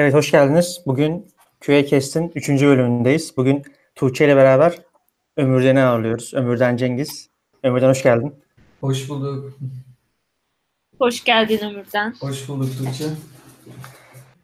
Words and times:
Evet, 0.00 0.14
hoş 0.14 0.30
geldiniz. 0.30 0.80
Bugün 0.86 1.26
QA-Cast'in 1.60 2.32
3. 2.34 2.48
bölümündeyiz. 2.48 3.36
Bugün 3.36 3.62
Tuğçe 3.94 4.24
ile 4.24 4.36
beraber 4.36 4.78
Ömürden'i 5.36 5.80
ağırlıyoruz. 5.80 6.34
Ömürden 6.34 6.76
Cengiz. 6.76 7.30
Ömürden 7.62 7.88
hoş 7.88 8.02
geldin. 8.02 8.34
Hoş 8.80 9.08
bulduk. 9.08 9.52
Hoş 10.98 11.24
geldin 11.24 11.58
Ömürden. 11.64 12.14
Hoş 12.20 12.48
bulduk 12.48 12.68
Tuğçe. 12.78 13.04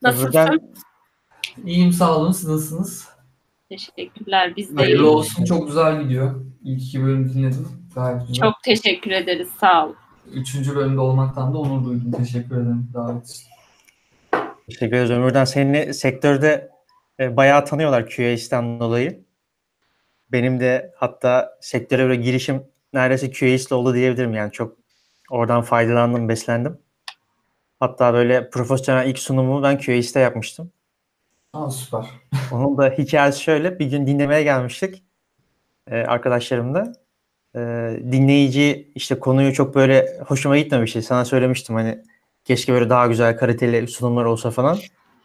Nasılsın? 0.02 0.24
Ömürden, 0.26 0.58
İyiyim 1.64 1.92
sağ 1.92 2.16
olun. 2.18 2.32
Siz 2.32 2.48
nasılsınız? 2.48 3.08
Teşekkürler. 3.68 4.52
Biz 4.56 4.70
de 4.76 4.80
Hayırlı 4.80 5.02
iyiyiz. 5.02 5.14
olsun. 5.14 5.44
Çok 5.44 5.66
güzel 5.66 6.02
gidiyor. 6.02 6.44
İlk 6.64 6.82
iki 6.82 7.02
bölüm 7.04 7.34
dinledim. 7.34 7.68
Gayet 7.94 8.20
güzel. 8.28 8.34
Çok 8.34 8.54
teşekkür 8.64 9.10
ederiz. 9.10 9.48
Sağ 9.60 9.86
ol. 9.86 9.92
Üçüncü 10.32 10.76
bölümde 10.76 11.00
olmaktan 11.00 11.54
da 11.54 11.58
onur 11.58 11.84
duydum. 11.84 12.12
Teşekkür 12.12 12.56
ederim 12.56 12.90
davet 12.94 13.28
için. 13.30 13.55
Teşekkür 14.68 14.96
ederiz 14.96 15.10
Ömürden. 15.10 15.44
Seni 15.44 15.94
sektörde 15.94 16.70
e, 17.20 17.36
bayağı 17.36 17.64
tanıyorlar 17.64 18.10
QA'isten 18.10 18.80
dolayı. 18.80 19.24
Benim 20.32 20.60
de 20.60 20.92
hatta 20.96 21.58
sektöre 21.60 22.04
böyle 22.04 22.22
girişim 22.22 22.62
neredeyse 22.92 23.30
QA'ist 23.30 23.72
oldu 23.72 23.94
diyebilirim. 23.94 24.34
Yani 24.34 24.52
çok 24.52 24.76
oradan 25.30 25.62
faydalandım, 25.62 26.28
beslendim. 26.28 26.78
Hatta 27.80 28.14
böyle 28.14 28.50
profesyonel 28.50 29.08
ilk 29.08 29.18
sunumu 29.18 29.62
ben 29.62 29.78
QA'iste 29.78 30.20
yapmıştım. 30.20 30.72
Aa, 31.52 31.70
süper. 31.70 32.06
Onun 32.52 32.78
da 32.78 32.88
hikayesi 32.90 33.42
şöyle. 33.42 33.78
Bir 33.78 33.86
gün 33.86 34.06
dinlemeye 34.06 34.42
gelmiştik 34.42 35.02
e, 35.90 35.96
arkadaşlarımla. 35.96 36.92
E, 37.56 37.60
dinleyici 38.12 38.92
işte 38.94 39.18
konuyu 39.18 39.52
çok 39.52 39.74
böyle 39.74 40.18
hoşuma 40.26 40.58
gitmemişti. 40.58 41.02
Sana 41.02 41.24
söylemiştim 41.24 41.74
hani 41.74 42.02
keşke 42.46 42.72
böyle 42.72 42.90
daha 42.90 43.06
güzel 43.06 43.36
kaliteli 43.36 43.88
sunumlar 43.88 44.24
olsa 44.24 44.50
falan. 44.50 44.78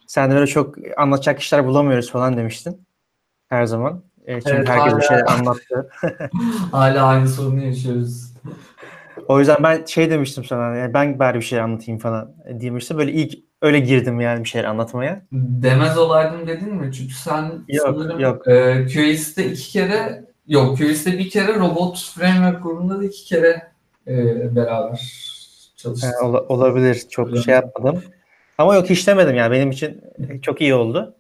Sen 0.08 0.32
de 0.32 0.36
böyle 0.36 0.48
çok 0.48 0.76
anlatacak 0.98 1.40
işler 1.40 1.66
bulamıyoruz 1.68 2.12
falan 2.12 2.38
demiştin. 2.38 2.82
Her 3.50 3.66
zaman. 3.66 4.04
E, 4.26 4.42
çünkü 4.42 4.56
Evet, 4.56 4.70
herkes 4.70 4.86
bir 4.86 4.92
hala. 4.92 5.02
şeyler 5.02 5.26
anlattı. 5.28 5.90
Hala 6.72 7.06
aynı 7.06 7.28
sorunu 7.28 7.64
yaşıyoruz. 7.66 8.34
O 9.28 9.40
yüzden 9.40 9.58
ben 9.64 9.86
şey 9.86 10.10
demiştim 10.10 10.46
sana 10.46 10.76
yani 10.76 10.94
ben 10.94 11.20
bari 11.20 11.38
bir 11.38 11.44
şey 11.44 11.60
anlatayım 11.62 12.00
falan 12.00 12.34
demiştim. 12.50 12.98
Böyle 12.98 13.12
ilk 13.12 13.40
öyle 13.62 13.80
girdim 13.80 14.22
yani 14.22 14.44
bir 14.44 14.50
şeyler 14.50 14.68
anlatmaya. 14.68 15.22
Demez 15.32 15.98
olaydım 15.98 16.48
dedin 16.48 16.76
mi? 16.76 16.94
Çünkü 16.94 17.14
sen 17.14 17.52
Yok, 17.68 17.88
sanırım 17.88 18.20
yok. 18.20 18.48
E, 18.48 18.86
QA'ste 18.94 19.46
iki 19.52 19.72
kere 19.72 20.26
yok 20.48 20.78
QA'ste 20.78 21.18
bir 21.18 21.30
kere 21.30 21.56
Robot 21.60 22.14
Framework 22.16 22.64
grubunda 22.64 23.00
da 23.00 23.06
iki 23.06 23.26
kere 23.26 23.72
e, 24.08 24.16
beraber 24.56 25.31
çalıştık. 25.82 26.10
He, 26.22 26.26
ola- 26.26 26.42
olabilir. 26.48 27.06
Çok 27.10 27.28
Öyle. 27.28 27.42
şey 27.42 27.54
yapmadım. 27.54 28.04
Ama 28.58 28.76
yok 28.76 28.90
hiç 28.90 29.08
demedim 29.08 29.36
yani 29.36 29.52
benim 29.52 29.72
için 29.72 30.04
çok 30.42 30.62
iyi 30.62 30.74
oldu. 30.76 31.16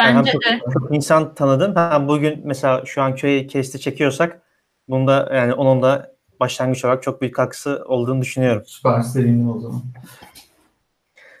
Yani 0.00 0.18
Bence 0.18 0.32
hem 0.32 0.58
de. 0.58 0.60
çok, 0.64 0.72
çok 0.72 0.94
insan 0.96 1.34
tanıdım. 1.34 1.76
Hem 1.76 2.08
bugün 2.08 2.40
mesela 2.44 2.82
şu 2.84 3.02
an 3.02 3.14
köye 3.14 3.46
kesti 3.46 3.80
çekiyorsak 3.80 4.40
bunda 4.88 5.30
yani 5.34 5.54
onun 5.54 5.82
da 5.82 6.14
başlangıç 6.40 6.84
olarak 6.84 7.02
çok 7.02 7.20
büyük 7.20 7.34
katkısı 7.34 7.84
olduğunu 7.86 8.20
düşünüyorum. 8.20 8.62
Süper 8.66 9.00
sevindim 9.00 9.50
o 9.56 9.60
zaman. 9.60 9.82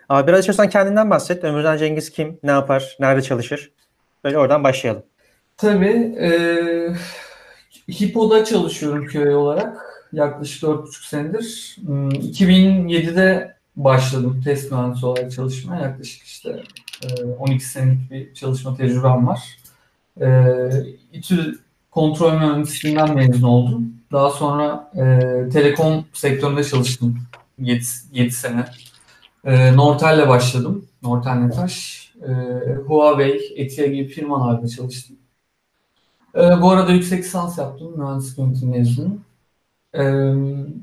Ama 0.08 0.26
biraz 0.26 0.38
istiyorsan 0.38 0.68
kendinden 0.68 1.10
bahset. 1.10 1.44
Ömürden 1.44 1.76
Cengiz 1.76 2.10
kim? 2.10 2.38
Ne 2.42 2.50
yapar? 2.50 2.96
Nerede 3.00 3.22
çalışır? 3.22 3.72
Böyle 4.24 4.38
oradan 4.38 4.64
başlayalım. 4.64 5.02
Tabii. 5.56 6.16
E, 6.20 6.30
Hippo'da 8.00 8.44
çalışıyorum 8.44 9.06
köy 9.06 9.34
olarak. 9.34 9.76
Yaklaşık 10.14 10.62
4,5 10.62 11.08
senedir. 11.08 11.76
Hmm, 11.86 12.08
2007'de 12.08 13.56
başladım 13.76 14.40
test 14.44 14.72
mühendisi 14.72 15.06
olarak 15.06 15.32
çalışmaya. 15.32 15.82
Yaklaşık 15.82 16.22
işte 16.22 16.62
e, 17.04 17.24
12 17.24 17.64
senelik 17.64 18.10
bir 18.10 18.34
çalışma 18.34 18.76
tecrübem 18.76 19.26
var. 19.26 19.58
E, 20.20 20.26
İTÜ 21.12 21.58
kontrol 21.90 22.32
mühendisliğinden 22.32 23.14
mezun 23.14 23.42
oldum. 23.42 23.92
Daha 24.12 24.30
sonra 24.30 24.90
e, 24.96 25.48
telekom 25.48 26.04
sektöründe 26.12 26.64
çalıştım 26.64 27.18
7, 27.58 27.84
7 28.12 28.30
sene. 28.30 28.64
E, 29.44 29.76
Nortel'le 29.76 30.28
başladım. 30.28 30.86
Nortel 31.02 31.34
Netaş. 31.34 32.04
E, 32.22 32.32
Huawei, 32.86 33.54
Etia 33.56 33.86
gibi 33.86 34.08
firmalarda 34.08 34.68
çalıştım. 34.68 35.16
Bu 36.34 36.70
arada 36.70 36.92
yüksek 36.92 37.24
lisans 37.24 37.58
yaptım. 37.58 37.98
Mühendislik 37.98 38.38
yönetimi 38.38 38.78
mezunuyum. 38.78 39.24
Ee, 39.94 40.34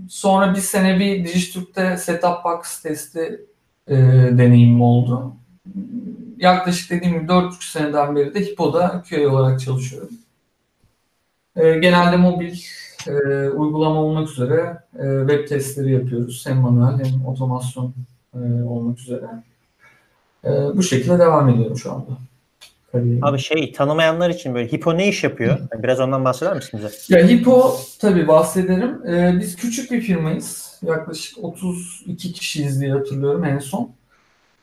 sonra 0.09 0.55
bir 0.55 0.61
sene 0.61 0.99
bir 0.99 1.25
Dijitürk'te 1.25 1.97
setup 1.97 2.43
box 2.43 2.81
testi 2.81 3.45
e, 3.87 3.95
deneyimim 4.37 4.81
oldu. 4.81 5.33
Yaklaşık 6.37 6.91
dediğim 6.91 7.19
gibi 7.19 7.31
4,5 7.31 7.71
seneden 7.71 8.15
beri 8.15 8.33
de 8.33 8.41
Hippo'da 8.41 9.03
QA 9.09 9.29
olarak 9.29 9.59
çalışıyorum. 9.59 10.09
Ee, 11.55 11.77
genelde 11.77 12.17
mobil 12.17 12.55
e, 13.07 13.11
uygulama 13.49 14.01
olmak 14.01 14.29
üzere 14.29 14.77
e, 14.95 15.27
web 15.29 15.47
testleri 15.47 15.91
yapıyoruz. 15.91 16.45
Hem 16.47 16.57
manuel 16.57 17.05
hem 17.05 17.25
otomasyon 17.25 17.93
e, 18.33 18.63
olmak 18.63 18.99
üzere. 18.99 19.25
E, 20.45 20.49
bu 20.49 20.83
şekilde 20.83 21.19
devam 21.19 21.49
ediyorum 21.49 21.77
şu 21.77 21.91
anda. 21.91 22.11
Kariyerim. 22.91 23.25
Abi 23.25 23.39
şey 23.39 23.71
tanımayanlar 23.71 24.29
için 24.29 24.53
böyle 24.53 24.71
Hippo 24.71 24.97
ne 24.97 25.07
iş 25.07 25.23
yapıyor? 25.23 25.59
Yani 25.71 25.83
Biraz 25.83 25.99
ondan 25.99 26.25
bahseder 26.25 26.55
misin 26.55 26.79
bize? 26.79 27.19
Ya 27.19 27.27
Hippo 27.27 27.75
tabii 27.99 28.27
bahsederim. 28.27 29.07
Ee, 29.07 29.39
biz 29.39 29.55
küçük 29.55 29.91
bir 29.91 30.01
firmayız. 30.01 30.79
Yaklaşık 30.83 31.43
32 31.43 32.33
kişiyiz 32.33 32.81
diye 32.81 32.91
hatırlıyorum 32.93 33.45
en 33.45 33.59
son. 33.59 33.91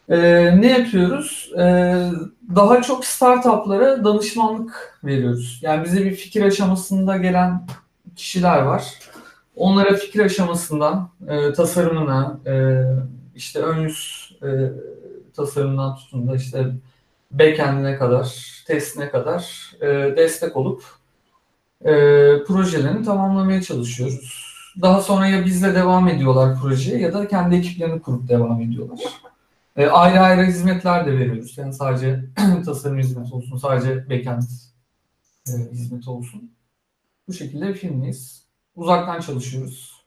Ee, 0.08 0.60
ne 0.60 0.78
yapıyoruz? 0.78 1.50
Ee, 1.58 2.10
daha 2.56 2.82
çok 2.82 3.04
startuplara 3.04 4.04
danışmanlık 4.04 5.00
veriyoruz. 5.04 5.58
Yani 5.62 5.84
bize 5.84 6.04
bir 6.04 6.14
fikir 6.14 6.42
aşamasında 6.42 7.16
gelen 7.16 7.66
kişiler 8.16 8.62
var. 8.62 8.84
Onlara 9.56 9.94
fikir 9.94 10.20
aşamasından 10.20 11.10
e, 11.28 11.52
tasarımına, 11.52 12.40
e, 12.46 12.82
işte 13.36 13.58
ön 13.58 13.78
yüz 13.78 14.30
e, 14.42 14.48
tasarımından 15.36 15.96
tutun 15.96 16.28
da 16.28 16.36
işte 16.36 16.66
backend'ine 17.30 17.96
kadar, 17.96 18.54
testine 18.66 19.10
kadar 19.10 19.72
e, 19.80 19.86
destek 20.16 20.56
olup 20.56 20.84
e, 21.84 21.92
projelerini 22.46 23.04
tamamlamaya 23.04 23.62
çalışıyoruz. 23.62 24.48
Daha 24.82 25.02
sonra 25.02 25.26
ya 25.26 25.44
bizle 25.44 25.74
devam 25.74 26.08
ediyorlar 26.08 26.60
projeye 26.60 26.98
ya 26.98 27.14
da 27.14 27.28
kendi 27.28 27.56
ekiplerini 27.56 28.02
kurup 28.02 28.28
devam 28.28 28.60
ediyorlar. 28.60 28.98
E, 29.76 29.86
ayrı 29.86 30.20
ayrı 30.20 30.46
hizmetler 30.46 31.06
de 31.06 31.18
veriyoruz. 31.18 31.58
Yani 31.58 31.72
sadece 31.72 32.24
tasarım 32.64 32.98
hizmeti 32.98 33.34
olsun, 33.34 33.56
sadece 33.56 34.10
backend 34.10 34.42
e, 35.48 35.52
hizmeti 35.72 36.10
olsun. 36.10 36.50
Bu 37.28 37.32
şekilde 37.32 37.74
bir. 37.74 38.38
Uzaktan 38.76 39.20
çalışıyoruz. 39.20 39.97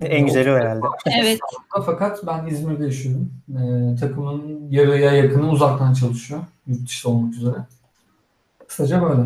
En 0.00 0.26
güzeli 0.26 0.52
o 0.52 0.54
herhalde. 0.54 0.86
Evet. 1.20 1.38
Fakat 1.86 2.26
ben 2.26 2.46
İzmir'de 2.46 2.84
yaşıyorum. 2.84 3.32
E, 3.50 3.60
takımın 4.00 4.70
yarıya 4.70 5.12
yakını 5.12 5.50
uzaktan 5.50 5.94
çalışıyor. 5.94 6.40
Yurt 6.66 6.86
dışı 6.88 7.08
olmak 7.08 7.34
üzere. 7.34 7.56
Kısaca 8.68 9.02
böyle. 9.02 9.22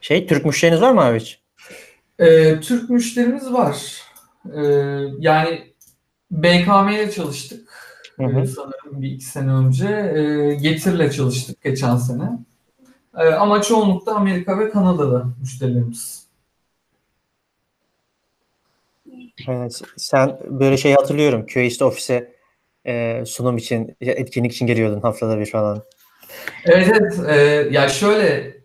Şey 0.00 0.26
Türk 0.26 0.44
müşteriniz 0.44 0.80
var 0.80 0.92
mı 0.92 1.00
abi 1.00 1.20
hiç? 1.20 1.40
Ee, 2.18 2.60
Türk 2.60 2.90
müşterimiz 2.90 3.52
var. 3.52 4.02
Ee, 4.54 4.62
yani 5.18 5.74
BKM 6.30 6.88
ile 6.88 7.10
çalıştık. 7.10 7.68
Hı 8.16 8.24
hı. 8.24 8.40
Ee, 8.40 8.46
sanırım 8.46 9.02
bir 9.02 9.10
iki 9.10 9.24
sene 9.24 9.52
önce. 9.52 9.88
Ee, 9.88 10.54
Getir'le 10.54 11.10
çalıştık 11.10 11.62
geçen 11.62 11.96
sene. 11.96 12.38
Ee, 13.16 13.24
ama 13.24 13.62
çoğunlukla 13.62 14.14
Amerika 14.14 14.58
ve 14.58 14.70
Kanada'da 14.70 15.24
müşterilerimiz. 15.40 16.23
Evet, 19.48 19.82
sen 19.96 20.38
böyle 20.44 20.76
şey 20.76 20.92
hatırlıyorum. 20.92 21.46
QA'ste 21.46 21.84
ofise 21.84 22.34
e, 22.86 23.24
sunum 23.26 23.56
için, 23.56 23.96
etkinlik 24.00 24.52
için 24.52 24.66
geliyordun 24.66 25.00
haftada 25.00 25.40
bir 25.40 25.46
falan. 25.46 25.82
Evet 26.64 26.90
evet. 27.00 27.20
Ee, 27.28 27.68
ya 27.70 27.88
şöyle 27.88 28.56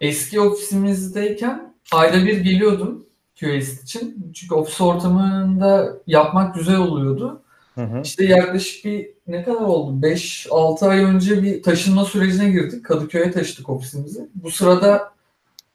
eski 0.00 0.40
ofisimizdeyken 0.40 1.74
ayda 1.92 2.26
bir 2.26 2.40
geliyordum 2.40 3.06
QS 3.40 3.82
için. 3.82 4.32
Çünkü 4.34 4.54
ofis 4.54 4.80
ortamında 4.80 5.96
yapmak 6.06 6.54
güzel 6.54 6.76
oluyordu. 6.76 7.42
Hı 7.74 7.84
hı. 7.84 8.00
İşte 8.04 8.24
yaklaşık 8.24 8.84
bir 8.84 9.10
ne 9.26 9.44
kadar 9.44 9.60
oldu? 9.60 10.06
5-6 10.06 10.88
ay 10.88 11.04
önce 11.04 11.42
bir 11.42 11.62
taşınma 11.62 12.04
sürecine 12.04 12.50
girdik. 12.50 12.84
Kadıköy'e 12.84 13.30
taşıdık 13.30 13.68
ofisimizi. 13.68 14.28
Bu 14.34 14.50
sırada 14.50 15.12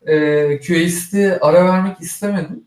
e, 0.06 0.59
QA'sti 0.59 1.38
ara 1.42 1.65
vermek 1.65 2.01
istemedim. 2.01 2.63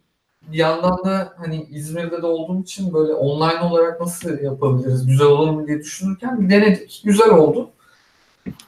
Bir 0.49 0.59
yandan 0.59 1.05
da 1.05 1.33
hani 1.37 1.67
İzmir'de 1.71 2.23
de 2.23 2.27
olduğum 2.27 2.63
için 2.63 2.95
böyle 2.95 3.13
online 3.13 3.61
olarak 3.61 4.01
nasıl 4.01 4.39
yapabiliriz, 4.39 5.07
güzel 5.07 5.27
olur 5.27 5.51
mu 5.51 5.67
diye 5.67 5.79
düşünürken 5.79 6.41
bir 6.41 6.51
denedik. 6.51 7.03
Güzel 7.05 7.31
oldu. 7.31 7.71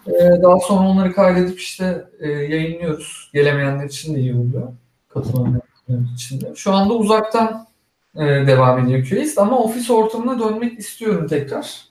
E, 0.06 0.42
daha 0.42 0.60
sonra 0.60 0.88
onları 0.88 1.12
kaydedip 1.12 1.58
işte 1.58 2.04
e, 2.20 2.28
yayınlıyoruz. 2.28 3.30
Gelemeyenler 3.32 3.84
için 3.84 4.14
de 4.14 4.20
iyi 4.20 4.34
oluyor. 4.34 4.68
Katılamayanlar 5.08 6.14
için 6.14 6.40
de. 6.40 6.52
Şu 6.56 6.72
anda 6.72 6.94
uzaktan 6.94 7.66
e, 8.16 8.24
devam 8.24 8.78
ediyor 8.78 9.08
QAist 9.08 9.38
ama 9.38 9.58
ofis 9.58 9.90
ortamına 9.90 10.40
dönmek 10.40 10.78
istiyorum 10.78 11.26
tekrar. 11.26 11.84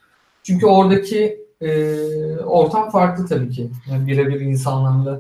Çünkü 0.44 0.65
oradaki 0.65 1.44
e, 1.62 1.95
ortam 2.38 2.89
farklı 2.89 3.27
tabii 3.27 3.50
ki. 3.50 3.71
Yani 3.91 4.07
birebir 4.07 4.41
insanlarla 4.41 5.19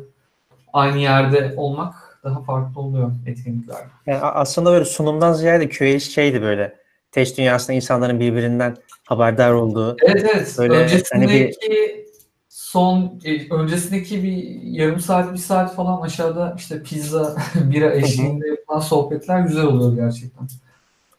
aynı 0.73 0.97
yerde 0.97 1.53
olmak 1.57 1.95
daha 2.23 2.43
farklı 2.43 2.81
oluyor 2.81 3.11
etkinliklerde. 3.27 3.83
Yani 4.05 4.21
aslında 4.21 4.71
böyle 4.71 4.85
sunumdan 4.85 5.33
ziyade 5.33 5.69
QA 5.69 5.99
şeydi 5.99 6.41
böyle. 6.41 6.75
Test 7.11 7.37
dünyasında 7.37 7.73
insanların 7.73 8.19
birbirinden 8.19 8.77
haberdar 9.05 9.51
olduğu. 9.51 9.97
Evet 10.01 10.25
evet. 10.33 10.55
Böyle 10.57 10.73
öncesindeki 10.73 11.51
hani 11.61 12.03
son 12.49 13.19
e, 13.25 13.53
öncesindeki 13.53 14.23
bir 14.23 14.61
yarım 14.63 14.99
saat 14.99 15.33
bir 15.33 15.37
saat 15.37 15.75
falan 15.75 16.01
aşağıda 16.01 16.55
işte 16.57 16.83
pizza 16.83 17.35
bira 17.55 17.93
eşliğinde 17.93 18.47
yapılan 18.47 18.79
sohbetler 18.79 19.39
güzel 19.39 19.65
oluyor 19.65 19.95
gerçekten. 19.95 20.47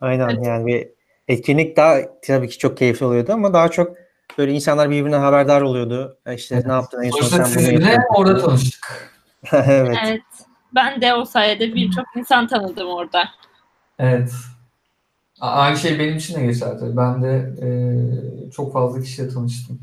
Aynen 0.01 0.43
yani 0.43 0.67
bir 0.67 0.89
etkinlik 1.29 1.77
daha 1.77 1.97
tabii 2.23 2.49
ki 2.49 2.59
çok 2.59 2.77
keyifli 2.77 3.07
oluyordu 3.07 3.33
ama 3.33 3.53
daha 3.53 3.69
çok 3.69 3.97
böyle 4.39 4.53
insanlar 4.53 4.91
birbirine 4.91 5.17
haberdar 5.17 5.61
oluyordu. 5.61 6.19
E 6.27 6.35
İşte 6.35 6.55
Evet. 6.55 6.67
ne 6.67 6.73
yaptın 6.73 7.03
en 7.03 7.11
son 7.11 7.45
sen 7.45 7.47
bunu 7.55 7.91
yaptın. 7.91 8.15
orada 8.15 8.47
tanıştık. 8.47 9.11
evet. 9.53 9.97
Evet. 10.07 10.21
Ben 10.75 11.01
de 11.01 11.15
o 11.15 11.25
sayede 11.25 11.75
birçok 11.75 12.07
insan 12.17 12.47
tanıdım 12.47 12.89
orada. 12.89 13.29
Evet. 13.99 14.33
Aynı 15.41 15.77
şey 15.77 15.99
benim 15.99 16.17
için 16.17 16.35
de 16.35 16.47
geçerli 16.47 16.79
tabii. 16.81 16.97
Ben 16.97 17.23
de 17.23 17.55
e, 17.63 17.71
çok 18.51 18.73
fazla 18.73 19.03
kişiyle 19.03 19.29
tanıştım. 19.29 19.81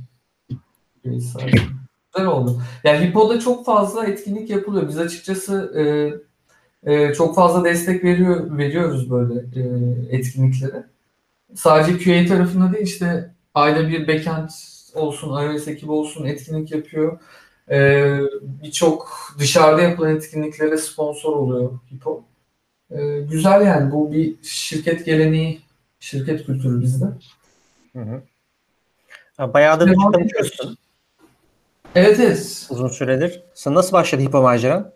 Güzel 1.04 2.28
oldu. 2.28 2.62
Yani 2.84 3.06
Hippo'da 3.06 3.40
çok 3.40 3.66
fazla 3.66 4.06
etkinlik 4.06 4.50
yapılıyor. 4.50 4.88
Biz 4.88 4.98
açıkçası 4.98 5.74
e, 5.76 5.84
e, 6.94 7.14
çok 7.14 7.36
fazla 7.36 7.64
destek 7.64 8.04
veriyor 8.04 8.58
veriyoruz 8.58 9.12
böyle 9.12 9.34
e, 9.34 9.64
etkinliklere. 10.18 10.84
Sadece 11.56 11.98
QA 11.98 12.36
tarafında 12.36 12.74
değil 12.74 12.86
işte 12.86 13.32
ayda 13.54 13.90
bir 13.90 14.08
backend 14.08 14.50
olsun, 14.96 15.44
iOS 15.44 15.68
ekibi 15.68 15.92
olsun 15.92 16.26
etkinlik 16.26 16.72
yapıyor. 16.72 17.20
E, 17.70 18.18
Birçok 18.42 19.18
dışarıda 19.40 19.82
yapılan 19.82 20.16
etkinliklere 20.16 20.78
sponsor 20.78 21.36
oluyor 21.36 21.72
Hippo. 21.92 22.24
E, 22.92 23.20
güzel 23.20 23.66
yani 23.66 23.92
bu 23.92 24.12
bir 24.12 24.36
şirket 24.44 25.06
geleneği, 25.06 25.62
şirket 26.00 26.46
kültürü 26.46 26.82
bizde. 26.82 27.06
Hı 27.94 28.00
hı. 28.02 28.22
Ha, 29.38 29.54
Bayağıdır 29.54 29.88
Devam 29.88 30.12
çalışıyorsun 30.12 30.78
Evet 31.96 32.20
evet. 32.20 32.68
uzun 32.70 32.88
süredir. 32.88 33.42
Sen 33.54 33.76
nasıl 33.76 33.92
başladı 33.92 34.22
Hipo 34.22 34.42
maceran? 34.42 34.92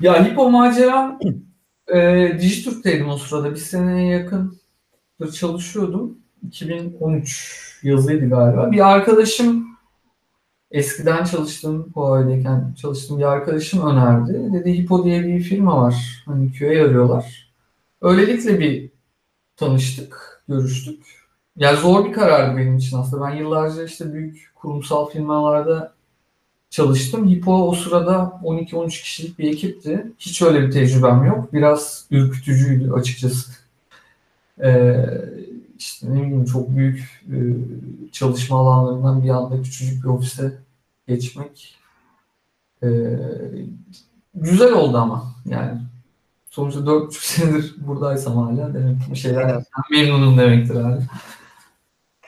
Ya 0.00 0.24
Hippo 0.24 0.50
maceram 0.50 1.18
e, 1.94 2.30
Dijitürk'teydim 2.40 3.08
o 3.08 3.16
sırada. 3.16 3.50
Bir 3.50 3.56
seneye 3.56 4.16
yakındır 4.16 5.32
çalışıyordum. 5.34 6.18
2013 6.46 7.80
yazıydı 7.82 8.28
galiba. 8.28 8.72
Bir 8.72 8.90
arkadaşım 8.92 9.75
eskiden 10.70 11.24
çalıştığım 11.24 11.90
Huawei'deyken 11.94 12.74
çalıştığım 12.80 13.18
bir 13.18 13.24
arkadaşım 13.24 13.86
önerdi. 13.90 14.52
Dedi 14.52 14.78
Hippo 14.78 15.04
diye 15.04 15.26
bir 15.26 15.40
firma 15.40 15.82
var. 15.82 16.22
Hani 16.26 16.52
QA 16.58 16.68
arıyorlar. 16.68 17.52
Öylelikle 18.02 18.60
bir 18.60 18.90
tanıştık, 19.56 20.42
görüştük. 20.48 21.04
Ya 21.56 21.76
zor 21.76 22.04
bir 22.04 22.12
karardı 22.12 22.56
benim 22.56 22.76
için 22.76 22.96
aslında. 22.96 23.26
Ben 23.26 23.36
yıllarca 23.36 23.84
işte 23.84 24.12
büyük 24.12 24.50
kurumsal 24.54 25.08
firmalarda 25.10 25.94
çalıştım. 26.70 27.28
Hippo 27.28 27.68
o 27.68 27.74
sırada 27.74 28.40
12-13 28.44 28.88
kişilik 28.88 29.38
bir 29.38 29.52
ekipti. 29.52 30.06
Hiç 30.18 30.42
öyle 30.42 30.62
bir 30.62 30.70
tecrübem 30.70 31.24
yok. 31.24 31.52
Biraz 31.52 32.06
ürkütücüydü 32.10 32.92
açıkçası. 32.92 33.52
Ee, 34.62 35.06
işte 35.78 36.14
ne 36.14 36.22
bileyim 36.22 36.44
çok 36.44 36.76
büyük 36.76 37.24
e, 37.32 37.36
çalışma 38.12 38.58
alanlarından 38.58 39.24
bir 39.24 39.28
anda 39.28 39.62
küçücük 39.62 40.04
bir 40.04 40.08
ofise 40.08 40.58
geçmek 41.08 41.78
e, 42.82 42.88
güzel 44.34 44.72
oldu 44.72 44.98
ama 44.98 45.24
yani 45.46 45.80
sonuçta 46.50 46.80
4,5 46.80 47.12
senedir 47.12 47.74
buradaysam 47.78 48.36
hala 48.36 48.74
demek 48.74 49.00
ki 49.04 49.10
bir 49.10 49.16
şeyler 49.16 49.48
Evet. 49.48 49.66
memnunum 49.90 50.38
demektir 50.38 50.74
hala. 50.74 51.02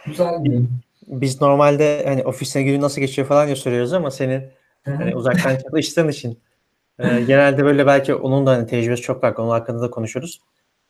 Güzel 0.07 0.45
bir 0.45 0.63
Biz 1.07 1.41
normalde 1.41 2.05
hani 2.07 2.25
ofiste 2.25 2.63
günü 2.63 2.81
nasıl 2.81 3.01
geçiyor 3.01 3.29
falan 3.29 3.47
diye 3.47 3.57
soruyoruz 3.57 3.93
ama 3.93 4.11
senin 4.11 4.43
hani 4.85 5.17
uzaktan 5.17 5.57
çalıştığın 5.71 6.09
için 6.09 6.39
e, 6.99 7.21
genelde 7.21 7.65
böyle 7.65 7.87
belki 7.87 8.15
onun 8.15 8.47
da 8.47 8.51
hani 8.51 8.67
tecrübesi 8.67 9.03
çok 9.03 9.21
farklı. 9.21 9.43
Onun 9.43 9.51
hakkında 9.51 9.81
da 9.81 9.91
konuşuruz. 9.91 10.41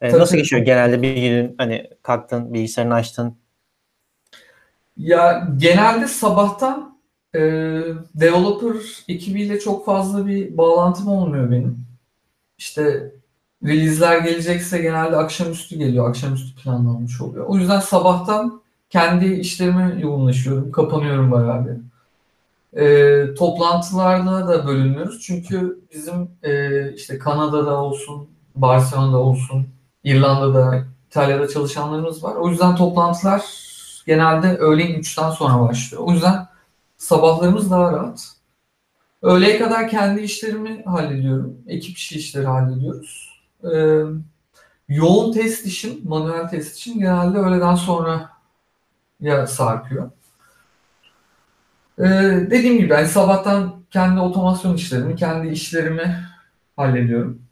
E, 0.00 0.11
Tabii, 0.11 0.21
nasıl 0.21 0.37
geçiyor 0.37 0.62
genelde 0.62 1.03
bir 1.03 1.15
günün 1.15 1.55
hani 1.59 1.91
kalktın 2.03 2.55
bilgisayarını 2.55 2.95
açtın. 2.95 3.39
Ya 4.97 5.49
genelde 5.56 6.06
sabahtan 6.09 6.99
e, 7.35 7.41
developer 8.15 8.77
ekibiyle 9.09 9.61
çok 9.61 9.87
fazla 9.87 10.27
bir 10.27 10.56
bağlantım 10.56 11.09
olmuyor 11.09 11.50
benim. 11.50 11.79
İşte 12.59 13.12
release'ler 13.65 14.19
gelecekse 14.19 14.79
genelde 14.79 15.17
akşamüstü 15.17 15.77
geliyor. 15.79 16.11
Akşamüstü 16.11 16.62
planlanmış 16.62 17.21
oluyor. 17.21 17.47
O 17.49 17.56
yüzden 17.56 17.81
sabahtan 17.81 18.62
kendi 18.91 19.27
işlerime 19.27 20.00
yoğunlaşıyorum. 20.00 20.73
Kapanıyorum 20.73 21.31
bayağı 21.33 21.67
bir. 21.67 21.77
E, 22.81 23.35
toplantılarda 23.35 24.49
da 24.49 24.67
bölünmüyoruz. 24.67 25.21
Çünkü 25.23 25.81
bizim 25.95 26.31
e, 26.43 26.93
işte 26.95 27.19
Kanada'da 27.19 27.83
olsun, 27.83 28.29
Barcelona'da 28.55 29.19
olsun, 29.19 29.67
İrlanda'da, 30.08 30.84
İtalya'da 31.08 31.49
çalışanlarımız 31.49 32.25
var. 32.25 32.34
O 32.34 32.49
yüzden 32.49 32.76
toplantılar 32.76 33.43
genelde 34.06 34.56
öğleyin 34.56 35.02
3'ten 35.02 35.31
sonra 35.31 35.69
başlıyor. 35.69 36.02
O 36.06 36.12
yüzden 36.12 36.46
sabahlarımız 36.96 37.70
daha 37.70 37.93
rahat. 37.93 38.32
Öğleye 39.22 39.58
kadar 39.58 39.88
kendi 39.88 40.20
işlerimi 40.20 40.82
hallediyorum. 40.84 41.58
Ekip 41.66 41.96
işi 41.96 42.19
işleri 42.19 42.46
hallediyoruz. 42.46 43.40
Ee, 43.64 44.02
yoğun 44.88 45.32
test 45.32 45.66
işim, 45.66 46.00
manuel 46.05 46.49
test 46.49 46.76
için 46.76 46.99
genelde 46.99 47.38
öğleden 47.38 47.75
sonra 47.75 48.30
ya 49.21 49.47
sarkıyor. 49.47 50.11
Ee, 51.99 52.04
dediğim 52.50 52.78
gibi 52.78 52.92
yani 52.92 53.09
sabahtan 53.09 53.83
kendi 53.90 54.21
otomasyon 54.21 54.75
işlerimi, 54.75 55.16
kendi 55.16 55.49
işlerimi 55.49 56.25
hallediyorum. 56.76 57.42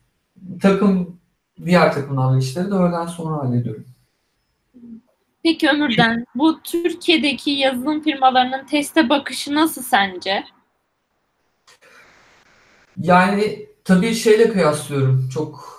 Takım, 0.62 1.15
diğer 1.64 1.92
takımlarla 1.92 2.38
işleri 2.38 2.70
de 2.70 2.74
öğleden 2.74 3.06
sonra 3.06 3.36
hallediyorum. 3.36 3.84
Peki 5.42 5.70
Ömür'den 5.70 6.26
bu 6.34 6.62
Türkiye'deki 6.62 7.50
yazılım 7.50 8.02
firmalarının 8.02 8.66
teste 8.66 9.08
bakışı 9.08 9.54
nasıl 9.54 9.82
sence? 9.82 10.44
Yani 13.00 13.66
tabii 13.84 14.14
şeyle 14.14 14.52
kıyaslıyorum. 14.52 15.28
Çok 15.34 15.76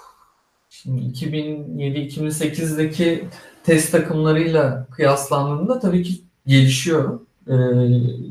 şimdi 0.70 1.02
2007-2008'deki 1.02 3.28
test 3.64 3.92
takımlarıyla 3.92 4.88
kıyaslandığında 4.92 5.80
tabii 5.80 6.04
ki 6.04 6.22
gelişiyor. 6.46 7.20
Ee, 7.48 7.54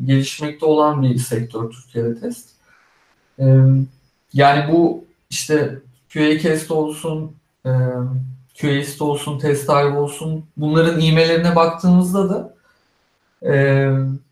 gelişmekte 0.07 0.67
olan 0.67 1.03
bir 1.03 1.19
sektör 1.19 1.71
Türkiye'de 1.71 2.21
test. 2.21 2.49
Ee, 3.38 3.45
yani 4.33 4.73
bu 4.73 5.05
işte 5.31 5.79
QA 6.16 6.75
olsun, 6.75 7.37
e, 7.66 7.70
QAist 8.61 9.02
olsun, 9.02 9.38
test 9.38 9.68
Drive 9.68 9.99
olsun 9.99 10.44
bunların 10.56 11.00
iğmelerine 11.00 11.56
baktığımızda 11.56 12.30
da 12.30 12.54
e, 13.52 13.87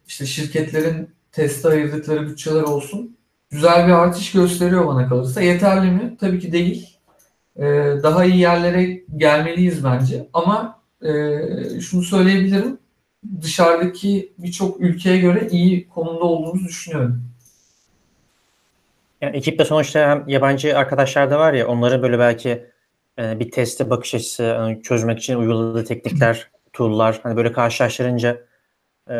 işte 0.09 0.27
şirketlerin 0.27 1.11
teste 1.33 1.69
ayırdıkları 1.69 2.29
bütçeler 2.29 2.63
olsun 2.63 3.17
güzel 3.51 3.87
bir 3.87 3.93
artış 3.93 4.33
gösteriyor 4.33 4.87
bana 4.87 5.09
kalırsa. 5.09 5.41
Yeterli 5.41 5.91
mi? 5.91 6.17
Tabii 6.21 6.41
ki 6.41 6.53
değil. 6.53 6.99
Ee, 7.57 7.63
daha 8.03 8.25
iyi 8.25 8.37
yerlere 8.39 9.03
gelmeliyiz 9.17 9.85
bence. 9.85 10.29
Ama 10.33 10.81
e, 11.03 11.11
şunu 11.81 12.03
söyleyebilirim. 12.03 12.79
Dışarıdaki 13.43 14.33
birçok 14.39 14.81
ülkeye 14.81 15.19
göre 15.19 15.49
iyi 15.51 15.89
konumda 15.89 16.25
olduğumuzu 16.25 16.69
düşünüyorum. 16.69 17.23
Yani 19.25 19.37
ekipte 19.37 19.65
sonuçta 19.65 20.11
hem 20.11 20.29
yabancı 20.29 20.79
arkadaşlar 20.79 21.31
da 21.31 21.39
var 21.39 21.53
ya 21.53 21.69
onları 21.69 22.03
böyle 22.03 22.19
belki 22.19 22.67
e, 23.19 23.41
bir 23.41 23.51
teste 23.51 23.91
bakış 23.91 24.15
açısı 24.15 24.57
hani 24.57 24.83
çözmek 24.83 25.19
için 25.19 25.37
uyguladığı 25.37 25.85
teknikler, 25.85 26.51
tool'lar 26.73 27.21
hani 27.23 27.37
böyle 27.37 27.53
karşılaştırınca 27.53 28.41
e, 29.11 29.15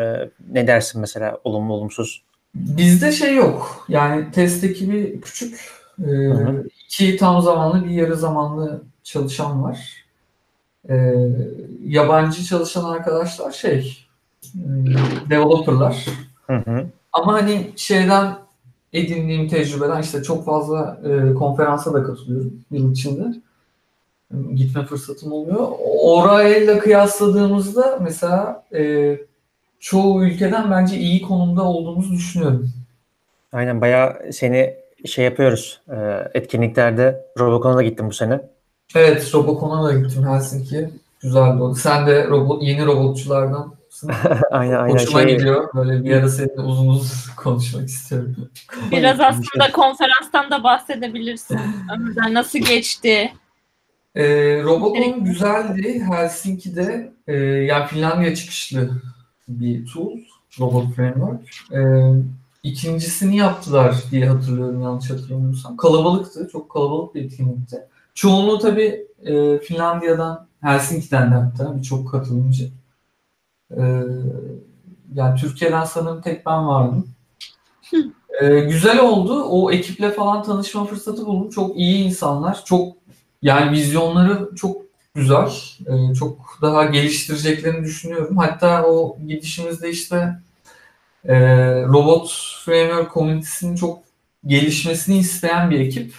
ne 0.51 0.67
dersin 0.67 1.01
mesela 1.01 1.37
olumlu 1.43 1.73
olumsuz? 1.73 2.23
Bizde 2.55 3.11
şey 3.11 3.35
yok. 3.35 3.85
Yani 3.89 4.31
test 4.31 4.63
ekibi 4.63 5.21
küçük. 5.21 5.59
Hı. 6.05 6.65
iki 6.85 7.17
tam 7.17 7.41
zamanlı 7.41 7.85
bir 7.85 7.89
yarı 7.89 8.15
zamanlı 8.15 8.83
çalışan 9.03 9.63
var. 9.63 10.05
Ee, 10.89 11.15
yabancı 11.85 12.43
çalışan 12.43 12.89
arkadaşlar 12.89 13.51
şey 13.51 14.05
e, 14.55 14.59
developerlar. 15.29 16.05
Hı 16.47 16.55
hı. 16.55 16.85
Ama 17.13 17.33
hani 17.33 17.71
şeyden 17.75 18.44
edindiğim 18.95 19.47
tecrübeden 19.47 20.01
işte 20.01 20.23
çok 20.23 20.45
fazla 20.45 21.01
e, 21.05 21.33
konferansa 21.33 21.93
da 21.93 22.03
katılıyorum 22.03 22.53
yıl 22.71 22.91
içinde. 22.91 23.23
Gitme 24.55 24.85
fırsatım 24.85 25.31
oluyor. 25.31 25.67
Orayla 26.01 26.79
kıyasladığımızda 26.79 27.99
mesela 28.01 28.63
e, 28.73 29.17
çoğu 29.79 30.23
ülkeden 30.23 30.71
bence 30.71 30.97
iyi 30.97 31.21
konumda 31.21 31.63
olduğumuzu 31.63 32.13
düşünüyorum. 32.13 32.69
Aynen 33.53 33.81
bayağı 33.81 34.31
seni 34.31 34.73
şey 35.05 35.25
yapıyoruz. 35.25 35.81
E, 35.89 35.95
etkinliklerde 36.33 37.25
Robocon'a 37.39 37.77
da 37.77 37.83
gittim 37.83 38.07
bu 38.09 38.13
sene. 38.13 38.41
Evet, 38.95 39.31
Robocon'a 39.33 39.83
da 39.83 39.93
gittim 39.99 40.27
Helsinki. 40.27 40.89
Güzeldi 41.21 41.61
o. 41.63 41.75
Sen 41.75 42.07
de 42.07 42.27
robot, 42.27 42.63
yeni 42.63 42.85
robotçulardan 42.85 43.73
aynen 44.51 44.79
aynen. 44.79 44.93
Hoşuma 44.93 45.21
Şey, 45.21 45.37
gidiyor. 45.37 45.69
Böyle 45.75 46.03
bir 46.03 46.11
ara 46.11 46.29
seninle 46.29 46.61
uzun 46.61 46.87
uzun 46.87 47.33
konuşmak 47.37 47.87
istiyorum. 47.87 48.35
Biraz 48.91 49.19
aslında 49.19 49.71
konferanstan 49.71 50.51
da 50.51 50.63
bahsedebilirsin. 50.63 51.59
Ömürden 51.95 52.33
nasıl 52.33 52.59
geçti? 52.59 53.33
Ee, 54.15 54.63
Robocon 54.63 55.23
güzeldi. 55.23 56.03
Helsinki'de 56.11 57.13
e, 57.27 57.33
yani 57.43 57.87
Finlandiya 57.87 58.35
çıkışlı 58.35 58.89
bir 59.47 59.85
tool. 59.85 60.17
Robot 60.59 60.95
Framework. 60.95 61.49
Ee, 61.71 62.11
ikincisini 62.63 63.37
yaptılar 63.37 63.95
diye 64.11 64.27
hatırlıyorum 64.27 64.81
yanlış 64.81 65.09
hatırlamıyorsam. 65.09 65.77
Kalabalıktı. 65.77 66.49
Çok 66.51 66.71
kalabalık 66.71 67.15
bir 67.15 67.25
etkinlikti. 67.25 67.77
Çoğunluğu 68.15 68.59
tabii 68.59 69.07
e, 69.25 69.59
Finlandiya'dan, 69.59 70.47
Helsinki'den 70.61 71.31
de 71.31 71.35
hatta 71.35 71.77
birçok 71.77 72.11
katılımcı. 72.11 72.69
Ee, 73.71 74.03
yani 75.13 75.39
Türkiye'den 75.39 75.83
sanırım 75.83 76.21
tek 76.21 76.45
ben 76.45 76.67
vardım. 76.67 77.09
Ee, 78.41 78.59
güzel 78.59 78.99
oldu. 78.99 79.43
O 79.43 79.71
ekiple 79.71 80.11
falan 80.11 80.43
tanışma 80.43 80.85
fırsatı 80.85 81.25
buldum. 81.25 81.49
Çok 81.49 81.77
iyi 81.77 82.05
insanlar. 82.05 82.65
Çok 82.65 82.93
yani 83.41 83.71
vizyonları 83.71 84.55
çok 84.55 84.81
güzel. 85.15 85.49
Ee, 85.87 86.13
çok 86.13 86.59
daha 86.61 86.85
geliştireceklerini 86.85 87.83
düşünüyorum. 87.85 88.37
Hatta 88.37 88.83
o 88.85 89.17
gidişimizde 89.27 89.89
işte 89.89 90.39
e, 91.25 91.35
robot 91.83 92.31
framework 92.65 93.11
komünitesinin 93.11 93.75
çok 93.75 93.99
gelişmesini 94.45 95.17
isteyen 95.17 95.69
bir 95.69 95.79
ekip. 95.79 96.13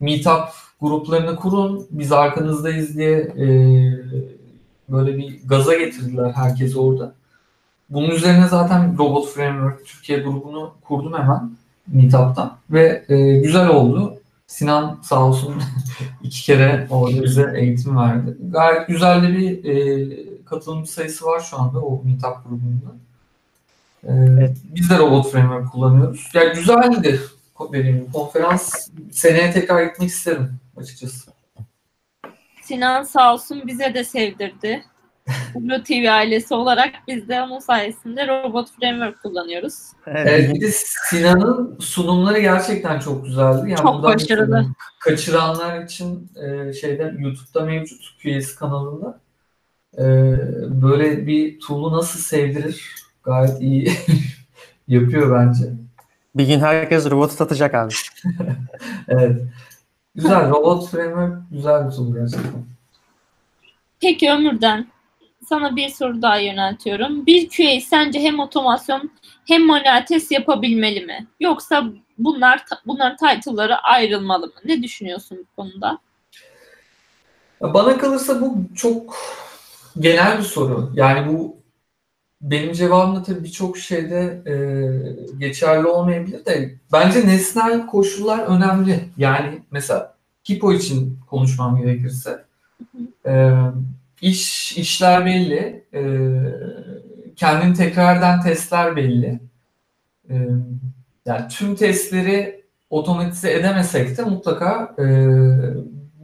Meetup 0.00 0.48
gruplarını 0.80 1.36
kurun, 1.36 1.86
biz 1.90 2.12
arkanızdayız 2.12 2.96
diye 2.96 3.18
e, 3.18 3.46
böyle 4.92 5.18
bir 5.18 5.40
gaza 5.44 5.74
getirdiler 5.74 6.32
herkesi 6.32 6.78
orada. 6.78 7.14
Bunun 7.90 8.10
üzerine 8.10 8.48
zaten 8.48 8.98
Robot 8.98 9.28
Framework 9.28 9.86
Türkiye 9.86 10.18
grubunu 10.18 10.74
kurdum 10.84 11.14
hemen 11.14 11.50
Meetup'tan 11.86 12.56
ve 12.70 13.04
e, 13.08 13.36
güzel 13.36 13.68
oldu. 13.68 14.18
Sinan 14.46 14.98
sağ 15.02 15.26
olsun 15.26 15.54
iki 16.22 16.42
kere 16.42 16.86
orada 16.90 17.22
bize 17.22 17.52
eğitim 17.56 17.96
verdi. 17.96 18.36
Gayet 18.50 18.88
güzel 18.88 19.22
de 19.22 19.28
bir 19.28 19.64
e, 19.64 20.44
katılımcı 20.44 20.92
sayısı 20.92 21.26
var 21.26 21.40
şu 21.40 21.60
anda 21.60 21.80
o 21.80 22.02
Meetup 22.04 22.44
grubunda. 22.44 22.92
E, 24.04 24.12
Evet. 24.12 24.56
Biz 24.64 24.90
de 24.90 24.98
Robot 24.98 25.32
Framework 25.32 25.72
kullanıyoruz. 25.72 26.28
Yani 26.34 26.54
güzeldi 26.54 27.20
dediğim. 27.72 28.10
Konferans 28.12 28.88
seneye 29.12 29.52
tekrar 29.52 29.82
gitmek 29.82 30.08
isterim 30.08 30.50
açıkçası. 30.76 31.30
Sinan 32.62 33.02
sağ 33.02 33.34
olsun 33.34 33.62
bize 33.66 33.94
de 33.94 34.04
sevdirdi. 34.04 34.84
Blue 35.54 35.82
TV 35.82 36.10
ailesi 36.10 36.54
olarak 36.54 36.94
biz 37.08 37.28
de 37.28 37.42
onun 37.42 37.58
sayesinde 37.58 38.28
Robot 38.28 38.68
Framework 38.80 39.22
kullanıyoruz. 39.22 39.74
evet, 40.06 40.26
Evet, 40.26 40.54
bir 40.54 40.60
de 40.60 40.70
Sinan'ın 41.10 41.76
sunumları 41.80 42.38
gerçekten 42.40 42.98
çok 42.98 43.24
güzeldi. 43.24 43.70
Yani 43.70 43.76
Çok 43.82 44.02
başarılı. 44.02 44.66
Kaçıranlar 45.00 45.82
için 45.84 46.30
e, 46.36 46.72
şeyden 46.72 47.18
YouTube'da 47.18 47.60
mevcut 47.64 48.00
QS 48.22 48.54
kanalında. 48.54 49.20
E, 49.98 50.02
böyle 50.82 51.26
bir 51.26 51.60
tool'u 51.60 51.92
nasıl 51.96 52.18
sevdirir 52.20 52.94
gayet 53.22 53.60
iyi 53.60 53.92
yapıyor 54.88 55.38
bence. 55.38 55.64
bir 56.34 56.46
gün 56.46 56.60
herkes 56.60 57.10
robotu 57.10 57.34
satacak 57.34 57.74
abi. 57.74 57.92
Evet. 59.08 59.42
Güzel. 60.14 60.50
Robot 60.50 60.88
Framework 60.88 61.50
güzel 61.50 61.86
bir 61.86 61.92
tool 61.92 62.14
gerçekten. 62.14 62.64
Peki 64.00 64.30
Ömür'den 64.30 64.86
sana 65.48 65.76
bir 65.76 65.88
soru 65.88 66.22
daha 66.22 66.36
yöneltiyorum. 66.36 67.26
Bir 67.26 67.48
QA 67.48 67.80
sence 67.80 68.20
hem 68.20 68.40
otomasyon 68.40 69.10
hem 69.46 69.66
manuel 69.66 70.06
test 70.06 70.32
yapabilmeli 70.32 71.06
mi? 71.06 71.26
Yoksa 71.40 71.84
bunlar 72.18 72.64
bunların 72.86 73.16
title'ları 73.16 73.76
ayrılmalı 73.76 74.46
mı? 74.46 74.52
Ne 74.64 74.82
düşünüyorsun 74.82 75.38
bu 75.38 75.56
konuda? 75.56 75.98
Bana 77.60 77.98
kalırsa 77.98 78.40
bu 78.40 78.56
çok 78.76 79.16
genel 79.98 80.38
bir 80.38 80.42
soru. 80.42 80.92
Yani 80.94 81.32
bu 81.32 81.61
benim 82.42 82.72
cevabım 82.72 83.16
da 83.16 83.22
tabii 83.22 83.44
birçok 83.44 83.78
şeyde 83.78 84.42
e, 84.46 84.54
geçerli 85.38 85.86
olmayabilir 85.86 86.44
de 86.44 86.74
bence 86.92 87.26
nesnel 87.26 87.86
koşullar 87.86 88.38
önemli. 88.38 89.08
Yani 89.16 89.62
mesela 89.70 90.14
Hippo 90.50 90.72
için 90.72 91.18
konuşmam 91.30 91.76
gerekirse 91.76 92.44
e, 93.26 93.54
iş 94.20 94.72
işler 94.72 95.26
belli, 95.26 95.84
e, 95.94 96.02
kendini 97.36 97.74
tekrar 97.74 98.16
eden 98.16 98.40
testler 98.40 98.96
belli. 98.96 99.40
E, 100.30 100.34
yani 101.26 101.48
tüm 101.48 101.74
testleri 101.74 102.62
otomatize 102.90 103.52
edemesek 103.52 104.18
de 104.18 104.22
mutlaka 104.22 104.94
e, 104.98 105.04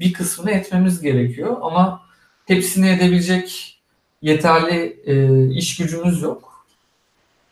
bir 0.00 0.12
kısmını 0.12 0.50
etmemiz 0.50 1.00
gerekiyor 1.00 1.56
ama 1.62 2.02
hepsini 2.46 2.88
edebilecek 2.88 3.77
yeterli 4.22 5.02
e, 5.06 5.46
iş 5.50 5.76
gücümüz 5.76 6.22
yok. 6.22 6.66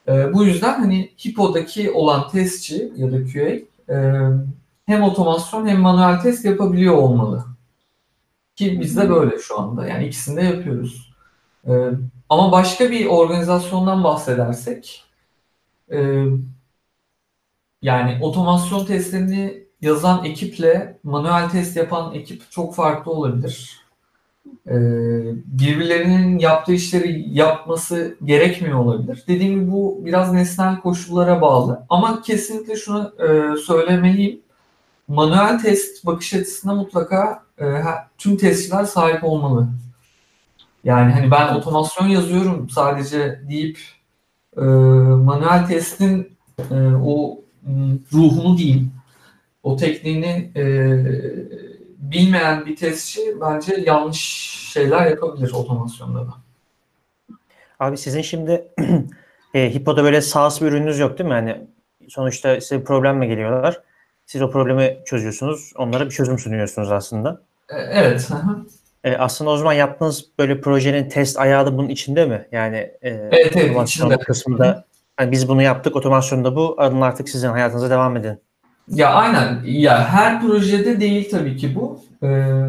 E, 0.09 0.33
bu 0.33 0.45
yüzden 0.45 0.81
hani 0.81 1.11
Hippo'daki 1.27 1.91
olan 1.91 2.29
testçi 2.29 2.93
ya 2.97 3.13
da 3.13 3.17
QA 3.33 3.51
e, 3.95 4.27
hem 4.87 5.03
otomasyon 5.03 5.67
hem 5.67 5.81
manuel 5.81 6.21
test 6.21 6.45
yapabiliyor 6.45 6.95
olmalı. 6.95 7.45
Ki 8.57 8.81
bizde 8.81 9.11
böyle 9.11 9.39
şu 9.39 9.61
anda. 9.61 9.87
Yani 9.87 10.07
ikisini 10.07 10.37
de 10.37 10.43
yapıyoruz. 10.43 11.13
E, 11.69 11.73
ama 12.29 12.53
başka 12.53 12.91
bir 12.91 13.07
organizasyondan 13.07 14.05
bahsedersek 14.05 15.05
e, 15.93 16.25
yani 17.83 18.19
otomasyon 18.23 18.87
testlerini 18.87 19.67
yazan 19.81 20.25
ekiple 20.25 20.99
manuel 21.03 21.51
test 21.51 21.77
yapan 21.77 22.15
ekip 22.15 22.51
çok 22.51 22.75
farklı 22.75 23.13
olabilir. 23.13 23.86
Ee, 24.69 24.75
birbirlerinin 25.45 26.39
yaptığı 26.39 26.73
işleri 26.73 27.25
yapması 27.31 28.17
gerekmiyor 28.25 28.79
olabilir. 28.79 29.25
Dediğim 29.29 29.61
gibi 29.61 29.73
bu 29.73 30.03
biraz 30.05 30.33
nesnel 30.33 30.81
koşullara 30.81 31.41
bağlı. 31.41 31.87
Ama 31.89 32.23
kesinlikle 32.23 32.77
şunu 32.77 33.13
e, 33.19 33.57
söylemeliyim. 33.57 34.41
Manuel 35.09 35.59
test 35.59 36.07
bakış 36.07 36.35
açısına 36.35 36.75
mutlaka 36.75 37.43
e, 37.61 37.65
tüm 38.19 38.37
testçiler 38.37 38.85
sahip 38.85 39.25
olmalı. 39.25 39.69
Yani 40.85 41.13
hani 41.13 41.31
ben 41.31 41.55
otomasyon 41.55 42.07
yazıyorum 42.07 42.71
sadece 42.71 43.41
deyip 43.49 43.79
e, 44.57 44.61
manuel 44.61 45.67
testin 45.67 46.37
e, 46.71 46.75
o 47.05 47.41
ruhunu 48.13 48.59
diyeyim, 48.59 48.93
o 49.63 49.77
tekniğini 49.77 50.51
e, 50.57 50.65
bilmeyen 52.11 52.67
bir 52.67 52.77
testçi 52.77 53.21
bence 53.41 53.77
yanlış 53.87 54.21
şeyler 54.73 55.07
yapabilir 55.07 55.53
otomasyonda 55.53 56.21
da. 56.21 56.35
Abi 57.81 57.97
sizin 57.97 58.23
şimdi 58.23 58.69
e, 59.55 59.75
Hippo'da 59.75 60.05
böyle 60.05 60.21
SaaS 60.21 60.63
bir 60.63 60.67
ürününüz 60.67 60.99
yok 60.99 61.19
değil 61.19 61.29
mi? 61.29 61.35
Yani 61.35 61.67
sonuçta 62.09 62.61
size 62.61 62.85
problemle 62.85 63.27
geliyorlar. 63.27 63.83
Siz 64.27 64.43
o 64.43 64.51
problemi 64.51 64.99
çözüyorsunuz. 65.07 65.73
Onlara 65.77 66.05
bir 66.05 66.11
çözüm 66.11 66.39
sunuyorsunuz 66.39 66.93
aslında. 66.93 67.43
E, 67.69 67.77
evet. 67.77 68.29
E, 69.05 69.17
aslında 69.17 69.51
o 69.51 69.57
zaman 69.57 69.73
yaptığınız 69.73 70.25
böyle 70.39 70.61
projenin 70.61 71.09
test 71.09 71.39
ayağı 71.39 71.67
da 71.67 71.79
bunun 71.79 71.89
içinde 71.89 72.27
mi? 72.27 72.49
Yani 72.53 72.77
e, 72.77 73.11
evet, 73.11 73.57
otomasyon 73.57 74.07
içinde. 74.11 74.25
kısmında 74.25 74.85
hani 75.17 75.33
biz 75.33 75.49
bunu 75.49 75.63
yaptık, 75.63 75.97
otomasyonda 75.97 76.57
bu. 76.57 76.75
Alın 76.79 77.01
artık 77.01 77.29
sizin 77.29 77.49
hayatınıza 77.49 77.91
devam 77.91 78.17
edin. 78.17 78.41
Ya 78.89 79.13
aynen. 79.15 79.63
Ya 79.65 80.09
her 80.09 80.41
projede 80.41 81.01
değil 81.01 81.31
tabii 81.31 81.57
ki 81.57 81.75
bu. 81.75 82.01
Ee, 82.23 82.67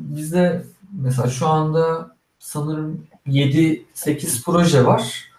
bizde 0.00 0.62
mesela 0.92 1.28
şu 1.28 1.48
anda 1.48 2.10
sanırım 2.38 3.06
7-8 3.26 4.44
proje 4.44 4.86
var. 4.86 5.30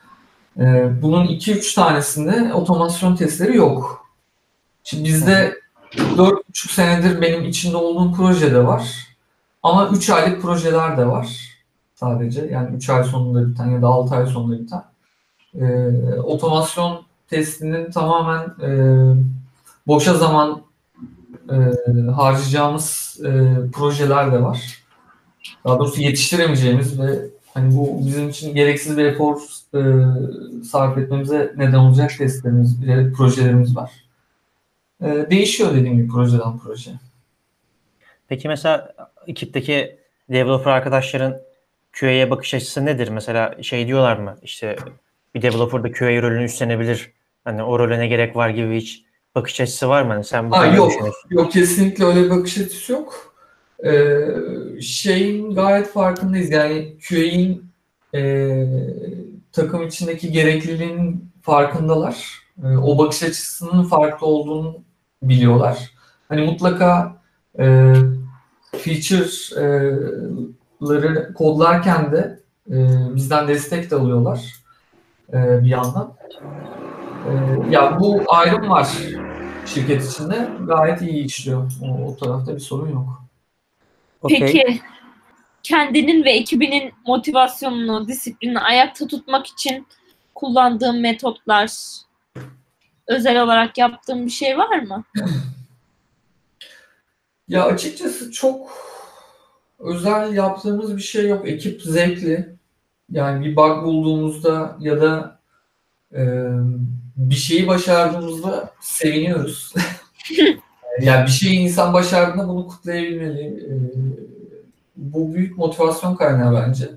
Ee, 0.60 1.02
bunun 1.02 1.28
2-3 1.28 1.76
tanesinde 1.76 2.54
otomasyon 2.54 3.16
testleri 3.16 3.58
yok. 3.58 4.06
Şimdi 4.84 5.04
bizde 5.04 5.56
4,5 5.96 6.74
senedir 6.74 7.22
benim 7.22 7.44
içinde 7.44 7.78
olduğum 7.78 8.14
proje 8.14 8.54
de 8.54 8.66
var. 8.66 9.08
Ama 9.64 9.90
3 9.90 10.10
aylık 10.10 10.42
projeler 10.42 10.98
de 10.98 11.08
var 11.08 11.56
sadece. 11.96 12.46
Yani 12.46 12.76
3 12.76 12.90
ay 12.90 13.04
sonunda 13.04 13.48
biten 13.50 13.66
ya 13.66 13.82
da 13.82 13.88
6 13.88 14.16
ay 14.16 14.26
sonunda 14.26 14.60
biten. 14.60 14.84
Ee, 15.56 16.20
otomasyon 16.20 17.06
testinin 17.28 17.92
tamamen 17.92 18.42
e, 18.62 18.70
boşa 19.88 20.14
zaman 20.14 20.62
e, 21.50 21.56
harcayacağımız 22.12 23.20
e, 23.26 23.32
projeler 23.74 24.32
de 24.32 24.42
var. 24.42 24.84
Daha 25.66 25.80
doğrusu 25.80 26.02
yetiştiremeyeceğimiz 26.02 27.00
ve 27.00 27.36
Hani 27.56 27.76
bu 27.76 28.06
bizim 28.06 28.30
için 28.30 28.56
gereksiz 28.56 28.98
bir 28.98 29.06
efor 29.06 29.42
e, 29.74 29.82
sarf 30.64 30.98
etmemize 30.98 31.54
neden 31.58 31.78
olacak 31.78 32.12
testlerimiz, 32.18 32.80
projelerimiz 33.18 33.76
var. 33.76 33.92
E, 35.02 35.06
değişiyor 35.06 35.76
dediğim 35.76 35.98
gibi 35.98 36.08
projeden 36.08 36.58
proje. 36.58 36.92
Peki 38.28 38.48
mesela 38.48 38.94
ekipteki 39.28 39.98
developer 40.30 40.72
arkadaşların 40.72 41.38
QA'ya 42.00 42.30
bakış 42.30 42.54
açısı 42.54 42.86
nedir? 42.86 43.08
Mesela 43.08 43.64
şey 43.64 43.88
diyorlar 43.88 44.18
mı? 44.18 44.38
İşte 44.42 44.76
bir 45.36 45.42
developer 45.42 45.84
da 45.84 45.92
QA 45.92 46.22
rolünü 46.22 46.44
üstlenebilir. 46.44 47.12
Hani 47.44 47.64
o 47.64 47.80
role 47.80 48.00
ne 48.00 48.08
gerek 48.08 48.36
var 48.36 48.50
gibi 48.50 48.78
hiç 48.78 49.05
bakış 49.36 49.62
açısı 49.62 49.90
var 49.90 50.04
mı? 50.04 50.14
Hani 50.14 50.24
sen 50.24 50.52
bu 50.52 50.58
Ha, 50.58 50.66
yok, 50.66 50.92
yok 51.30 51.52
kesinlikle 51.52 52.06
öyle 52.06 52.24
bir 52.24 52.30
bakış 52.30 52.58
açısı 52.58 52.92
yok. 52.92 53.36
Ee, 53.86 54.28
şeyin 54.82 55.56
gayet 55.56 55.88
farkındayız. 55.88 56.52
Yani 56.52 56.98
QA'in 57.10 57.66
e, 58.16 58.56
takım 59.52 59.88
içindeki 59.88 60.32
gerekliliğin 60.32 61.32
farkındalar. 61.42 62.40
E, 62.64 62.68
o 62.78 62.98
bakış 62.98 63.24
açısının 63.24 63.84
farklı 63.84 64.28
olduğunu 64.28 64.78
biliyorlar. 65.24 65.92
Hani 66.30 66.42
mutlaka 66.42 67.16
e, 67.60 67.94
feature'ları 68.72 71.34
kodlarken 71.34 72.12
de 72.12 72.40
e, 72.72 72.76
bizden 73.16 73.48
destek 73.48 73.92
de 73.92 73.96
alıyorlar 73.96 74.54
e, 75.34 75.64
bir 75.64 75.70
yandan. 75.70 76.14
E, 77.26 77.32
ya 77.70 78.00
bu 78.00 78.24
ayrım 78.28 78.70
var 78.70 78.88
şirket 79.66 80.12
içinde 80.12 80.50
gayet 80.68 81.02
iyi 81.02 81.26
işliyor. 81.26 81.72
O, 81.84 82.08
o 82.08 82.16
tarafta 82.18 82.56
bir 82.56 82.60
sorun 82.60 82.92
yok. 82.92 83.24
Peki 84.30 84.82
kendinin 85.64 86.24
ve 86.24 86.32
ekibinin 86.32 86.94
motivasyonunu, 87.08 88.08
disiplinini 88.08 88.60
ayakta 88.60 89.08
tutmak 89.08 89.48
için 89.48 89.88
kullandığın 90.36 91.02
metotlar, 91.02 91.72
özel 93.08 93.44
olarak 93.44 93.78
yaptığın 93.78 94.26
bir 94.26 94.32
şey 94.32 94.58
var 94.58 94.80
mı? 94.80 95.04
Ya 97.48 97.66
açıkçası 97.66 98.32
çok 98.32 98.72
özel 99.80 100.34
yaptığımız 100.34 100.98
bir 100.98 101.02
şey 101.02 101.28
yok. 101.28 101.48
Ekip 101.48 101.82
zevkli. 101.82 102.56
Yani 103.12 103.46
bir 103.46 103.56
bug 103.56 103.84
bulduğumuzda 103.84 104.78
ya 104.80 105.02
da 105.02 105.40
e, 106.16 106.22
bir 107.18 107.36
şeyi 107.36 107.68
başardığımızda 107.68 108.70
seviniyoruz. 108.82 109.74
yani 111.02 111.26
bir 111.26 111.32
şeyi 111.32 111.60
insan 111.60 111.94
başardığında 111.94 112.48
bunu 112.48 112.68
kutlayabilmeli. 112.68 113.42
E, 113.42 113.74
bu 114.96 115.34
büyük 115.34 115.58
motivasyon 115.58 116.16
kaynağı 116.16 116.54
bence. 116.54 116.90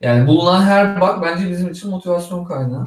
Yani 0.00 0.26
bulunan 0.26 0.62
her 0.62 1.00
bug 1.00 1.22
bence 1.22 1.50
bizim 1.50 1.70
için 1.70 1.90
motivasyon 1.90 2.44
kaynağı. 2.44 2.86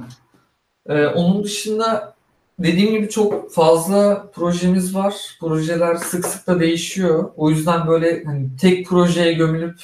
E, 0.89 1.05
onun 1.05 1.43
dışında 1.43 2.15
Dediğim 2.59 2.91
gibi 2.91 3.09
çok 3.09 3.53
fazla 3.53 4.31
projemiz 4.31 4.95
var. 4.95 5.15
Projeler 5.39 5.95
sık 5.95 6.25
sık 6.25 6.47
da 6.47 6.59
değişiyor. 6.59 7.31
O 7.37 7.49
yüzden 7.49 7.87
böyle 7.87 8.23
hani 8.23 8.57
tek 8.61 8.87
projeye 8.87 9.33
gömülüp 9.33 9.79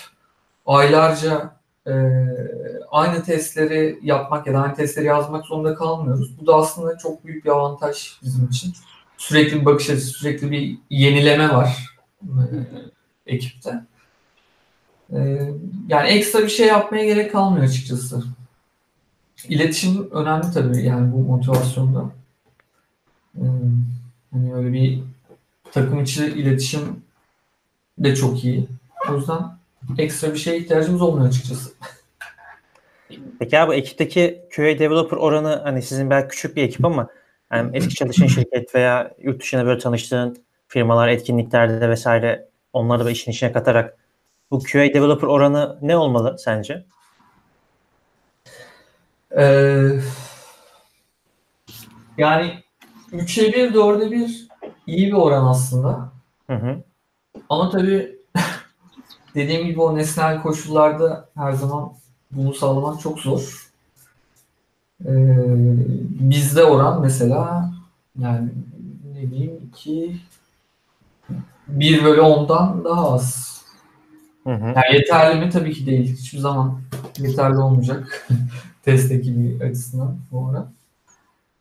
aylarca 0.65 1.55
e, 1.87 1.93
aynı 2.91 3.23
testleri 3.23 3.99
yapmak 4.03 4.47
ya 4.47 4.53
da 4.53 4.61
aynı 4.61 4.75
testleri 4.75 5.05
yazmak 5.05 5.45
zorunda 5.45 5.75
kalmıyoruz. 5.75 6.39
Bu 6.41 6.47
da 6.47 6.55
aslında 6.55 6.97
çok 6.97 7.25
büyük 7.25 7.45
bir 7.45 7.49
avantaj 7.49 8.17
bizim 8.23 8.47
için. 8.47 8.73
Sürekli 9.17 9.59
bir 9.61 9.65
bakış 9.65 9.89
açısı, 9.89 10.07
sürekli 10.09 10.51
bir 10.51 10.77
yenileme 10.89 11.49
var 11.49 11.97
e, 12.23 12.43
ekipte. 13.25 13.83
E, 15.13 15.49
yani 15.87 16.07
ekstra 16.09 16.43
bir 16.43 16.49
şey 16.49 16.67
yapmaya 16.67 17.05
gerek 17.05 17.31
kalmıyor 17.31 17.65
açıkçası. 17.65 18.23
İletişim 19.49 20.11
önemli 20.11 20.53
tabii 20.53 20.83
yani 20.83 21.13
bu 21.13 21.17
motivasyonda. 21.17 22.09
Hmm, 23.33 23.85
Hani 24.33 24.55
öyle 24.55 24.73
bir 24.73 24.99
takım 25.71 26.03
içi 26.03 26.25
iletişim 26.25 27.03
de 27.99 28.15
çok 28.15 28.43
iyi. 28.43 28.67
O 29.09 29.15
yüzden 29.15 29.41
ekstra 29.97 30.33
bir 30.33 30.37
şeye 30.37 30.57
ihtiyacımız 30.57 31.01
olmuyor 31.01 31.27
açıkçası. 31.27 31.71
Peki 33.39 33.59
abi 33.59 33.75
ekipteki 33.75 34.41
QA 34.55 34.79
developer 34.79 35.17
oranı 35.17 35.61
hani 35.63 35.81
sizin 35.81 36.09
belki 36.09 36.27
küçük 36.27 36.55
bir 36.55 36.63
ekip 36.63 36.85
ama 36.85 37.07
yani 37.51 37.77
eski 37.77 37.95
çalıştığın 37.95 38.27
şirket 38.27 38.75
veya 38.75 39.11
yurt 39.19 39.41
dışında 39.41 39.65
böyle 39.65 39.79
tanıştığın 39.79 40.43
firmalar, 40.67 41.07
etkinliklerde 41.07 41.89
vesaire 41.89 42.47
onları 42.73 43.05
da 43.05 43.11
işin 43.11 43.31
içine 43.31 43.51
katarak 43.51 43.97
bu 44.51 44.59
QA 44.59 44.93
developer 44.93 45.27
oranı 45.27 45.77
ne 45.81 45.97
olmalı 45.97 46.35
sence? 46.39 46.85
Ee, 49.37 49.89
yani 52.17 52.63
3'e 53.11 53.53
1, 53.53 53.73
4'e 53.73 54.11
1 54.11 54.47
iyi 54.87 55.07
bir 55.07 55.13
oran 55.13 55.45
aslında. 55.45 56.11
Hı 56.47 56.53
hı. 56.53 56.83
Ama 57.49 57.69
tabii 57.69 58.20
dediğim 59.35 59.67
gibi 59.67 59.81
o 59.81 59.97
nesnel 59.97 60.41
koşullarda 60.41 61.29
her 61.35 61.51
zaman 61.51 61.93
bunu 62.31 62.53
sağlamak 62.53 63.01
çok 63.01 63.19
zor. 63.19 63.71
Ee, 65.05 65.35
bizde 66.19 66.63
oran 66.63 67.01
mesela 67.01 67.71
yani 68.19 68.49
ne 69.13 69.31
diyeyim 69.31 69.71
2 69.73 70.17
1 71.67 72.03
bölü 72.03 72.21
10'dan 72.21 72.83
daha 72.83 73.13
az. 73.13 73.51
Hı 74.43 74.53
hı. 74.53 74.65
Yani 74.65 74.93
yeterli 74.95 75.45
mi? 75.45 75.49
Tabii 75.49 75.73
ki 75.73 75.85
değil. 75.85 76.17
Hiçbir 76.17 76.39
zaman 76.39 76.81
yeterli 77.17 77.57
olmayacak. 77.57 78.27
Test 78.85 79.11
ekibi 79.11 79.63
açısından 79.63 80.17
bu 80.31 80.45
oran. 80.45 80.71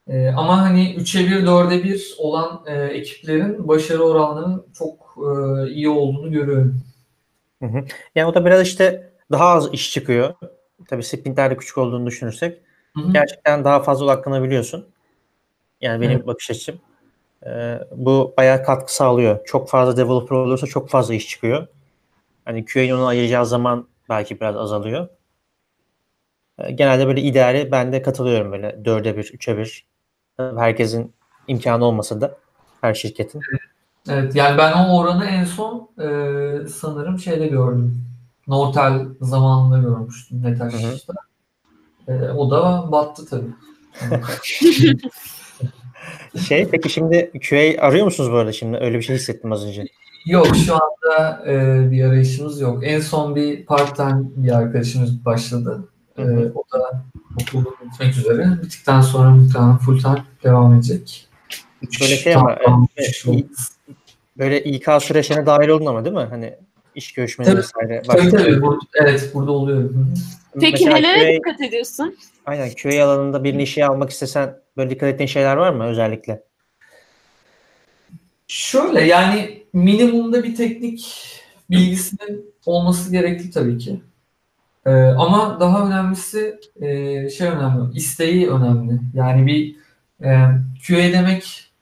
Ee, 0.09 0.29
ama 0.29 0.61
hani 0.61 0.97
3'e 0.97 1.31
1, 1.31 1.47
4'e 1.47 1.85
1 1.85 2.15
olan 2.19 2.61
e, 2.67 2.83
ekiplerin 2.83 3.69
başarı 3.69 4.03
oranlarının 4.03 4.67
çok 4.75 5.17
e, 5.19 5.71
iyi 5.71 5.89
olduğunu 5.89 6.31
görüyorum. 6.31 6.81
Yani 8.15 8.27
o 8.27 8.35
da 8.35 8.45
biraz 8.47 8.63
işte 8.63 9.13
daha 9.33 9.49
az 9.49 9.73
iş 9.73 9.93
çıkıyor. 9.93 10.35
Tabii 10.89 11.03
sprintler 11.03 11.51
de 11.51 11.57
küçük 11.57 11.79
olduğunu 11.79 12.07
düşünürsek 12.07 12.61
Hı 12.97 13.01
hı. 13.01 13.13
gerçekten 13.13 13.65
daha 13.65 13.83
fazla 13.83 14.05
odaklanabiliyorsun. 14.05 14.89
Yani 15.81 16.01
benim 16.01 16.17
Evet. 16.17 16.27
bakış 16.27 16.51
açım. 16.51 16.81
Ee, 17.47 17.79
bu 17.97 18.35
bayağı 18.37 18.63
katkı 18.65 18.95
sağlıyor. 18.95 19.45
Çok 19.45 19.69
fazla 19.69 19.97
developer 19.97 20.37
olursa 20.37 20.67
çok 20.67 20.91
fazla 20.91 21.15
iş 21.15 21.29
çıkıyor. 21.29 21.67
Hani 22.45 22.65
QA'nin 22.65 22.91
ona 22.93 23.07
ayıracağı 23.07 23.47
zaman 23.47 23.89
belki 24.09 24.41
biraz 24.41 24.57
azalıyor. 24.57 25.09
Ee, 26.59 26.71
genelde 26.71 27.07
böyle 27.07 27.21
ideali 27.21 27.73
ben 27.73 27.93
de 27.93 28.03
katılıyorum 28.03 28.53
böyle 28.53 28.85
4'e 28.85 29.17
1, 29.17 29.25
3'e 29.25 29.59
1. 29.59 29.87
Tabii 30.37 30.61
Herkesin 30.61 31.13
imkanı 31.49 31.85
olmasa 31.85 32.21
da 32.21 32.39
her 32.81 32.95
şirketin. 32.95 33.41
Evet 33.51 33.70
yani 34.07 34.59
ben 34.59 34.73
o 34.73 34.99
oranı 34.99 35.25
en 35.25 35.45
son 35.45 35.91
e, 35.99 36.69
sanırım 36.69 37.19
şeyde 37.19 37.47
gördüm. 37.47 38.05
Nortel 38.47 39.07
zamanında 39.21 39.79
görmüştüm 39.79 40.43
Netaj'da. 40.43 41.15
E, 42.09 42.13
o 42.13 42.51
da 42.51 42.93
battı 42.93 43.27
tabii. 43.27 43.51
Şey 46.49 46.69
peki 46.69 46.91
şimdi 46.91 47.33
QA 47.49 47.87
arıyor 47.87 48.05
musunuz 48.05 48.33
bu 48.33 48.37
arada 48.37 48.53
şimdi? 48.53 48.79
Öyle 48.79 48.99
bir 48.99 49.03
şey 49.03 49.17
hissettim 49.17 49.53
az 49.53 49.67
önce. 49.67 49.85
Yok 50.27 50.47
şu 50.67 50.75
anda 50.75 51.43
e, 51.47 51.91
bir 51.91 52.05
arayışımız 52.05 52.61
yok. 52.61 52.87
En 52.87 53.01
son 53.01 53.37
bir 53.37 53.67
part-time 53.67 54.23
bir 54.37 54.57
arkadaşımız 54.57 55.25
başladı. 55.25 55.89
E, 56.19 56.23
o 56.55 56.65
da 56.73 57.03
okulu 57.43 57.77
bitmek 57.85 58.17
üzere. 58.17 58.49
Bittikten 58.63 59.01
sonra 59.01 59.31
muhtemelen 59.31 59.79
full-time 59.79 60.25
devam 60.45 60.75
edecek. 60.75 61.29
Böyle 62.01 62.17
şey 62.17 62.35
ama, 62.35 62.53
e, 62.53 63.13
Böyle 64.39 64.65
İK 64.65 64.89
süreçlerine 65.01 65.47
dahil 65.47 65.69
oldun 65.69 65.87
ama 65.87 66.05
değil 66.05 66.17
mi? 66.17 66.27
Hani 66.31 66.55
iş 66.95 67.13
görüşmeleri 67.13 67.55
Tabii, 67.55 67.63
vesaire. 67.63 68.03
Tabii 68.03 68.31
tabii. 68.31 68.63
Burada, 68.63 68.81
evet 68.95 69.31
burada 69.35 69.53
oluyor. 69.53 69.91
Peki 70.61 70.85
Mesela 70.85 70.97
nelere 70.97 71.25
QA 71.25 71.37
dikkat 71.37 71.61
ediyorsun? 71.61 72.17
Aynen 72.47 72.71
QA 72.83 73.05
alanında 73.05 73.45
birini 73.45 73.63
işe 73.63 73.87
almak 73.87 74.11
istesen 74.11 74.57
böyle 74.77 74.91
dikkat 74.91 75.09
ettiğin 75.09 75.29
şeyler 75.29 75.57
var 75.57 75.71
mı 75.71 75.85
özellikle? 75.85 76.43
Şöyle 78.47 79.01
yani 79.01 79.63
minimumda 79.73 80.45
bir 80.45 80.57
teknik 80.57 81.27
bilgisinin 81.71 82.55
olması 82.67 83.13
gerekli 83.13 83.51
tabii 83.51 83.79
ki. 83.79 84.01
Ee, 84.87 84.91
ama 84.91 85.61
daha 85.61 85.87
önemlisi 85.87 86.61
e, 86.81 87.31
şey 87.31 87.49
önemli, 87.49 87.97
isteği 87.97 88.51
önemli. 88.51 89.01
Yani 89.15 89.47
bir 89.47 89.77
e, 90.25 90.31
QA 90.87 91.13
demek 91.13 91.73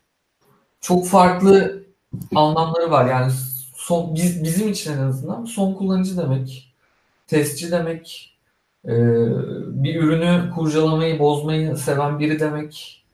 çok 0.80 1.06
farklı 1.06 1.82
anlamları 2.34 2.90
var. 2.90 3.06
Yani 3.06 3.32
son 3.76 4.14
biz, 4.14 4.44
bizim 4.44 4.68
için 4.68 4.92
en 4.92 4.98
azından 4.98 5.44
son 5.44 5.74
kullanıcı 5.74 6.16
demek, 6.16 6.74
testçi 7.26 7.70
demek, 7.70 8.34
e, 8.84 8.92
bir 9.66 10.02
ürünü 10.02 10.50
kurcalamayı, 10.54 11.18
bozmayı 11.18 11.76
seven 11.76 12.18
biri 12.18 12.40
demek. 12.40 13.04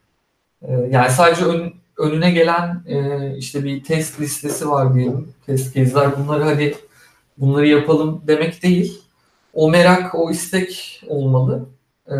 E, 0.62 0.72
yani 0.72 1.10
sadece 1.10 1.44
ön, 1.44 1.72
önüne 1.98 2.30
gelen 2.30 2.82
e, 2.86 3.36
işte 3.36 3.64
bir 3.64 3.84
test 3.84 4.20
listesi 4.20 4.68
var 4.70 4.94
diyelim. 4.94 5.34
Test 5.46 5.74
case'ler 5.74 6.18
bunları 6.18 6.44
hadi 6.44 6.74
bunları 7.38 7.66
yapalım 7.68 8.22
demek 8.26 8.62
değil. 8.62 9.00
o 9.54 9.70
merak, 9.70 10.14
o 10.14 10.30
istek 10.30 11.02
olmalı. 11.08 11.66
E, 12.08 12.14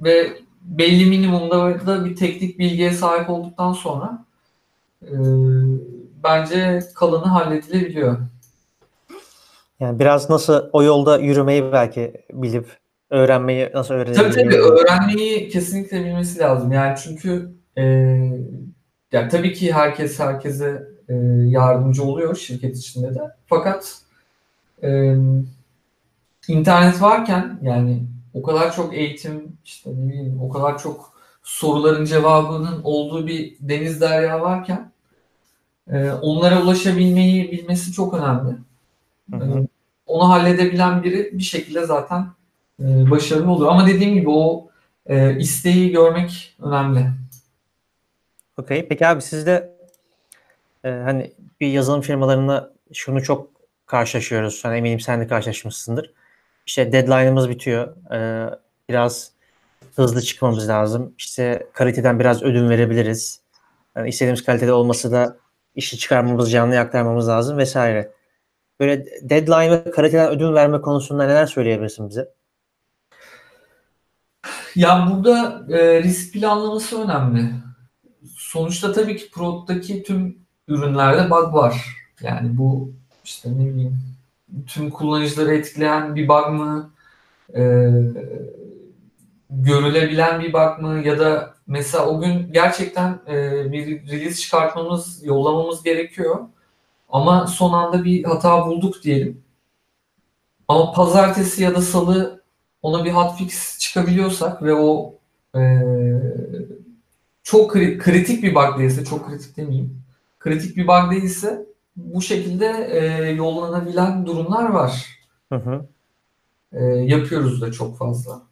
ve 0.00 0.32
belli 0.62 1.06
minimumda 1.06 1.86
da 1.86 2.04
bir 2.04 2.16
teknik 2.16 2.58
bilgiye 2.58 2.92
sahip 2.92 3.30
olduktan 3.30 3.72
sonra 3.72 4.24
e, 5.02 5.16
bence 6.24 6.80
kalanı 6.94 7.24
halledilebiliyor. 7.26 8.18
Yani 9.80 9.98
biraz 9.98 10.30
nasıl 10.30 10.68
o 10.72 10.82
yolda 10.82 11.18
yürümeyi 11.18 11.72
belki 11.72 12.12
bilip 12.32 12.66
öğrenmeyi 13.10 13.70
nasıl 13.74 13.94
Tabii 13.94 14.10
öğrenebilmeyi. 14.10 14.50
tabii 14.50 14.56
öğrenmeyi 14.56 15.48
kesinlikle 15.48 16.04
bilmesi 16.04 16.38
lazım. 16.38 16.72
Yani 16.72 16.98
çünkü 17.04 17.52
e, 17.78 17.82
yani 19.12 19.28
tabii 19.30 19.52
ki 19.52 19.72
herkes 19.72 20.20
herkese 20.20 20.88
e, 21.08 21.14
yardımcı 21.46 22.02
oluyor 22.02 22.36
şirket 22.36 22.76
içinde 22.76 23.14
de. 23.14 23.20
Fakat 23.46 23.98
e, 24.82 25.16
internet 26.48 27.02
varken 27.02 27.58
yani 27.62 28.02
o 28.34 28.42
kadar 28.42 28.72
çok 28.76 28.94
eğitim 28.94 29.56
işte 29.64 29.90
ne 29.90 30.08
bileyim 30.08 30.40
o 30.42 30.48
kadar 30.48 30.78
çok 30.78 31.12
soruların 31.42 32.04
cevabının 32.04 32.80
olduğu 32.82 33.26
bir 33.26 33.56
deniz 33.60 34.00
derya 34.00 34.40
varken 34.40 34.91
e, 35.92 36.12
onlara 36.12 36.62
ulaşabilmeyi 36.62 37.52
bilmesi 37.52 37.92
çok 37.92 38.14
önemli. 38.14 38.56
Hı 39.30 39.36
hı. 39.36 39.58
E, 39.58 39.68
onu 40.06 40.28
halledebilen 40.28 41.02
biri 41.02 41.30
bir 41.32 41.42
şekilde 41.42 41.86
zaten 41.86 42.26
e, 42.80 43.10
başarılı 43.10 43.50
olur. 43.50 43.66
Ama 43.66 43.86
dediğim 43.86 44.14
gibi 44.14 44.30
o 44.30 44.68
e, 45.06 45.38
isteği 45.38 45.92
görmek 45.92 46.56
önemli. 46.62 47.06
Okey. 48.56 48.88
Peki 48.88 49.06
abi 49.06 49.22
sizde 49.22 49.76
e, 50.84 50.90
hani 50.90 51.32
bir 51.60 51.66
yazılım 51.66 52.00
firmalarında 52.00 52.72
şunu 52.92 53.22
çok 53.22 53.48
karşılaşıyoruz. 53.86 54.64
Hani 54.64 54.76
eminim 54.78 55.00
sen 55.00 55.20
de 55.20 55.26
karşılaşmışsındır. 55.26 56.12
İşte 56.66 56.92
deadline'ımız 56.92 57.48
bitiyor. 57.48 58.12
E, 58.12 58.50
biraz 58.88 59.30
hızlı 59.96 60.22
çıkmamız 60.22 60.68
lazım. 60.68 61.14
İşte 61.18 61.66
kaliteden 61.72 62.20
biraz 62.20 62.42
ödün 62.42 62.70
verebiliriz. 62.70 63.40
Yani 63.96 64.08
istediğimiz 64.08 64.44
kalitede 64.44 64.72
olması 64.72 65.12
da 65.12 65.36
işi 65.74 65.98
çıkarmamız, 65.98 66.52
canlı 66.52 66.78
aktarmamız 66.78 67.28
lazım 67.28 67.58
vesaire. 67.58 68.12
Böyle 68.80 69.06
deadline 69.22 69.70
ve 69.70 69.90
kaliteden 69.90 70.30
ödün 70.30 70.54
verme 70.54 70.80
konusunda 70.80 71.26
neler 71.26 71.46
söyleyebilirsin 71.46 72.08
bize? 72.08 72.28
Ya 74.74 75.08
burada 75.10 75.66
e, 75.78 76.02
risk 76.02 76.32
planlaması 76.32 77.02
önemli. 77.04 77.50
Sonuçta 78.36 78.92
tabii 78.92 79.16
ki 79.16 79.30
Pro'daki 79.30 80.02
tüm 80.02 80.38
ürünlerde 80.68 81.30
bug 81.30 81.54
var. 81.54 81.96
Yani 82.20 82.58
bu 82.58 82.92
işte 83.24 83.50
ne 83.52 83.68
bileyim 83.68 83.98
tüm 84.66 84.90
kullanıcıları 84.90 85.54
etkileyen 85.54 86.16
bir 86.16 86.28
bug 86.28 86.48
mı? 86.48 86.90
E, 87.54 87.62
görülebilen 89.52 90.40
bir 90.40 90.52
bug 90.52 90.78
mı? 90.80 91.02
Ya 91.04 91.18
da 91.18 91.54
mesela 91.66 92.06
o 92.06 92.20
gün 92.20 92.52
gerçekten 92.52 93.20
e, 93.28 93.72
bir 93.72 94.08
release 94.08 94.34
çıkartmamız, 94.34 95.24
yollamamız 95.24 95.82
gerekiyor. 95.82 96.36
Ama 97.08 97.46
son 97.46 97.72
anda 97.72 98.04
bir 98.04 98.24
hata 98.24 98.66
bulduk 98.66 99.02
diyelim. 99.02 99.42
Ama 100.68 100.92
pazartesi 100.92 101.62
ya 101.62 101.74
da 101.74 101.80
salı 101.80 102.42
ona 102.82 103.04
bir 103.04 103.10
hotfix 103.10 103.78
çıkabiliyorsak 103.78 104.62
ve 104.62 104.74
o 104.74 105.14
e, 105.56 105.60
çok 107.42 107.74
kri- 107.74 107.98
kritik 107.98 108.42
bir 108.42 108.54
bug 108.54 108.78
değilse, 108.78 109.04
çok 109.04 109.28
kritik 109.28 109.56
demeyeyim, 109.56 110.02
kritik 110.38 110.76
bir 110.76 110.88
bug 110.88 111.10
değilse 111.10 111.66
bu 111.96 112.22
şekilde 112.22 112.88
e, 112.90 113.30
yollanabilen 113.30 114.26
durumlar 114.26 114.70
var. 114.70 115.18
Hı 115.48 115.56
hı. 115.56 115.86
E, 116.72 116.84
yapıyoruz 116.84 117.60
da 117.60 117.72
çok 117.72 117.98
fazla. 117.98 118.42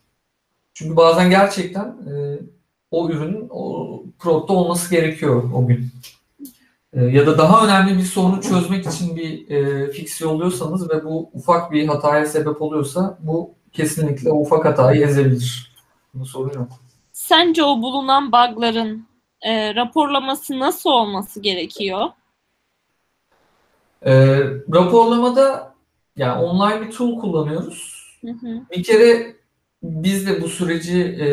Çünkü 0.74 0.96
bazen 0.96 1.30
gerçekten 1.30 1.84
e, 1.84 2.38
o 2.90 3.10
ürünün 3.10 3.46
o 3.50 4.02
prod'da 4.18 4.52
olması 4.52 4.90
gerekiyor 4.90 5.50
o 5.54 5.66
gün. 5.66 5.90
E, 6.92 7.04
ya 7.04 7.26
da 7.26 7.38
daha 7.38 7.66
önemli 7.66 7.98
bir 7.98 8.04
sorunu 8.04 8.42
çözmek 8.42 8.86
için 8.86 9.16
bir 9.16 9.50
e, 9.50 9.90
fix 9.90 10.20
yolluyorsanız 10.20 10.90
ve 10.90 11.04
bu 11.04 11.30
ufak 11.32 11.72
bir 11.72 11.88
hataya 11.88 12.26
sebep 12.26 12.62
oluyorsa 12.62 13.18
bu 13.20 13.54
kesinlikle 13.72 14.32
ufak 14.32 14.64
hatayı 14.64 15.04
ezebilir. 15.04 15.76
Bu 16.14 16.26
sorun 16.26 16.52
yok. 16.52 16.68
Sence 17.12 17.64
o 17.64 17.82
bulunan 17.82 18.32
bug'ların 18.32 19.06
e, 19.42 19.74
raporlaması 19.74 20.58
nasıl 20.58 20.90
olması 20.90 21.40
gerekiyor? 21.40 22.08
E, 24.06 24.12
raporlamada 24.74 25.74
yani 26.16 26.42
online 26.42 26.80
bir 26.80 26.90
tool 26.90 27.20
kullanıyoruz. 27.20 28.06
Hı 28.20 28.30
hı. 28.30 28.60
Bir 28.70 28.82
kere 28.82 29.36
biz 29.82 30.26
de 30.26 30.42
bu 30.42 30.48
süreci 30.48 31.02
e, 31.02 31.26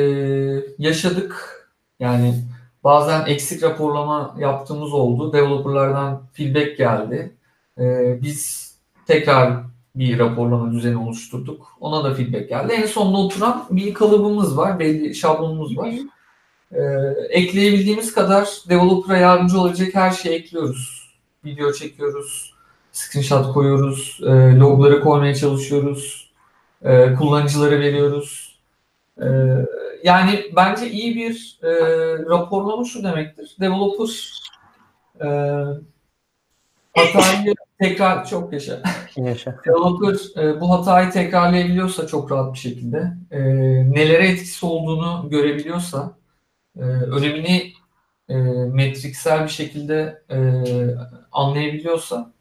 yaşadık. 0.78 1.54
Yani 2.00 2.36
bazen 2.84 3.26
eksik 3.26 3.64
raporlama 3.64 4.36
yaptığımız 4.40 4.94
oldu. 4.94 5.34
Developerlardan 5.34 6.22
feedback 6.34 6.78
geldi. 6.78 7.36
E, 7.80 8.18
biz 8.22 8.72
tekrar 9.08 9.54
bir 9.96 10.20
raporlama 10.20 10.72
düzeni 10.72 10.98
oluşturduk. 10.98 11.78
Ona 11.80 12.04
da 12.04 12.14
feedback 12.14 12.50
geldi. 12.50 12.74
En 12.74 12.86
sonunda 12.86 13.18
oturan 13.18 13.66
bir 13.72 13.94
kalıbımız 13.94 14.58
var. 14.58 14.80
Belli 14.80 15.16
şablonumuz 15.16 15.78
var. 15.78 15.94
E, 16.72 16.82
ekleyebildiğimiz 17.30 18.14
kadar 18.14 18.50
developer'a 18.70 19.18
yardımcı 19.18 19.60
olacak 19.60 19.96
her 19.96 20.12
şeyi 20.12 20.36
ekliyoruz. 20.36 21.10
Video 21.46 21.74
çekiyoruz. 21.74 22.54
Screenshot 22.92 23.54
koyuyoruz. 23.54 24.20
E, 24.24 24.58
logları 24.58 25.02
koymaya 25.02 25.36
çalışıyoruz. 25.36 26.27
E, 26.82 27.14
kullanıcılara 27.14 27.80
veriyoruz. 27.80 28.60
E, 29.22 29.28
yani 30.04 30.46
bence 30.56 30.90
iyi 30.92 31.16
bir 31.16 31.60
e, 31.64 31.70
raporlama 32.30 32.86
şu 32.86 33.04
demektir. 33.04 33.56
Developer 33.60 34.42
e, 35.22 35.28
hatayı 36.96 37.56
tekrar 37.80 38.26
çok 38.26 38.54
yaşa. 38.54 38.82
Yaşa. 39.16 39.56
Developer 39.66 40.44
e, 40.44 40.62
bu 40.62 40.72
hatayı 40.72 41.12
tekrarlayabiliyorsa 41.12 42.08
çok 42.08 42.32
rahat 42.32 42.54
bir 42.54 42.60
şekilde, 42.60 43.14
e, 43.32 43.40
nelere 43.92 44.28
etkisi 44.28 44.66
olduğunu 44.66 45.30
görebiliyorsa, 45.30 46.14
e, 46.78 46.82
önemini 46.82 47.74
e, 48.30 48.36
metriksel 48.74 49.44
bir 49.44 49.50
şekilde 49.50 50.22
e, 50.30 50.38
anlayabiliyorsa 51.32 52.32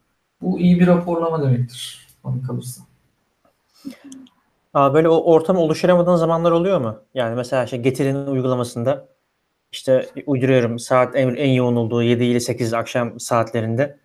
bu 0.42 0.60
iyi 0.60 0.80
bir 0.80 0.86
raporlama 0.86 1.42
demektir 1.42 2.06
bana 2.24 2.42
kalırsa. 2.46 2.82
Aa, 4.76 4.94
böyle 4.94 5.08
o 5.08 5.32
ortamı 5.32 5.60
oluşturamadığın 5.60 6.16
zamanlar 6.16 6.50
oluyor 6.50 6.80
mu? 6.80 6.96
Yani 7.14 7.36
mesela 7.36 7.64
işte 7.64 7.76
Getir'in 7.76 8.26
uygulamasında 8.26 9.08
işte 9.72 10.06
uyduruyorum 10.26 10.78
saat 10.78 11.16
en, 11.16 11.34
en 11.34 11.50
yoğun 11.50 11.76
olduğu 11.76 12.02
7 12.02 12.24
ile 12.24 12.40
8 12.40 12.74
akşam 12.74 13.20
saatlerinde 13.20 13.98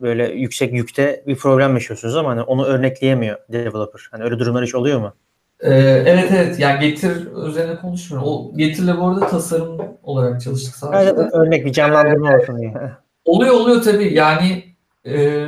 böyle 0.00 0.28
yüksek 0.32 0.72
yükte 0.72 1.24
bir 1.26 1.36
problem 1.36 1.74
yaşıyorsunuz 1.74 2.16
ama 2.16 2.30
hani 2.30 2.42
onu 2.42 2.64
örnekleyemiyor 2.64 3.38
developer. 3.48 4.08
Hani 4.10 4.24
öyle 4.24 4.38
durumlar 4.38 4.64
hiç 4.64 4.74
oluyor 4.74 5.00
mu? 5.00 5.14
Ee, 5.60 5.70
evet 6.06 6.30
evet 6.36 6.58
yani 6.58 6.88
Getir 6.88 7.46
üzerine 7.48 7.76
konuşmuyorum. 7.76 8.28
O 8.28 8.56
Getir'le 8.56 9.00
bu 9.00 9.08
arada 9.08 9.26
tasarım 9.26 9.78
olarak 10.02 10.40
çalıştık 10.40 10.74
sadece. 10.74 11.10
Evet, 11.10 11.34
örnek 11.34 11.64
bir 11.64 11.72
canlandırma 11.72 12.36
olsun 12.36 12.58
diye. 12.58 12.74
Oluyor 13.24 13.54
oluyor 13.54 13.82
tabii 13.82 14.14
yani 14.14 14.64
e, 15.06 15.46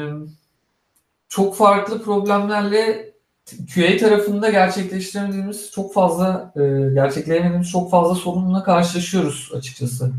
çok 1.29 1.57
farklı 1.57 2.03
problemlerle 2.03 3.14
QA 3.75 3.97
tarafında 3.97 4.51
gerçekleştiremediğimiz 4.51 5.71
çok 5.71 5.95
fazla 5.95 6.53
e, 6.57 6.61
gerçekleyemediğimiz 6.95 7.71
çok 7.71 7.91
fazla 7.91 8.15
sorunla 8.15 8.65
karşılaşıyoruz 8.65 9.51
açıkçası. 9.57 10.13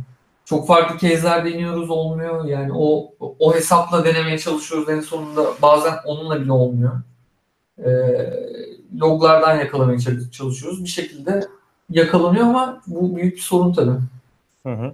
Çok 0.46 0.68
farklı 0.68 1.08
case'ler 1.08 1.46
deniyoruz 1.46 1.90
olmuyor. 1.90 2.46
Yani 2.46 2.72
o 2.76 3.14
o 3.20 3.56
hesapla 3.56 4.06
denemeye 4.06 4.40
çalışıyoruz 4.40 4.90
en 4.90 5.00
sonunda 5.00 5.46
bazen 5.62 5.94
onunla 6.06 6.42
bile 6.42 6.52
olmuyor. 6.52 6.92
E, 7.78 7.90
loglardan 9.00 9.56
yakalamaya 9.56 10.00
çalışıyoruz. 10.32 10.84
Bir 10.84 10.90
şekilde 10.90 11.48
yakalanıyor 11.90 12.46
ama 12.46 12.82
bu 12.88 13.16
büyük 13.16 13.36
bir 13.36 13.42
sorun 13.42 13.74
tabii. 13.74 14.00
Hı 14.66 14.74
hı. 14.74 14.94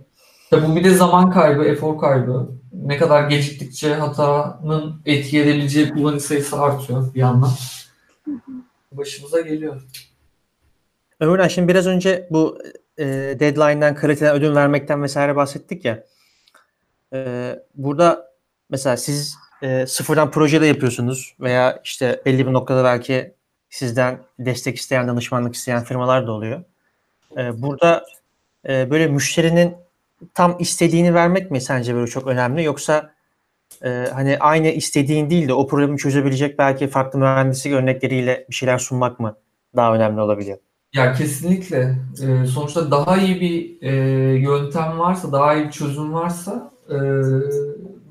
Tabii 0.50 0.68
bu 0.68 0.76
bir 0.76 0.84
de 0.84 0.94
zaman 0.94 1.32
kaybı, 1.32 1.64
efor 1.64 2.00
kaybı. 2.00 2.50
Ne 2.74 2.98
kadar 2.98 3.30
geciktikçe 3.30 3.94
hatanın 3.96 5.02
etki 5.06 5.40
edebileceği 5.40 5.90
kullanıcı 5.90 6.24
sayısı 6.24 6.62
artıyor 6.62 7.14
bir 7.14 7.20
yandan. 7.20 7.52
Başımıza 8.92 9.42
geliyor. 9.42 9.82
Ömürden 11.20 11.48
şimdi 11.48 11.68
biraz 11.68 11.88
önce 11.88 12.28
bu 12.32 12.60
e, 12.98 13.06
deadline'dan, 13.40 13.96
kaliteden 13.96 14.36
ödün 14.36 14.56
vermekten 14.56 15.04
vesaire 15.04 15.36
bahsettik 15.36 15.86
ya. 15.86 16.04
E, 17.14 17.56
burada 17.76 18.32
mesela 18.70 18.98
siz 18.98 19.36
e, 19.62 19.86
sıfırdan 19.88 20.32
proje 20.32 20.62
de 20.62 20.66
yapıyorsunuz 20.66 21.36
veya 21.40 21.82
işte 21.84 22.22
belli 22.26 22.48
bir 22.48 22.54
noktada 22.54 22.84
belki 22.84 23.34
sizden 23.70 24.20
destek 24.40 24.78
isteyen, 24.78 25.08
danışmanlık 25.08 25.56
isteyen 25.56 25.84
firmalar 25.84 26.28
da 26.28 26.32
oluyor. 26.32 26.64
E, 27.38 27.62
burada 27.62 28.06
e, 28.70 28.90
böyle 28.92 29.08
müşterinin 29.08 29.76
tam 30.34 30.56
istediğini 30.60 31.14
vermek 31.14 31.52
mi 31.52 31.62
sence 31.62 31.96
böyle 31.96 32.08
çok 32.08 32.28
önemli 32.28 32.64
yoksa 32.64 33.14
e, 33.84 34.06
hani 34.14 34.38
aynı 34.40 34.68
istediğin 34.68 35.30
değil 35.30 35.48
de 35.48 35.54
o 35.54 35.68
problemi 35.68 35.98
çözebilecek 35.98 36.60
belki 36.60 36.88
farklı 36.88 37.20
mühendislik 37.20 37.74
örnekleriyle 37.74 38.46
bir 38.50 38.56
şeyler 38.56 38.78
sunmak 38.78 39.20
mı 39.20 39.38
daha 39.76 39.96
önemli 39.96 40.22
olabiliyor? 40.22 40.58
Ya 40.94 41.14
kesinlikle. 41.14 41.96
Ee, 42.24 42.46
sonuçta 42.46 42.92
daha 42.92 43.18
iyi 43.18 43.42
bir 43.42 43.88
e, 43.88 43.94
yöntem 44.40 45.00
varsa, 45.00 45.32
daha 45.32 45.56
iyi 45.56 45.66
bir 45.66 45.72
çözüm 45.72 46.14
varsa 46.14 46.72
e, 46.90 46.96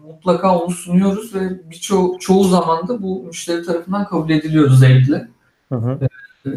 mutlaka 0.07 0.59
onu 0.59 0.71
sunuyoruz 0.71 1.35
ve 1.35 1.71
birçoğu 1.71 2.19
çoğu 2.19 2.45
zaman 2.45 2.89
da 2.89 3.03
bu 3.03 3.23
müşteri 3.23 3.63
tarafından 3.63 4.09
kabul 4.09 4.31
ediliyor 4.31 4.71
zevkle. 4.71 5.29
Hı 5.69 5.77
hı. 5.77 5.99
Ee, 6.47 6.51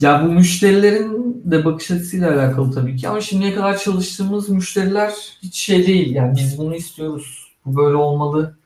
ya 0.00 0.22
bu 0.24 0.32
müşterilerin 0.32 1.42
de 1.44 1.64
bakış 1.64 1.90
açısıyla 1.90 2.34
alakalı 2.34 2.70
tabii 2.70 2.96
ki 2.96 3.08
ama 3.08 3.20
şimdiye 3.20 3.54
kadar 3.54 3.78
çalıştığımız 3.78 4.48
müşteriler 4.48 5.12
hiç 5.42 5.56
şey 5.56 5.86
değil. 5.86 6.14
Yani 6.14 6.36
biz 6.36 6.58
bunu 6.58 6.74
istiyoruz, 6.74 7.41
bu 7.66 7.76
böyle 7.76 7.96
olmalı 7.96 8.56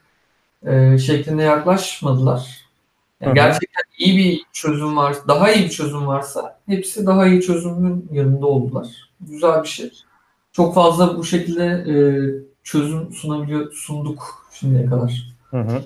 e, 0.67 0.99
şeklinde 0.99 1.43
yaklaşmadılar. 1.43 2.67
Yani 3.21 3.35
gerçekten 3.35 3.83
iyi 3.99 4.17
bir 4.17 4.43
çözüm 4.53 4.97
var, 4.97 5.17
daha 5.29 5.53
iyi 5.53 5.65
bir 5.65 5.71
çözüm 5.71 6.07
varsa 6.07 6.61
hepsi 6.67 7.07
daha 7.07 7.27
iyi 7.27 7.41
çözümün 7.41 8.09
yanında 8.13 8.47
oldular. 8.47 9.11
Güzel 9.21 9.63
bir 9.63 9.69
şey. 9.69 9.93
Çok 10.53 10.75
fazla 10.75 11.17
bu 11.19 11.25
şekilde 11.25 11.65
e, 11.65 11.95
çözüm 12.65 13.13
sunabiliyor, 13.13 13.73
sunduk 13.73 14.47
şimdiye 14.53 14.87
kadar. 14.87 15.37
Hı 15.51 15.61
hı. 15.61 15.83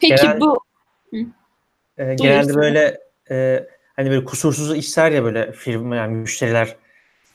Peki 0.00 0.16
Genel- 0.16 0.40
bu 0.40 0.66
E, 1.98 2.14
genelde 2.14 2.54
böyle 2.54 3.00
e, 3.30 3.66
hani 3.96 4.10
böyle 4.10 4.24
kusursuzu 4.24 4.76
ister 4.76 5.10
ya 5.10 5.24
böyle 5.24 5.52
firma 5.52 5.96
yani 5.96 6.16
müşteriler 6.16 6.76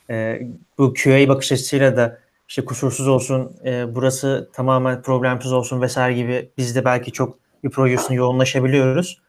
e, 0.10 0.42
bu 0.78 0.94
QA 0.94 1.28
bakış 1.28 1.52
açısıyla 1.52 1.98
da 1.98 2.20
işte 2.52 2.66
kusursuz 2.66 3.08
olsun, 3.08 3.56
e, 3.66 3.96
burası 3.96 4.50
tamamen 4.54 5.02
problemsiz 5.02 5.54
olsun 5.54 5.82
vesaire 5.82 6.14
gibi 6.14 6.50
biz 6.58 6.76
de 6.76 6.86
belki 6.86 7.12
çok 7.12 7.38
bir 7.64 7.70
projesine 7.70 8.18
yoğunlaşabiliyoruz. 8.18 9.22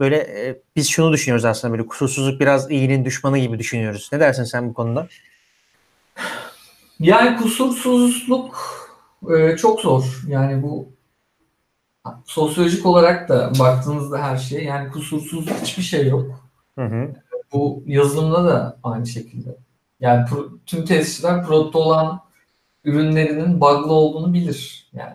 Böyle 0.00 0.16
e, 0.16 0.60
biz 0.76 0.88
şunu 0.88 1.12
düşünüyoruz 1.12 1.44
aslında 1.44 1.72
böyle 1.72 1.86
kusursuzluk 1.86 2.40
biraz 2.40 2.70
iyinin 2.70 3.04
düşmanı 3.04 3.38
gibi 3.38 3.58
düşünüyoruz. 3.58 4.08
Ne 4.12 4.20
dersin 4.20 4.44
sen 4.44 4.68
bu 4.68 4.74
konuda? 4.74 5.08
Yani 7.00 7.36
kusursuzluk 7.36 8.56
e, 9.36 9.56
çok 9.56 9.80
zor. 9.80 10.22
Yani 10.28 10.62
bu 10.62 10.88
sosyolojik 12.24 12.86
olarak 12.86 13.28
da 13.28 13.52
baktığınızda 13.58 14.22
her 14.22 14.36
şeye 14.36 14.64
yani 14.64 14.90
kusursuz 14.90 15.46
hiçbir 15.62 15.82
şey 15.82 16.08
yok. 16.08 16.50
Hı 16.78 16.84
hı. 16.84 17.14
Bu 17.52 17.82
yazılımda 17.86 18.44
da 18.44 18.78
aynı 18.82 19.06
şekilde. 19.06 19.56
Yani 20.00 20.24
pro- 20.28 20.58
tüm 20.66 20.84
testçiler 20.84 21.46
produktta 21.46 21.78
olan 21.78 22.24
ürünlerinin 22.84 23.60
bug'lı 23.60 23.92
olduğunu 23.92 24.34
bilir. 24.34 24.90
Yani 24.92 25.14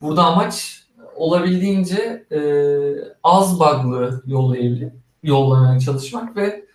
burada 0.00 0.24
amaç 0.24 0.84
olabildiğince 1.16 2.26
e, 2.32 2.40
az 3.22 3.60
bug'lı 3.60 4.22
yollayabilir, 4.26 4.92
yollamaya 5.22 5.80
çalışmak 5.80 6.36
ve 6.36 6.66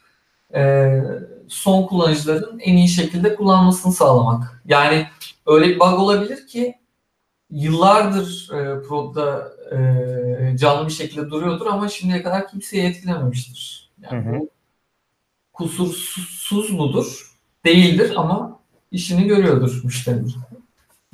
e, 0.54 1.02
son 1.48 1.88
kullanıcıların 1.88 2.60
en 2.60 2.78
iyi 2.78 2.88
şekilde 2.88 3.36
kullanmasını 3.36 3.94
sağlamak. 3.94 4.62
Yani 4.66 5.08
öyle 5.46 5.68
bir 5.70 5.80
bug 5.80 6.00
olabilir 6.00 6.48
ki 6.48 6.76
yıllardır 7.50 8.50
e, 8.54 8.82
Pro'da 8.82 9.52
e, 9.76 10.58
canlı 10.58 10.88
bir 10.88 10.94
şekilde 10.94 11.30
duruyordur 11.30 11.66
ama 11.66 11.90
şimdiye 11.90 12.24
kadar 12.24 12.48
kimseyi 12.48 12.84
etkilememiştir. 12.84 13.92
Yani 14.02 14.26
Hı 14.26 14.30
hı. 14.30 14.40
kusursuz 15.54 16.72
mudur? 16.72 17.32
Değildir 17.66 18.14
ama 18.16 18.61
işini 18.92 19.28
görüyordur 19.28 19.82
müşterinin. 19.84 20.34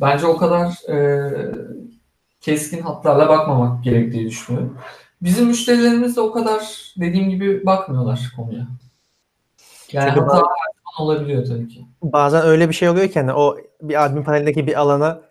Bence 0.01 0.25
o 0.25 0.37
kadar 0.37 0.89
e, 0.89 1.31
keskin 2.41 2.81
hatlarla 2.81 3.29
bakmamak 3.29 3.83
gerektiği 3.83 4.25
düşünüyorum. 4.25 4.77
Bizim 5.21 5.47
müşterilerimiz 5.47 6.15
de 6.15 6.21
o 6.21 6.31
kadar 6.31 6.93
dediğim 6.97 7.29
gibi 7.29 7.65
bakmıyorlar 7.65 8.31
konuya. 8.35 8.67
Yani 9.91 10.07
Çünkü 10.07 10.19
hata 10.19 10.33
zaman 10.37 10.51
olabiliyor 10.99 11.45
tabii 11.45 11.67
ki. 11.67 11.85
Bazen 12.03 12.45
öyle 12.45 12.69
bir 12.69 12.73
şey 12.73 12.89
oluyor 12.89 13.07
ki 13.07 13.19
hani 13.19 13.33
o 13.33 13.57
bir 13.81 14.05
admin 14.05 14.23
panelindeki 14.23 14.67
bir 14.67 14.79
alana 14.79 15.21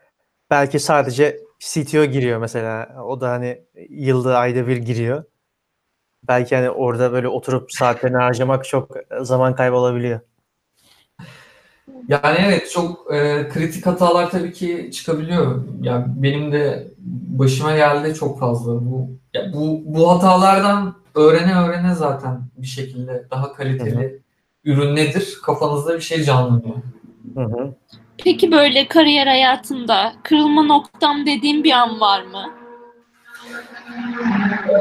belki 0.51 0.81
sadece 0.81 1.41
CTO 1.59 2.05
giriyor 2.05 2.39
mesela. 2.41 3.03
O 3.05 3.21
da 3.21 3.31
hani 3.31 3.63
yılda 3.91 4.39
ayda 4.39 4.67
bir 4.67 4.77
giriyor. 4.77 5.25
Belki 6.29 6.57
hani 6.57 6.71
orada 6.71 7.13
böyle 7.13 7.29
oturup 7.29 7.73
saatlerini 7.73 8.17
harcamak 8.17 8.65
çok 8.65 8.97
zaman 9.21 9.55
kaybı 9.55 9.77
olabiliyor. 9.77 10.21
Yani 12.09 12.38
evet 12.47 12.71
çok 12.71 13.14
e, 13.14 13.49
kritik 13.49 13.87
hatalar 13.87 14.31
tabii 14.31 14.53
ki 14.53 14.90
çıkabiliyor. 14.92 15.64
Yani 15.81 16.05
benim 16.09 16.53
de 16.53 16.88
başıma 17.38 17.77
geldi 17.77 18.14
çok 18.14 18.40
fazla. 18.40 18.73
Bu 18.73 19.09
ya 19.35 19.53
bu 19.53 19.83
bu 19.85 20.11
hatalardan 20.11 20.95
öğrene 21.14 21.55
öğrene 21.59 21.95
zaten 21.95 22.40
bir 22.57 22.66
şekilde 22.66 23.27
daha 23.31 23.53
kaliteli 23.53 24.23
ürün 24.64 24.97
nedir 24.97 25.38
kafanızda 25.42 25.95
bir 25.95 26.01
şey 26.01 26.23
canlanıyor. 26.23 26.77
Hı 27.35 27.42
hı. 27.42 27.75
peki 28.25 28.53
böyle 28.53 28.88
kariyer 28.88 29.27
hayatında 29.27 30.12
kırılma 30.23 30.62
noktam 30.62 31.27
dediğim 31.27 31.64
bir 31.64 31.73
an 31.73 32.01
var 32.01 32.23
mı? 32.23 32.51
Ee, 34.69 34.77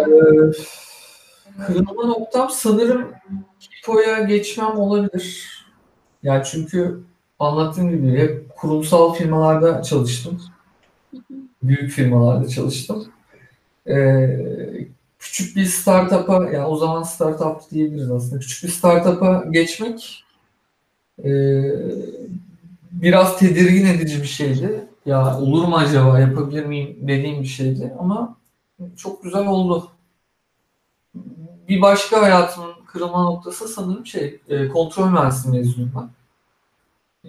kırılma 1.67 2.03
noktam 2.03 2.49
sanırım 2.49 3.11
Kipo'ya 3.59 4.19
geçmem 4.19 4.77
olabilir. 4.77 5.55
Yani 6.23 6.43
çünkü 6.51 7.03
anlattığım 7.39 7.91
gibi 7.91 8.17
hep 8.17 8.55
kurumsal 8.55 9.13
firmalarda 9.13 9.81
çalıştım. 9.81 10.41
Büyük 11.63 11.91
firmalarda 11.91 12.47
çalıştım. 12.47 13.07
Ee, 13.87 14.39
küçük 15.19 15.55
bir 15.55 15.65
startup'a, 15.65 16.33
yani 16.33 16.65
o 16.65 16.75
zaman 16.75 17.03
startup 17.03 17.71
diyebiliriz 17.71 18.11
aslında. 18.11 18.39
Küçük 18.39 18.63
bir 18.63 18.73
startup'a 18.73 19.45
geçmek 19.51 20.23
e, 21.23 21.29
biraz 22.91 23.39
tedirgin 23.39 23.85
edici 23.85 24.21
bir 24.21 24.27
şeydi. 24.27 24.87
Ya 25.05 25.39
olur 25.39 25.67
mu 25.67 25.75
acaba, 25.75 26.19
yapabilir 26.19 26.65
miyim 26.65 26.97
dediğim 27.01 27.41
bir 27.41 27.47
şeydi 27.47 27.93
ama 27.99 28.37
çok 28.97 29.23
güzel 29.23 29.47
oldu. 29.47 29.91
Bir 31.69 31.81
başka 31.81 32.21
hayatımın 32.21 32.73
kırılma 32.85 33.23
noktası 33.23 33.67
sanırım 33.67 34.05
şey, 34.05 34.39
e, 34.49 34.67
kontrol 34.67 35.09
mühendisliği 35.09 35.57
mezunuyum 35.57 35.91
ben. 35.95 36.09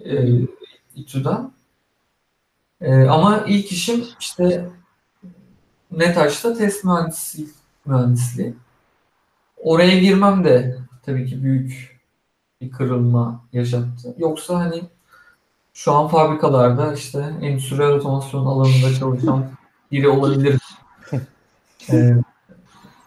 E, 0.05 0.41
İTÜ'den. 0.95 1.51
E, 2.81 3.03
ama 3.03 3.43
ilk 3.47 3.71
işim 3.71 4.05
işte 4.19 4.69
NETAŞ'ta 5.91 6.53
test 6.53 6.83
mühendisliği, 6.83 7.49
mühendisliği. 7.85 8.53
Oraya 9.57 9.99
girmem 9.99 10.43
de 10.43 10.77
tabii 11.05 11.25
ki 11.25 11.43
büyük 11.43 11.99
bir 12.61 12.71
kırılma 12.71 13.43
yaşattı. 13.53 14.15
Yoksa 14.17 14.59
hani 14.59 14.83
şu 15.73 15.91
an 15.93 16.07
fabrikalarda 16.07 16.93
işte 16.93 17.19
endüstriyel 17.41 17.91
otomasyon 17.91 18.45
alanında 18.45 18.93
çalışan 18.99 19.45
biri 19.91 20.09
olabilir. 20.09 20.61
Ee, 21.91 22.15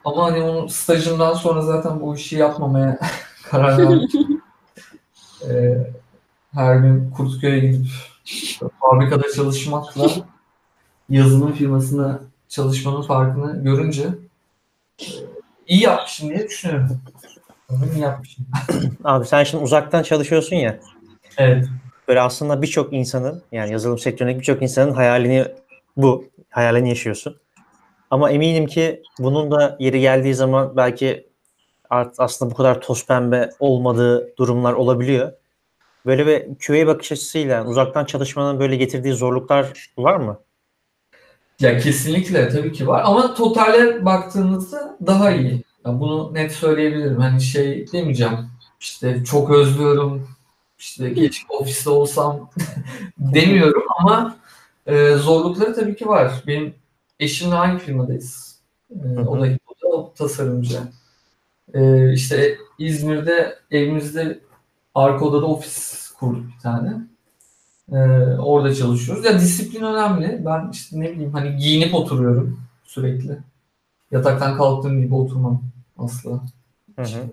ama 0.05 0.24
hani 0.24 0.42
onun 0.42 0.66
stajından 0.66 1.35
sonra 1.35 1.62
zaten 1.62 2.00
bu 2.00 2.14
işi 2.14 2.37
yapmamaya 2.37 2.98
karar 3.50 3.79
verdim. 3.79 4.42
Ee, 5.48 5.90
her 6.55 6.77
gün 6.77 7.11
Kurtköy'e 7.11 7.59
gidip 7.59 7.87
fabrikada 8.81 9.33
çalışmakla 9.37 10.07
yazılım 11.09 11.53
firmasında 11.53 12.21
çalışmanın 12.49 13.03
farkını 13.03 13.65
görünce 13.65 14.09
e, 15.01 15.05
iyi 15.67 15.83
yapmışım 15.83 16.29
diye 16.29 16.49
düşünüyorum. 16.49 17.01
İyi 17.95 18.01
yapmışım. 18.01 18.47
Abi 19.05 19.27
sen 19.27 19.45
şimdi 19.45 19.65
uzaktan 19.65 20.03
çalışıyorsun 20.03 20.57
ya. 20.57 20.81
Evet. 21.39 21.69
Böyle 22.09 22.21
aslında 22.21 22.63
birçok 22.63 22.93
insanın 22.93 23.43
yani 23.53 23.73
yazılım 23.73 23.99
sektöründeki 23.99 24.41
birçok 24.41 24.63
insanın 24.63 24.93
hayalini 24.93 25.47
bu. 25.97 26.25
Hayalini 26.51 26.89
yaşıyorsun. 26.89 27.37
Ama 28.11 28.31
eminim 28.31 28.67
ki 28.67 29.03
bunun 29.19 29.51
da 29.51 29.77
yeri 29.81 30.01
geldiği 30.01 30.35
zaman 30.35 30.77
belki 30.77 31.27
art- 31.91 32.15
aslında 32.19 32.51
bu 32.51 32.55
kadar 32.57 32.81
toz 32.81 33.07
pembe 33.07 33.51
olmadığı 33.59 34.37
durumlar 34.37 34.73
olabiliyor. 34.73 35.33
Böyle 36.07 36.27
bir 36.27 36.59
QA 36.67 36.87
bakış 36.87 37.13
açısıyla 37.13 37.67
uzaktan 37.67 38.05
çalışmanın 38.05 38.61
böyle 38.61 38.77
getirdiği 38.77 39.13
zorluklar 39.13 39.91
var 39.97 40.17
mı? 40.17 40.41
Ya 41.61 41.79
kesinlikle 41.79 42.49
tabii 42.49 42.73
ki 42.73 42.87
var 42.87 43.03
ama 43.05 43.35
totale 43.35 44.05
baktığınızda 44.05 44.97
daha 45.07 45.31
iyi. 45.31 45.65
Ya 45.87 46.01
bunu 46.01 46.35
net 46.35 46.53
söyleyebilirim. 46.53 47.21
Hani 47.21 47.41
şey 47.41 47.93
demeyeceğim. 47.93 48.51
İşte 48.81 49.25
çok 49.25 49.51
özlüyorum. 49.51 50.29
İşte 50.79 51.15
keşke 51.15 51.47
ofiste 51.49 51.91
olsam 51.91 52.51
demiyorum 53.19 53.83
ama 53.99 54.37
e, 54.87 55.15
zorlukları 55.15 55.75
tabii 55.75 55.97
ki 55.97 56.07
var. 56.07 56.33
Benim 56.47 56.75
eşimle 57.21 57.55
aynı 57.55 57.79
firmadayız. 57.79 58.61
E, 58.91 59.21
o 59.27 59.41
da 59.41 59.57
o 59.67 59.83
da 59.83 59.97
o 59.97 60.13
tasarımcı. 60.15 60.79
E, 61.75 62.13
işte 62.13 62.59
İzmir'de 62.79 63.59
evimizde 63.71 64.41
arka 65.01 65.25
odada 65.25 65.47
ofis 65.47 66.11
kurduk 66.11 66.45
bir 66.57 66.63
tane. 66.63 66.97
Ee, 67.93 67.97
orada 68.39 68.75
çalışıyoruz. 68.75 69.25
Ya 69.25 69.41
disiplin 69.41 69.83
önemli. 69.83 70.43
Ben 70.45 70.71
işte 70.73 71.01
ne 71.01 71.11
bileyim 71.11 71.33
hani 71.33 71.57
giyinip 71.57 71.95
oturuyorum 71.95 72.61
sürekli. 72.85 73.39
Yataktan 74.11 74.57
kalktığım 74.57 75.03
gibi 75.03 75.15
oturmam 75.15 75.63
asla. 75.99 76.31
Hı 76.97 77.03
hı. 77.03 77.33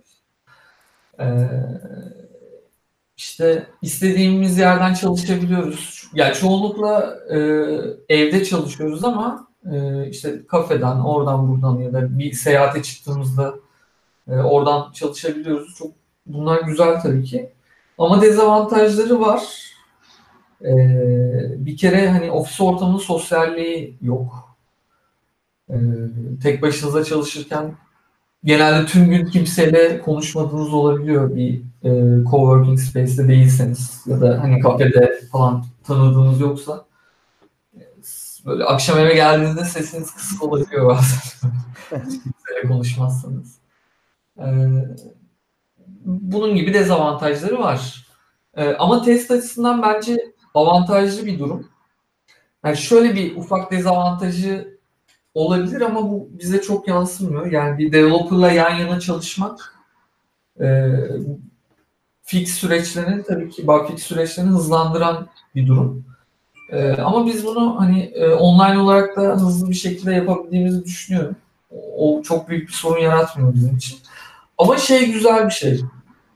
Ee, 1.19 1.49
işte 3.17 3.67
istediğimiz 3.81 4.57
yerden 4.57 4.93
çalışabiliyoruz. 4.93 6.07
Yani 6.13 6.33
çoğunlukla 6.33 7.17
e, 7.29 7.37
evde 8.09 8.45
çalışıyoruz 8.45 9.03
ama 9.03 9.47
e, 9.71 10.07
işte 10.09 10.45
kafeden, 10.47 10.99
oradan 10.99 11.51
buradan 11.51 11.79
ya 11.79 11.93
da 11.93 12.19
bir 12.19 12.33
seyahate 12.33 12.83
çıktığımızda 12.83 13.55
e, 14.27 14.35
oradan 14.35 14.91
çalışabiliyoruz. 14.91 15.75
Çok 15.75 15.91
bunlar 16.25 16.61
güzel 16.61 17.01
tabii 17.01 17.23
ki. 17.23 17.49
Ama 17.97 18.21
dezavantajları 18.21 19.21
var. 19.21 19.67
E, 20.61 20.75
bir 21.65 21.77
kere 21.77 22.09
hani 22.09 22.31
ofis 22.31 22.61
ortamının 22.61 22.97
sosyalliği 22.97 23.97
yok. 24.01 24.57
E, 25.69 25.75
tek 26.43 26.61
başınıza 26.61 27.03
çalışırken 27.03 27.75
genelde 28.43 28.85
tüm 28.85 29.09
gün 29.09 29.25
kimseyle 29.25 30.01
konuşmadığınız 30.01 30.73
olabiliyor 30.73 31.35
bir 31.35 31.61
e, 31.83 31.89
coworking 32.23 32.79
space'te 32.79 33.27
değilseniz 33.27 34.03
ya 34.05 34.21
da 34.21 34.39
hani 34.43 34.59
kafede 34.59 35.21
falan 35.31 35.65
tanıdığınız 35.83 36.39
yoksa 36.39 36.85
böyle 38.45 38.63
akşam 38.63 38.99
eve 38.99 39.13
geldiğinizde 39.13 39.65
sesiniz 39.65 40.15
kısık 40.15 40.43
olabiliyor 40.43 40.87
bazen 40.87 41.51
kimseyle 41.91 42.67
konuşmazsanız. 42.67 43.57
E, 44.39 44.45
bunun 46.07 46.55
gibi 46.55 46.73
dezavantajları 46.73 47.59
var. 47.59 48.07
E, 48.57 48.73
ama 48.73 49.01
test 49.01 49.31
açısından 49.31 49.81
bence 49.81 50.33
avantajlı 50.53 51.25
bir 51.25 51.39
durum. 51.39 51.67
Yani 52.65 52.77
şöyle 52.77 53.15
bir 53.15 53.35
ufak 53.35 53.71
dezavantajı 53.71 54.77
olabilir 55.33 55.81
ama 55.81 56.03
bu 56.03 56.29
bize 56.31 56.61
çok 56.61 56.87
yansımıyor. 56.87 57.51
Yani 57.51 57.77
bir 57.77 57.91
developer'la 57.91 58.51
yan 58.51 58.75
yana 58.75 58.99
çalışmak 58.99 59.75
e, 60.61 60.91
fix 62.23 62.53
süreçlerini 62.53 63.23
tabii 63.23 63.49
ki 63.49 63.67
bug 63.67 63.87
fix 63.87 64.03
süreçlerini 64.03 64.51
hızlandıran 64.51 65.27
bir 65.55 65.67
durum. 65.67 66.05
E, 66.71 66.91
ama 66.91 67.25
biz 67.25 67.45
bunu 67.45 67.79
hani 67.79 68.03
e, 68.03 68.33
online 68.33 68.79
olarak 68.79 69.17
da 69.17 69.21
hızlı 69.21 69.69
bir 69.69 69.75
şekilde 69.75 70.13
yapabildiğimizi 70.13 70.85
düşünüyorum. 70.85 71.35
O, 71.71 72.17
o 72.17 72.21
çok 72.21 72.49
büyük 72.49 72.67
bir 72.67 72.73
sorun 72.73 73.01
yaratmıyor 73.01 73.53
bizim 73.53 73.77
için. 73.77 73.97
Ama 74.57 74.77
şey 74.77 75.11
güzel 75.11 75.45
bir 75.45 75.53
şey. 75.53 75.81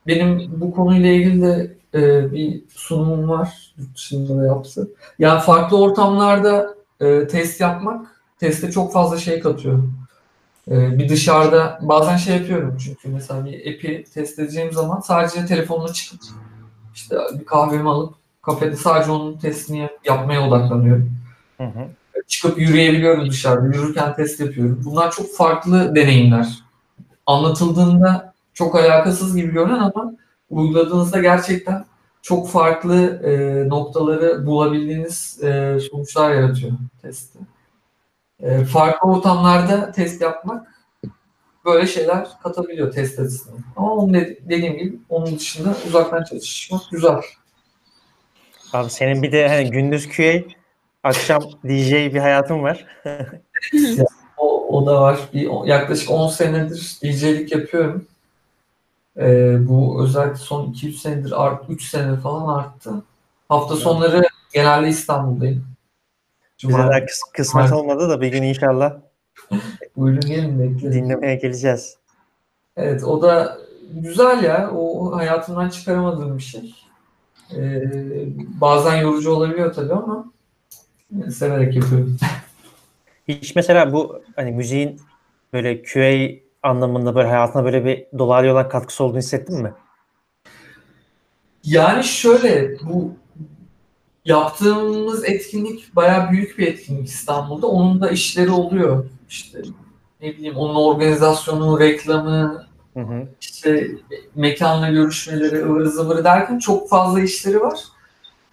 Benim 0.07 0.61
bu 0.61 0.71
konuyla 0.71 1.09
ilgili 1.09 1.41
de 1.41 1.77
e, 1.93 2.31
bir 2.31 2.61
sunumum 2.69 3.29
var. 3.29 3.73
Yurt 3.77 3.95
dışında 3.95 4.41
da 4.41 4.45
yaptı. 4.45 4.89
Yani 5.19 5.41
farklı 5.41 5.81
ortamlarda 5.81 6.75
e, 6.99 7.27
test 7.27 7.61
yapmak 7.61 8.21
teste 8.39 8.71
çok 8.71 8.93
fazla 8.93 9.17
şey 9.17 9.39
katıyor. 9.39 9.83
Ee, 10.67 10.99
bir 10.99 11.09
dışarıda 11.09 11.79
bazen 11.81 12.17
şey 12.17 12.37
yapıyorum 12.37 12.77
çünkü 12.85 13.09
mesela 13.09 13.45
bir 13.45 13.75
app'i 13.75 14.05
test 14.13 14.39
edeceğim 14.39 14.71
zaman 14.71 14.99
sadece 14.99 15.45
telefonla 15.45 15.93
çıkıp 15.93 16.19
işte 16.95 17.17
bir 17.39 17.45
kahvemi 17.45 17.89
alıp 17.89 18.15
kafede 18.41 18.75
sadece 18.75 19.11
onun 19.11 19.37
testini 19.37 19.77
yap- 19.79 19.99
yapmaya 20.05 20.47
odaklanıyorum. 20.47 21.11
Hı 21.57 21.63
hı. 21.63 21.87
Çıkıp 22.27 22.59
yürüyebiliyorum 22.59 23.29
dışarıda. 23.29 23.65
Yürürken 23.65 24.15
test 24.15 24.39
yapıyorum. 24.39 24.81
Bunlar 24.85 25.11
çok 25.11 25.35
farklı 25.35 25.95
deneyimler. 25.95 26.59
Anlatıldığında 27.25 28.30
çok 28.53 28.75
alakasız 28.75 29.35
gibi 29.35 29.53
görünen 29.53 29.79
ama 29.79 30.13
uyguladığınızda 30.49 31.21
gerçekten 31.21 31.85
çok 32.21 32.49
farklı 32.49 33.21
e, 33.23 33.69
noktaları 33.69 34.45
bulabildiğiniz 34.45 35.43
e, 35.43 35.77
sonuçlar 35.91 36.33
yaratıyor 36.33 36.71
testte. 37.01 37.39
E, 38.39 38.63
farklı 38.65 39.09
ortamlarda 39.11 39.91
test 39.91 40.21
yapmak 40.21 40.67
böyle 41.65 41.87
şeyler 41.87 42.27
katabiliyor 42.43 42.91
test 42.91 43.19
açısından. 43.19 43.59
Ama 43.75 43.93
onun 43.95 44.13
de- 44.13 44.39
dediğim 44.49 44.77
gibi 44.77 44.99
onun 45.09 45.35
dışında 45.39 45.75
uzaktan 45.87 46.23
çalışmak 46.23 46.81
güzel. 46.91 47.21
Abi 48.73 48.89
senin 48.89 49.23
bir 49.23 49.31
de 49.31 49.47
hani 49.47 49.71
gündüz 49.71 50.09
QA, 50.09 50.33
akşam 51.03 51.41
DJ 51.63 51.91
bir 51.93 52.19
hayatın 52.19 52.63
var. 52.63 52.85
O, 54.37 54.77
o 54.77 54.85
da 54.85 55.01
var. 55.01 55.19
Bir, 55.33 55.49
yaklaşık 55.67 56.11
10 56.11 56.27
senedir 56.27 56.97
DJ'lik 57.03 57.51
yapıyorum. 57.51 58.07
E, 59.21 59.57
bu 59.67 60.03
özellikle 60.03 60.35
son 60.35 60.71
2-3 60.73 60.91
senedir, 60.97 61.43
art, 61.45 61.63
3 61.69 61.89
senedir 61.89 62.21
falan 62.21 62.59
arttı. 62.59 63.03
Hafta 63.49 63.75
sonları 63.75 64.21
genelde 64.53 64.87
İstanbul'dayım. 64.89 65.65
Bize 66.63 66.73
daha 66.77 66.99
kıs- 66.99 67.33
kısmet 67.33 67.71
olmadı 67.71 68.09
da 68.09 68.21
bir 68.21 68.27
gün 68.27 68.43
inşallah 68.43 68.93
buyurun 69.97 70.21
gelin 70.21 70.59
bekleyin. 70.59 70.93
dinlemeye 70.93 71.35
geleceğiz. 71.35 71.97
Evet 72.77 73.03
o 73.03 73.21
da 73.21 73.57
güzel 73.93 74.43
ya. 74.43 74.71
O 74.71 75.15
hayatımdan 75.15 75.69
çıkaramadığım 75.69 76.37
bir 76.37 76.43
şey. 76.43 76.75
Ee, 77.55 77.83
bazen 78.61 78.95
yorucu 78.95 79.31
olabiliyor 79.31 79.73
tabii 79.73 79.93
ama 79.93 80.31
severek 81.31 81.75
yapıyorum. 81.75 82.17
Hiç 83.27 83.55
mesela 83.55 83.93
bu 83.93 84.21
hani 84.35 84.51
müziğin 84.51 85.01
böyle 85.53 85.83
QA 85.83 86.40
anlamında 86.63 87.15
böyle 87.15 87.27
hayatına 87.27 87.65
böyle 87.65 87.85
bir 87.85 88.19
dolaylı 88.19 88.51
olan 88.51 88.69
katkısı 88.69 89.03
olduğunu 89.03 89.17
hissettin 89.17 89.61
mi? 89.61 89.73
Yani 91.63 92.03
şöyle 92.03 92.79
bu 92.83 93.13
yaptığımız 94.25 95.25
etkinlik 95.25 95.95
bayağı 95.95 96.31
büyük 96.31 96.57
bir 96.57 96.67
etkinlik 96.67 97.07
İstanbul'da. 97.07 97.67
Onun 97.67 98.01
da 98.01 98.09
işleri 98.09 98.51
oluyor. 98.51 99.05
İşte 99.29 99.61
ne 100.21 100.27
bileyim 100.27 100.55
onun 100.55 100.75
organizasyonu, 100.75 101.79
reklamı, 101.79 102.65
Hı 102.93 102.99
hı. 102.99 103.27
işte 103.41 103.87
mekanla 104.35 104.89
görüşmeleri, 104.89 105.63
ıvır 105.65 105.85
zıvırı 105.85 106.23
derken 106.23 106.59
çok 106.59 106.89
fazla 106.89 107.21
işleri 107.21 107.61
var. 107.61 107.79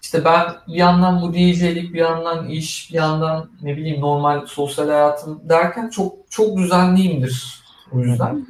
İşte 0.01 0.25
ben 0.25 0.45
bir 0.67 0.73
yandan 0.73 1.21
bu 1.21 1.33
DJ'lik, 1.33 1.93
bir 1.93 1.99
yandan 1.99 2.49
iş, 2.49 2.89
bir 2.91 2.95
yandan 2.95 3.49
ne 3.61 3.77
bileyim 3.77 4.01
normal 4.01 4.45
sosyal 4.45 4.87
hayatım 4.87 5.41
derken 5.49 5.89
çok 5.89 6.13
çok 6.29 6.57
düzenliyimdir 6.57 7.58
o 7.93 7.99
yüzden. 7.99 8.47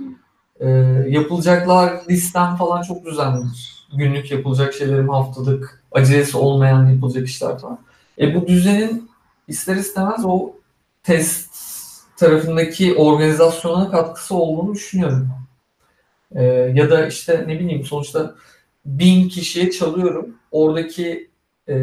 Ee, 0.59 0.69
yapılacaklar 1.07 2.01
listem 2.09 2.55
falan 2.55 2.81
çok 2.81 3.05
düzenlidir. 3.05 3.87
Günlük 3.93 4.31
yapılacak 4.31 4.73
şeylerim 4.73 5.09
haftalık, 5.09 5.83
acelesi 5.91 6.37
olmayan 6.37 6.89
yapılacak 6.89 7.27
işler 7.27 7.59
falan. 7.59 7.79
E 8.19 8.35
bu 8.35 8.47
düzenin 8.47 9.09
ister 9.47 9.75
istemez 9.75 10.25
o 10.25 10.51
test 11.03 11.49
tarafındaki 12.17 12.95
organizasyona 12.95 13.91
katkısı 13.91 14.35
olduğunu 14.35 14.73
düşünüyorum. 14.73 15.29
Ee, 16.35 16.43
ya 16.75 16.89
da 16.89 17.07
işte 17.07 17.45
ne 17.47 17.59
bileyim 17.59 17.85
sonuçta 17.85 18.35
bin 18.85 19.29
kişiye 19.29 19.71
çalıyorum. 19.71 20.35
Oradaki 20.51 21.29
e, 21.69 21.75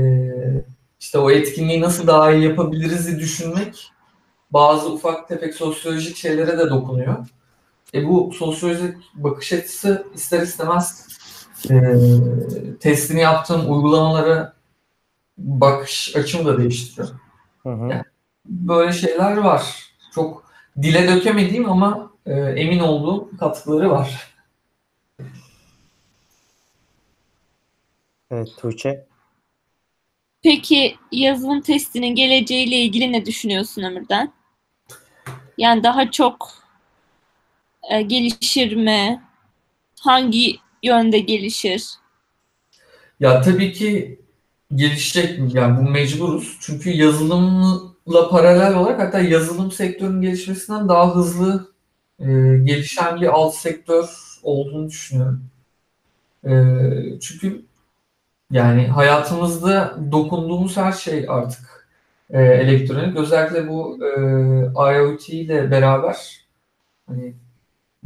işte 1.00 1.18
o 1.18 1.30
etkinliği 1.30 1.80
nasıl 1.80 2.06
daha 2.06 2.32
iyi 2.32 2.44
yapabiliriz'i 2.44 3.18
düşünmek 3.18 3.92
bazı 4.50 4.92
ufak 4.92 5.28
tefek 5.28 5.54
sosyolojik 5.54 6.16
şeylere 6.16 6.58
de 6.58 6.70
dokunuyor. 6.70 7.26
E 7.94 8.08
bu 8.08 8.32
sosyolojik 8.32 8.94
bakış 9.14 9.52
açısı 9.52 10.06
ister 10.14 10.42
istemez 10.42 11.06
e, 11.70 11.94
testini 12.80 13.20
yaptığım 13.20 13.72
uygulamalara 13.72 14.52
bakış 15.38 16.16
açımı 16.16 16.44
da 16.44 16.58
değiştiriyor. 16.58 17.08
Hı 17.62 17.68
hı. 17.68 17.88
Yani- 17.90 18.04
Böyle 18.48 18.92
şeyler 18.92 19.36
var. 19.36 19.90
Çok 20.14 20.44
dile 20.82 21.08
dökemediğim 21.08 21.70
ama 21.70 22.10
e, 22.26 22.32
emin 22.32 22.78
olduğum 22.78 23.36
katkıları 23.38 23.90
var. 23.90 24.34
Evet 28.30 28.48
Tuğçe. 28.58 29.06
Peki 30.42 30.96
yazılım 31.12 31.60
testinin 31.60 32.14
geleceğiyle 32.14 32.76
ilgili 32.76 33.12
ne 33.12 33.26
düşünüyorsun 33.26 33.82
Ömür'den? 33.82 34.32
Yani 35.58 35.82
daha 35.82 36.10
çok 36.10 36.48
e, 37.90 38.02
gelişir 38.02 38.76
mi? 38.76 39.22
Hangi 40.00 40.56
yönde 40.82 41.18
gelişir? 41.18 41.90
Ya 43.20 43.40
tabii 43.40 43.72
ki 43.72 44.20
gelişecek 44.74 45.38
mi? 45.38 45.50
Yani 45.52 45.78
bu 45.78 45.90
mecburuz. 45.90 46.58
Çünkü 46.60 46.90
yazılımla 46.90 48.28
paralel 48.30 48.74
olarak 48.74 49.00
hatta 49.00 49.20
yazılım 49.20 49.72
sektörünün 49.72 50.22
gelişmesinden 50.22 50.88
daha 50.88 51.14
hızlı 51.14 51.72
e, 52.18 52.24
gelişen 52.64 53.20
bir 53.20 53.26
alt 53.26 53.54
sektör 53.54 54.08
olduğunu 54.42 54.88
düşünüyorum. 54.88 55.44
E, 56.44 56.52
çünkü 57.20 57.64
yani 58.50 58.86
hayatımızda 58.86 59.98
dokunduğumuz 60.12 60.76
her 60.76 60.92
şey 60.92 61.24
artık 61.28 61.88
e, 62.30 62.42
elektronik. 62.42 63.16
Özellikle 63.16 63.68
bu 63.68 63.98
e, 64.04 64.96
IoT 64.96 65.28
ile 65.28 65.70
beraber 65.70 66.46
hani 67.06 67.34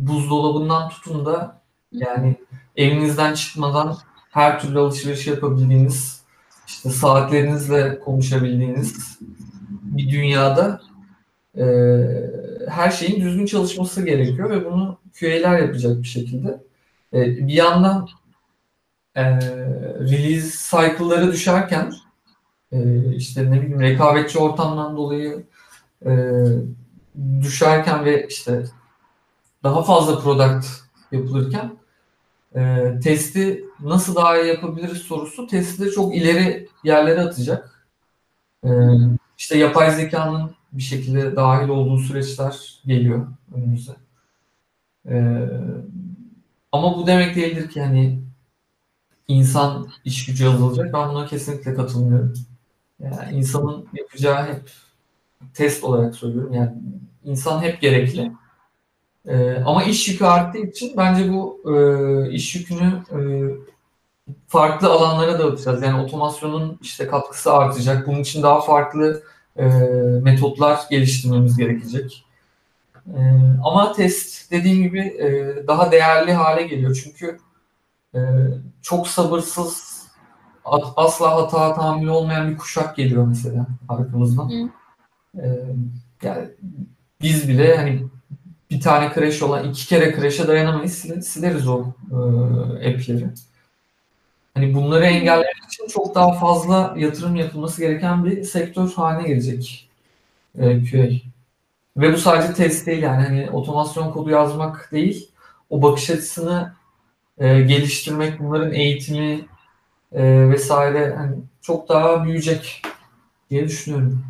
buzdolabından 0.07 0.88
tutun 0.88 1.26
da 1.26 1.61
yani 1.92 2.36
evinizden 2.76 3.34
çıkmadan 3.34 3.96
her 4.30 4.61
türlü 4.61 4.78
alışveriş 4.78 5.26
yapabildiğiniz 5.26 6.20
işte 6.66 6.90
saatlerinizle 6.90 8.01
konuşabildiğiniz 8.01 9.18
bir 9.70 10.11
dünyada 10.11 10.80
e, 11.59 11.64
her 12.68 12.90
şeyin 12.90 13.20
düzgün 13.20 13.46
çalışması 13.46 14.05
gerekiyor 14.05 14.51
ve 14.51 14.64
bunu 14.64 14.98
QA'ler 15.20 15.59
yapacak 15.59 16.03
bir 16.03 16.07
şekilde. 16.09 16.61
E, 17.12 17.48
bir 17.48 17.53
yandan 17.53 18.09
e, 19.14 19.22
release 20.01 20.76
cycle'ları 20.76 21.32
düşerken 21.32 21.92
e, 22.72 22.78
işte 23.14 23.51
ne 23.51 23.62
bileyim 23.62 23.80
rekabetçi 23.80 24.38
ortamdan 24.38 24.96
dolayı 24.96 25.46
e, 26.07 26.12
düşerken 27.40 28.05
ve 28.05 28.26
işte 28.26 28.64
daha 29.62 29.82
fazla 29.82 30.18
product 30.18 30.66
yapılırken 31.12 31.76
e, 32.56 32.92
testi 33.02 33.64
nasıl 33.80 34.14
daha 34.14 34.38
iyi 34.38 34.48
yapabiliriz 34.48 34.98
sorusu 34.98 35.46
testi 35.46 35.84
de 35.84 35.90
çok 35.90 36.16
ileri 36.16 36.68
yerlere 36.84 37.20
atacak. 37.20 37.86
E, 38.64 38.68
işte 39.38 39.58
yapay 39.58 39.90
zekanın 39.90 40.54
bir 40.72 40.82
şekilde 40.82 41.36
dahil 41.36 41.68
olduğu 41.68 41.98
süreçler 41.98 42.80
geliyor 42.86 43.26
önümüze. 43.54 43.96
E, 45.08 45.46
ama 46.72 46.96
bu 46.96 47.06
demek 47.06 47.36
değildir 47.36 47.70
ki 47.70 47.82
hani 47.82 48.22
insan 49.28 49.88
iş 50.04 50.26
gücü 50.26 50.48
azalacak. 50.48 50.92
Ben 50.94 51.08
buna 51.08 51.26
kesinlikle 51.26 51.74
katılmıyorum. 51.74 52.34
Yani 53.00 53.32
insanın 53.32 53.88
yapacağı 53.92 54.46
hep 54.46 54.70
test 55.54 55.84
olarak 55.84 56.14
söylüyorum. 56.14 56.52
Yani 56.52 56.72
insan 57.24 57.62
hep 57.62 57.80
gerekli. 57.80 58.32
Ee, 59.26 59.62
ama 59.66 59.82
iş 59.82 60.08
yükü 60.08 60.24
arttığı 60.24 60.58
için 60.58 60.96
bence 60.96 61.32
bu 61.32 61.62
e, 61.74 62.30
iş 62.30 62.54
yükünü 62.54 63.02
e, 63.12 63.18
farklı 64.48 64.88
alanlara 64.90 65.38
dağıtacağız. 65.38 65.82
Yani 65.82 66.02
otomasyonun 66.02 66.78
işte 66.82 67.06
katkısı 67.06 67.52
artacak. 67.52 68.06
Bunun 68.06 68.20
için 68.20 68.42
daha 68.42 68.60
farklı 68.60 69.22
e, 69.56 69.64
metotlar 70.22 70.80
geliştirmemiz 70.90 71.56
gerekecek. 71.56 72.24
E, 73.06 73.20
ama 73.64 73.92
test 73.92 74.50
dediğim 74.52 74.82
gibi 74.82 75.00
e, 75.00 75.54
daha 75.66 75.92
değerli 75.92 76.32
hale 76.32 76.62
geliyor. 76.62 77.00
Çünkü 77.04 77.38
e, 78.14 78.20
çok 78.82 79.08
sabırsız, 79.08 80.00
asla 80.96 81.36
hata 81.36 81.74
tahammülü 81.74 82.10
olmayan 82.10 82.50
bir 82.50 82.56
kuşak 82.56 82.96
geliyor 82.96 83.26
mesela 83.26 83.66
arkamızdan. 83.88 84.70
E, 85.34 85.44
yani 86.22 86.48
biz 87.22 87.48
bile 87.48 87.76
hani 87.76 88.02
bir 88.70 88.80
tane 88.80 89.12
crash 89.14 89.42
olan 89.42 89.70
iki 89.70 89.86
kere 89.86 90.14
crash'e 90.16 90.48
dayanamayız 90.48 90.94
sileriz 91.26 91.68
o 91.68 91.84
e, 92.10 92.16
app'leri. 92.88 93.26
Hani 94.54 94.74
bunları 94.74 95.04
engellemek 95.04 95.64
için 95.72 95.86
çok 95.86 96.14
daha 96.14 96.32
fazla 96.32 96.94
yatırım 96.96 97.36
yapılması 97.36 97.80
gereken 97.80 98.24
bir 98.24 98.42
sektör 98.42 98.92
haline 98.92 99.28
gelecek 99.28 99.88
e, 100.58 100.84
QA. 100.84 101.06
Ve 101.96 102.12
bu 102.12 102.16
sadece 102.16 102.54
test 102.54 102.86
değil 102.86 103.02
yani 103.02 103.22
hani 103.22 103.50
otomasyon 103.50 104.10
kodu 104.12 104.30
yazmak 104.30 104.88
değil, 104.92 105.28
o 105.70 105.82
bakış 105.82 106.10
açısını 106.10 106.72
e, 107.38 107.60
geliştirmek, 107.60 108.40
bunların 108.40 108.72
eğitimi 108.72 109.40
e, 110.12 110.50
vesaire 110.50 111.14
hani 111.16 111.36
çok 111.62 111.88
daha 111.88 112.24
büyüyecek 112.24 112.82
diye 113.50 113.64
düşünüyorum. 113.64 114.24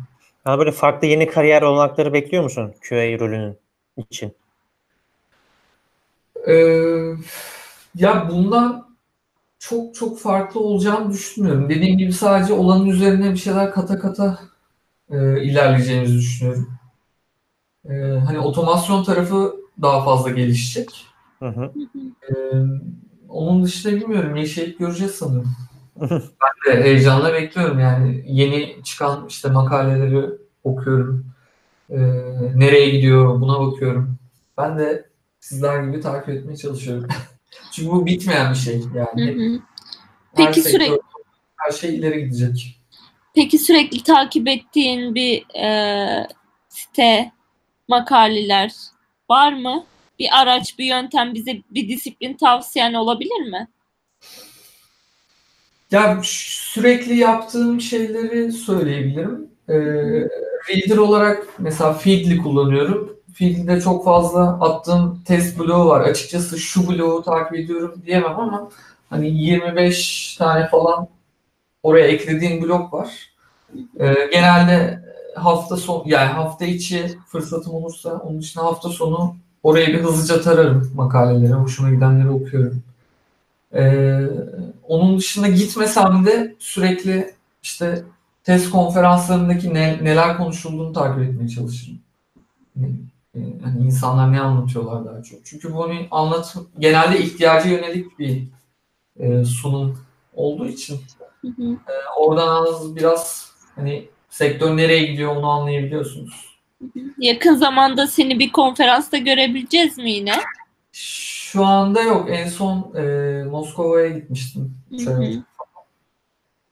Ya 0.45 0.59
böyle 0.59 0.71
farklı 0.71 1.07
yeni 1.07 1.27
kariyer 1.27 1.61
olanakları 1.61 2.13
bekliyor 2.13 2.43
musun 2.43 2.73
QA 2.89 3.19
rolünün 3.19 3.60
için? 3.97 4.33
Ee, 6.47 6.53
ya 7.95 8.29
bundan 8.29 8.91
çok 9.59 9.95
çok 9.95 10.19
farklı 10.19 10.59
olacağını 10.59 11.13
düşünmüyorum. 11.13 11.69
Dediğim 11.69 11.97
gibi 11.97 12.13
sadece 12.13 12.53
olanın 12.53 12.85
üzerine 12.85 13.31
bir 13.31 13.37
şeyler 13.37 13.71
kata 13.71 13.99
kata 13.99 14.39
e, 15.09 15.43
ilerleyeceğimizi 15.43 16.17
düşünüyorum. 16.17 16.77
E, 17.85 17.93
hani 18.27 18.39
otomasyon 18.39 19.03
tarafı 19.03 19.55
daha 19.81 20.05
fazla 20.05 20.29
gelişecek. 20.29 21.05
Hı 21.39 21.47
hı. 21.47 21.71
E, 22.29 22.35
onun 23.29 23.63
dışında 23.63 23.95
bilmiyorum. 23.95 24.35
Yaşayıp 24.35 24.79
göreceğiz 24.79 25.15
sanırım. 25.15 25.55
ben 26.01 26.73
de 26.73 26.83
heyecanla 26.83 27.33
bekliyorum 27.33 27.79
yani. 27.79 28.23
Yeni 28.27 28.83
çıkan 28.83 29.25
işte 29.27 29.49
makaleleri 29.49 30.29
okuyorum. 30.63 31.25
E, 31.91 31.97
nereye 32.55 32.89
gidiyor 32.89 33.41
buna 33.41 33.59
bakıyorum. 33.59 34.17
Ben 34.57 34.79
de 34.79 35.09
sizler 35.39 35.83
gibi 35.83 36.01
takip 36.01 36.29
etmeye 36.29 36.57
çalışıyorum. 36.57 37.07
Çünkü 37.71 37.89
bu 37.91 38.05
bitmeyen 38.05 38.51
bir 38.53 38.57
şey 38.57 38.81
yani. 38.95 39.31
Hı 39.31 39.55
hı. 39.55 39.59
Her 40.35 40.45
Peki 40.45 40.61
sektör, 40.61 40.79
sürekli 40.79 40.99
her 41.57 41.71
şey 41.71 41.95
ileri 41.95 42.23
gidecek. 42.23 42.81
peki 43.35 43.59
sürekli 43.59 44.03
takip 44.03 44.47
ettiğin 44.47 45.15
bir 45.15 45.55
e, 45.55 46.27
site, 46.69 47.31
makaleler 47.87 48.73
var 49.29 49.53
mı? 49.53 49.85
Bir 50.19 50.27
araç, 50.41 50.79
bir 50.79 50.85
yöntem 50.85 51.33
bize 51.33 51.61
bir 51.71 51.87
disiplin 51.89 52.33
tavsiyen 52.33 52.93
olabilir 52.93 53.49
mi? 53.49 53.67
Ya 55.91 56.21
sürekli 56.23 57.17
yaptığım 57.17 57.81
şeyleri 57.81 58.51
söyleyebilirim. 58.51 59.50
Ee, 59.71 60.29
reader 60.69 60.97
olarak 60.97 61.47
mesela 61.59 61.93
Feedly 61.93 62.37
kullanıyorum. 62.37 63.17
Feedly'de 63.33 63.81
çok 63.81 64.05
fazla 64.05 64.41
attığım 64.41 65.23
test 65.25 65.59
bloğu 65.59 65.85
var. 65.87 66.01
Açıkçası 66.01 66.59
şu 66.59 66.89
bloğu 66.89 67.23
takip 67.23 67.55
ediyorum 67.59 68.01
diyemem 68.05 68.39
ama 68.39 68.69
hani 69.09 69.29
25 69.29 70.35
tane 70.37 70.67
falan 70.67 71.07
oraya 71.83 72.07
eklediğim 72.07 72.61
blok 72.61 72.93
var. 72.93 73.31
Ee, 73.99 74.29
genelde 74.31 75.03
hafta 75.35 75.77
son 75.77 76.03
yani 76.05 76.31
hafta 76.31 76.65
içi 76.65 77.17
fırsatım 77.27 77.73
olursa 77.73 78.09
onun 78.13 78.41
dışında 78.41 78.65
hafta 78.65 78.89
sonu 78.89 79.35
oraya 79.63 79.87
bir 79.87 79.99
hızlıca 80.03 80.41
tararım 80.41 80.91
makaleleri. 80.95 81.53
Hoşuma 81.53 81.89
gidenleri 81.89 82.29
okuyorum. 82.29 82.83
Ee, 83.73 84.21
onun 84.87 85.17
dışında 85.17 85.47
gitmesem 85.47 86.25
de 86.25 86.55
sürekli 86.59 87.33
işte 87.63 88.03
test 88.43 88.69
konferanslarındaki 88.69 89.73
ne, 89.73 90.03
neler 90.03 90.37
konuşulduğunu 90.37 90.93
takip 90.93 91.23
etmeye 91.23 91.49
çalışırım. 91.49 91.99
Yani, 92.75 92.95
yani 93.35 93.85
insanlar 93.85 94.31
ne 94.31 94.41
anlatıyorlar 94.41 95.05
daha 95.05 95.23
çok. 95.23 95.45
Çünkü 95.45 95.73
bu 95.73 95.83
hani 95.83 96.07
anlat 96.11 96.55
genelde 96.79 97.19
ihtiyaca 97.19 97.69
yönelik 97.69 98.19
bir 98.19 98.43
e, 99.19 99.45
sunum 99.45 99.99
olduğu 100.33 100.67
için 100.67 100.99
Hı 101.41 101.47
hı. 101.47 101.71
e, 101.73 101.93
oradan 102.17 102.47
az 102.47 102.95
biraz 102.95 103.51
hani 103.75 104.07
sektör 104.29 104.77
nereye 104.77 105.05
gidiyor 105.05 105.35
onu 105.35 105.49
anlayabiliyorsunuz. 105.49 106.51
Yakın 107.17 107.55
zamanda 107.55 108.07
seni 108.07 108.39
bir 108.39 108.51
konferansta 108.51 109.17
görebileceğiz 109.17 109.97
mi 109.97 110.11
yine? 110.11 110.33
Şu 110.91 111.65
anda 111.65 112.01
yok. 112.01 112.27
En 112.29 112.47
son 112.47 112.95
e, 112.95 113.43
Moskova'ya 113.43 114.09
gitmiştim. 114.09 114.73
Hı 115.05 115.11
hı. 115.11 115.43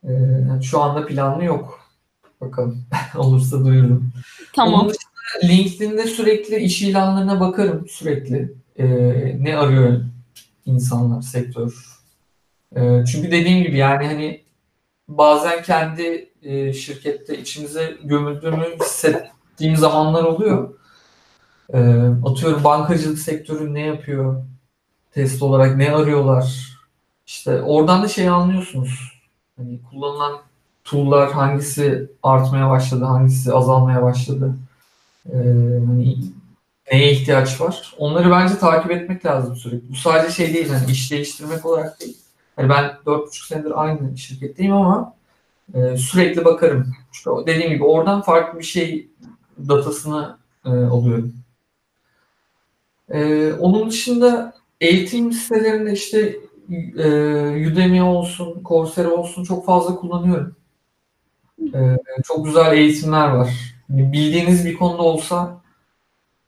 E, 0.03 0.11
yani 0.49 0.63
şu 0.63 0.81
anda 0.81 1.05
planlı 1.05 1.43
yok. 1.43 1.79
Bakalım. 2.41 2.85
Olursa 3.17 3.65
duyururum. 3.65 4.11
Tamam. 4.53 4.73
Onun 4.73 4.89
dışında 4.89 5.53
LinkedIn'de 5.53 6.07
sürekli 6.07 6.55
iş 6.55 6.81
ilanlarına 6.81 7.39
bakarım. 7.39 7.87
Sürekli. 7.89 8.53
E, 8.77 8.85
ne 9.43 9.57
arıyor 9.57 10.01
insanlar, 10.65 11.21
sektör. 11.21 11.73
E, 12.75 13.05
çünkü 13.11 13.31
dediğim 13.31 13.63
gibi 13.63 13.77
yani 13.77 14.05
hani 14.05 14.43
bazen 15.07 15.63
kendi 15.63 16.29
e, 16.41 16.73
şirkette 16.73 17.37
içimize 17.37 17.97
gömüldüğümü 18.03 18.65
hissettiğim 18.81 19.75
zamanlar 19.75 20.23
oluyor. 20.23 20.73
E, 21.73 21.79
atıyorum 22.25 22.63
bankacılık 22.63 23.19
sektörü 23.19 23.73
ne 23.73 23.81
yapıyor? 23.81 24.43
Test 25.11 25.43
olarak 25.43 25.77
ne 25.77 25.91
arıyorlar? 25.91 26.77
İşte 27.27 27.61
oradan 27.61 28.03
da 28.03 28.07
şey 28.07 28.29
anlıyorsunuz. 28.29 29.18
Hani 29.59 29.79
kullanılan 29.89 30.41
tool'lar 30.83 31.31
hangisi 31.31 32.09
artmaya 32.23 32.69
başladı, 32.69 33.05
hangisi 33.05 33.53
azalmaya 33.53 34.03
başladı. 34.03 34.55
Ee, 35.25 35.37
hani 35.87 36.17
neye 36.91 37.11
ihtiyaç 37.11 37.61
var? 37.61 37.93
Onları 37.97 38.31
bence 38.31 38.57
takip 38.57 38.91
etmek 38.91 39.25
lazım 39.25 39.55
sürekli. 39.55 39.89
Bu 39.89 39.95
sadece 39.95 40.33
şey 40.33 40.53
değil, 40.53 40.69
hani 40.69 40.91
iş 40.91 41.11
değiştirmek 41.11 41.65
olarak 41.65 41.99
değil. 41.99 42.17
Hani 42.55 42.69
ben 42.69 42.85
4,5 43.05 43.47
senedir 43.47 43.83
aynı 43.83 44.17
şirketteyim 44.17 44.73
ama 44.73 45.13
e, 45.73 45.97
sürekli 45.97 46.45
bakarım. 46.45 46.95
Çünkü 47.11 47.47
dediğim 47.47 47.71
gibi 47.71 47.83
oradan 47.83 48.21
farklı 48.21 48.59
bir 48.59 48.63
şey 48.63 49.07
datasını 49.67 50.37
e, 50.65 50.69
alıyorum. 50.69 51.33
E, 53.09 53.51
onun 53.53 53.89
dışında 53.89 54.53
eğitim 54.81 55.31
sitelerinde 55.31 55.93
işte 55.93 56.35
e, 56.97 57.71
Udemy 57.71 58.01
olsun, 58.01 58.61
Coursera 58.65 59.09
olsun 59.11 59.43
çok 59.43 59.65
fazla 59.65 59.95
kullanıyorum. 59.95 60.55
E, 61.73 61.97
çok 62.23 62.45
güzel 62.45 62.73
eğitimler 62.73 63.29
var. 63.29 63.75
Bildiğiniz 63.89 64.65
bir 64.65 64.73
konuda 64.77 65.01
olsa 65.01 65.61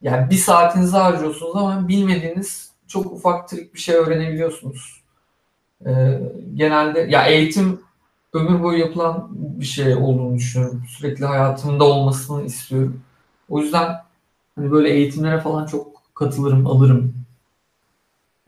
yani 0.01 0.29
bir 0.29 0.35
saatinizi 0.35 0.97
harcıyorsunuz 0.97 1.55
ama 1.55 1.87
bilmediğiniz 1.87 2.71
çok 2.87 3.05
ufak 3.13 3.49
trik 3.49 3.73
bir 3.73 3.79
şey 3.79 3.95
öğrenebiliyorsunuz. 3.95 5.01
E, 5.85 6.21
genelde 6.55 6.99
ya 6.99 7.25
eğitim 7.25 7.81
ömür 8.33 8.63
boyu 8.63 8.79
yapılan 8.79 9.27
bir 9.31 9.65
şey 9.65 9.95
olduğunu 9.95 10.35
düşünüyorum. 10.35 10.83
Sürekli 10.89 11.25
hayatımda 11.25 11.83
olmasını 11.83 12.43
istiyorum. 12.43 13.01
O 13.49 13.61
yüzden 13.61 13.95
hani 14.55 14.71
böyle 14.71 14.89
eğitimlere 14.89 15.39
falan 15.39 15.65
çok 15.65 16.01
katılırım, 16.15 16.67
alırım. 16.67 17.20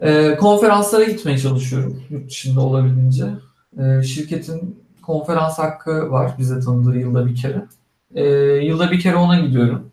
Ee, 0.01 0.35
konferanslara 0.39 1.03
gitmeye 1.03 1.37
çalışıyorum 1.37 2.03
yurt 2.09 2.29
dışında 2.29 2.61
olabildiğince. 2.61 3.25
Ee, 3.79 4.03
şirketin 4.03 4.83
konferans 5.01 5.59
hakkı 5.59 6.11
var 6.11 6.31
bize 6.37 6.59
tanıdığı 6.59 6.97
yılda 6.97 7.25
bir 7.25 7.35
kere. 7.35 7.65
Ee, 8.15 8.25
yılda 8.65 8.91
bir 8.91 8.99
kere 8.99 9.15
ona 9.15 9.39
gidiyorum. 9.39 9.91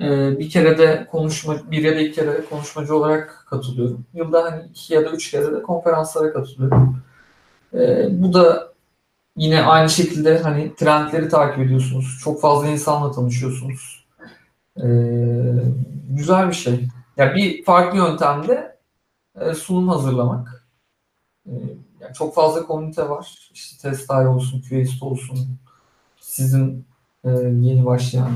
Ee, 0.00 0.38
bir 0.38 0.50
kere 0.50 0.78
de 0.78 1.06
konuşma, 1.10 1.56
bir 1.70 1.82
ya 1.82 1.96
da 1.96 2.00
iki 2.00 2.14
kere 2.14 2.44
konuşmacı 2.50 2.96
olarak 2.96 3.44
katılıyorum. 3.50 4.04
Yılda 4.14 4.44
hani 4.44 4.62
iki 4.70 4.94
ya 4.94 5.04
da 5.04 5.10
üç 5.10 5.30
kere 5.30 5.52
de 5.52 5.62
konferanslara 5.62 6.32
katılıyorum. 6.32 7.02
Ee, 7.74 8.08
bu 8.10 8.32
da 8.32 8.72
yine 9.36 9.62
aynı 9.62 9.90
şekilde 9.90 10.38
hani 10.38 10.74
trendleri 10.74 11.28
takip 11.28 11.64
ediyorsunuz. 11.64 12.20
Çok 12.24 12.40
fazla 12.40 12.68
insanla 12.68 13.12
tanışıyorsunuz. 13.12 14.04
Ee, 14.76 14.86
güzel 16.10 16.48
bir 16.48 16.54
şey. 16.54 16.88
Yani 17.16 17.34
bir 17.34 17.64
farklı 17.64 17.98
yöntemde 17.98 18.76
e, 19.40 19.54
sunum 19.54 19.88
hazırlamak. 19.88 20.66
Ee, 21.46 21.52
yani 22.00 22.14
çok 22.14 22.34
fazla 22.34 22.66
komünite 22.66 23.08
var. 23.08 23.50
İşte 23.54 23.88
Testay 23.88 24.26
olsun, 24.26 24.62
QAist 24.68 25.02
olsun, 25.02 25.38
sizin 26.20 26.86
e, 27.24 27.30
yeni 27.40 27.86
başlayan 27.86 28.32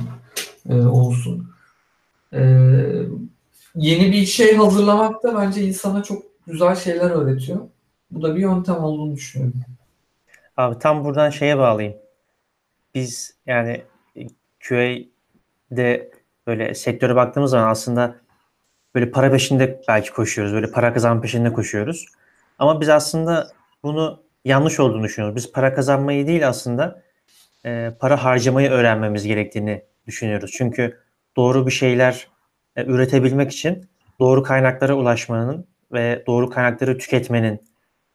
e, 0.69 0.75
olsun. 0.75 1.51
E, 2.33 2.41
yeni 3.75 4.13
bir 4.13 4.27
şey 4.27 4.57
hazırlamak 4.57 5.23
da 5.23 5.35
bence 5.35 5.63
insana 5.63 6.03
çok 6.03 6.23
güzel 6.47 6.77
şeyler 6.77 7.11
öğretiyor. 7.11 7.61
Bu 8.11 8.23
da 8.23 8.37
bir 8.37 8.41
yöntem 8.41 8.85
olduğunu 8.85 9.15
düşünüyorum. 9.15 9.61
Abi 10.57 10.79
tam 10.79 11.05
buradan 11.05 11.31
şeye 11.31 11.59
bağlayayım. 11.59 11.99
Biz 12.95 13.37
yani 13.47 13.83
QA'de 14.69 16.11
böyle 16.47 16.75
sektöre 16.75 17.17
baktığımız 17.17 17.51
zaman 17.51 17.69
aslında 17.69 18.24
böyle 18.95 19.11
para 19.11 19.31
peşinde 19.31 19.81
belki 19.89 20.13
koşuyoruz. 20.13 20.55
Böyle 20.55 20.71
para 20.71 20.93
kazanma 20.95 21.21
peşinde 21.23 21.53
koşuyoruz. 21.53 22.07
Ama 22.59 22.81
biz 22.81 22.89
aslında 22.89 23.49
bunu 23.83 24.23
yanlış 24.45 24.81
olduğunu 24.81 25.03
düşünüyoruz. 25.03 25.37
Biz 25.37 25.53
para 25.53 25.75
kazanmayı 25.75 26.27
değil 26.27 26.49
aslında 26.49 27.03
e, 27.67 27.91
para 28.01 28.25
harcamayı 28.25 28.71
öğrenmemiz 28.71 29.27
gerektiğini 29.27 29.83
düşünüyoruz. 30.07 30.51
Çünkü 30.59 30.99
doğru 31.37 31.67
bir 31.67 31.73
şeyler 31.73 32.29
e, 32.77 32.85
üretebilmek 32.85 33.53
için 33.53 33.89
doğru 34.21 34.43
kaynaklara 34.43 34.95
ulaşmanın 34.95 35.67
ve 35.93 36.23
doğru 36.27 36.51
kaynakları 36.51 36.99
tüketmenin 36.99 37.61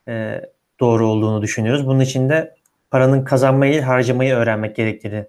e, 0.07 0.41
doğru 0.79 1.07
olduğunu 1.07 1.41
düşünüyoruz. 1.41 1.87
Bunun 1.87 1.99
için 1.99 2.29
de 2.29 2.55
paranın 2.91 3.23
kazanmayı, 3.23 3.81
harcamayı 3.81 4.33
öğrenmek 4.35 4.75
gerektiğini 4.75 5.25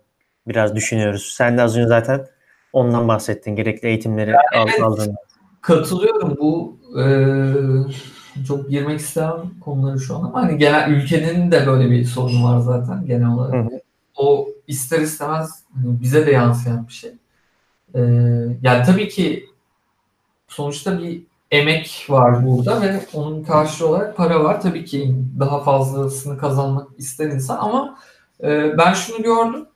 biraz 0.48 0.76
düşünüyoruz. 0.76 1.34
Sen 1.36 1.59
de 1.59 1.62
az 1.62 1.76
önce 1.76 1.88
zaten 1.88 2.26
ondan 2.72 3.09
bahsettin. 3.09 3.57
Gerekli 3.57 3.88
eğitimleri 3.88 4.30
yani 4.55 4.84
aldığında. 4.84 5.30
Katılıyorum. 5.61 6.37
Bu 6.41 6.79
e, 7.01 7.05
çok 8.47 8.71
girmek 8.71 9.01
istemem 9.01 9.51
konuları 9.61 10.01
şu 10.01 10.17
an 10.17 10.23
ama 10.23 10.43
hani 10.43 10.59
genel 10.59 10.91
ülkenin 10.91 11.51
de 11.53 11.67
böyle 11.67 11.91
bir 11.91 12.05
sorunu 12.05 12.45
var 12.45 12.59
zaten 12.59 13.07
genel 13.07 13.29
olarak. 13.29 13.55
Hı 13.55 13.75
hı. 13.75 13.81
O 14.17 14.49
ister 14.67 15.01
istemez 15.01 15.65
hani 15.75 16.01
bize 16.01 16.27
de 16.27 16.31
yansıyan 16.31 16.89
bir 16.89 16.93
şey. 16.93 17.13
E, 17.95 18.01
yani 18.63 18.85
tabii 18.87 19.09
ki 19.09 19.47
sonuçta 20.49 20.99
bir 20.99 21.23
emek 21.51 22.07
var 22.09 22.47
burada 22.47 22.83
ve 22.83 23.01
onun 23.15 23.43
karşılığı 23.43 23.89
olarak 23.89 24.17
para 24.17 24.45
var. 24.45 24.61
Tabii 24.61 24.85
ki 24.85 25.17
daha 25.39 25.63
fazlasını 25.63 26.39
kazanmak 26.39 26.89
ister 26.99 27.27
insan 27.27 27.57
ama 27.57 27.99
e, 28.43 28.79
ben 28.79 28.93
şunu 28.93 29.23
gördüm. 29.23 29.67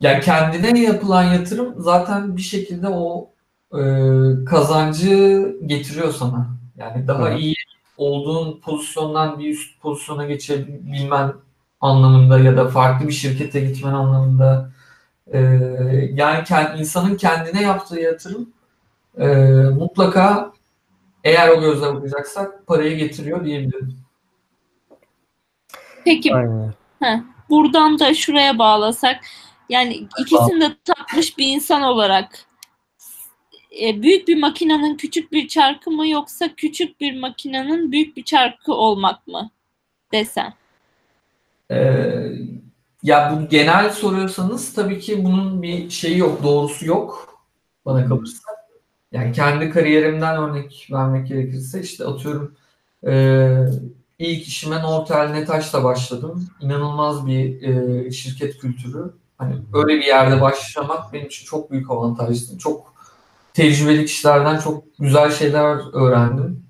Yani 0.00 0.20
kendine 0.20 0.82
yapılan 0.82 1.22
yatırım 1.22 1.74
zaten 1.78 2.36
bir 2.36 2.42
şekilde 2.42 2.88
o 2.88 3.30
e, 3.72 3.80
kazancı 4.44 5.56
getiriyor 5.66 6.12
sana. 6.12 6.46
Yani 6.76 7.08
daha 7.08 7.30
Hı. 7.30 7.34
iyi 7.34 7.54
olduğun 7.96 8.60
pozisyondan 8.60 9.38
bir 9.38 9.50
üst 9.50 9.80
pozisyona 9.80 10.26
geçebilmen 10.26 11.32
anlamında 11.80 12.38
ya 12.38 12.56
da 12.56 12.68
farklı 12.68 13.08
bir 13.08 13.12
şirkete 13.12 13.60
gitmen 13.60 13.92
anlamında 13.92 14.70
e, 15.32 15.38
yani 16.12 16.44
kend, 16.44 16.78
insanın 16.78 17.16
kendine 17.16 17.62
yaptığı 17.62 18.00
yatırım 18.00 18.48
e, 19.18 19.26
mutlaka 19.78 20.52
eğer 21.24 21.48
o 21.48 21.60
gözle 21.60 21.94
bakacaksak 21.94 22.66
parayı 22.66 22.96
getiriyor 22.96 23.44
diyebilirim. 23.44 23.96
Peki 26.04 26.34
Aynen. 26.34 26.74
buradan 27.50 27.98
da 27.98 28.14
şuraya 28.14 28.58
bağlasak 28.58 29.20
yani 29.68 30.08
ikisini 30.18 30.60
de 30.60 30.76
tatmış 30.84 31.38
bir 31.38 31.46
insan 31.46 31.82
olarak 31.82 32.45
e, 33.82 34.02
büyük 34.02 34.28
bir 34.28 34.40
makinenin 34.40 34.96
küçük 34.96 35.32
bir 35.32 35.48
çarkı 35.48 35.90
mı 35.90 36.08
yoksa 36.08 36.54
küçük 36.56 37.00
bir 37.00 37.20
makinenin 37.20 37.92
büyük 37.92 38.16
bir 38.16 38.24
çarkı 38.24 38.72
olmak 38.74 39.26
mı 39.26 39.50
desen? 40.12 40.54
Ee, 41.70 42.32
ya 43.02 43.32
bu 43.36 43.48
genel 43.48 43.90
soruyorsanız 43.90 44.74
tabii 44.74 45.00
ki 45.00 45.24
bunun 45.24 45.62
bir 45.62 45.90
şeyi 45.90 46.18
yok, 46.18 46.42
doğrusu 46.42 46.86
yok 46.86 47.38
bana 47.86 48.08
kalırsa. 48.08 48.56
Yani 49.12 49.32
kendi 49.32 49.70
kariyerimden 49.70 50.36
örnek 50.36 50.88
vermek 50.92 51.28
gerekirse 51.28 51.80
işte 51.80 52.04
atıyorum 52.04 52.54
e, 53.06 53.12
ilk 54.18 54.46
işime 54.46 54.82
Nortel 54.82 55.30
Netaş'la 55.30 55.84
başladım. 55.84 56.48
İnanılmaz 56.60 57.26
bir 57.26 57.62
e, 57.62 58.10
şirket 58.10 58.58
kültürü. 58.58 59.12
Hani 59.38 59.54
öyle 59.74 59.96
bir 60.00 60.04
yerde 60.04 60.40
başlamak 60.40 61.12
benim 61.12 61.26
için 61.26 61.46
çok 61.46 61.70
büyük 61.70 61.90
avantajdı. 61.90 62.58
Çok 62.58 62.95
tecrübeli 63.56 64.06
kişilerden 64.06 64.58
çok 64.58 64.84
güzel 64.98 65.30
şeyler 65.30 65.94
öğrendim. 65.94 66.66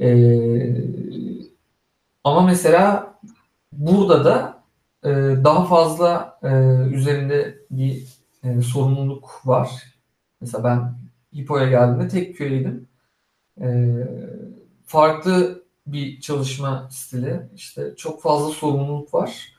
E, 0.00 0.08
ama 2.24 2.40
mesela 2.40 3.14
burada 3.72 4.24
da 4.24 4.62
e, 5.04 5.10
daha 5.44 5.64
fazla 5.64 6.38
e, 6.42 6.48
üzerinde 6.94 7.58
bir 7.70 8.06
e, 8.44 8.60
sorumluluk 8.62 9.40
var. 9.44 9.70
Mesela 10.40 10.64
ben 10.64 10.94
Hippo'ya 11.38 11.70
geldiğimde 11.70 12.08
tek 12.08 12.38
QA'ydim. 12.38 12.88
E, 13.60 13.66
farklı 14.86 15.62
bir 15.86 16.20
çalışma 16.20 16.88
stili. 16.90 17.40
İşte 17.54 17.94
çok 17.96 18.22
fazla 18.22 18.48
sorumluluk 18.48 19.14
var. 19.14 19.52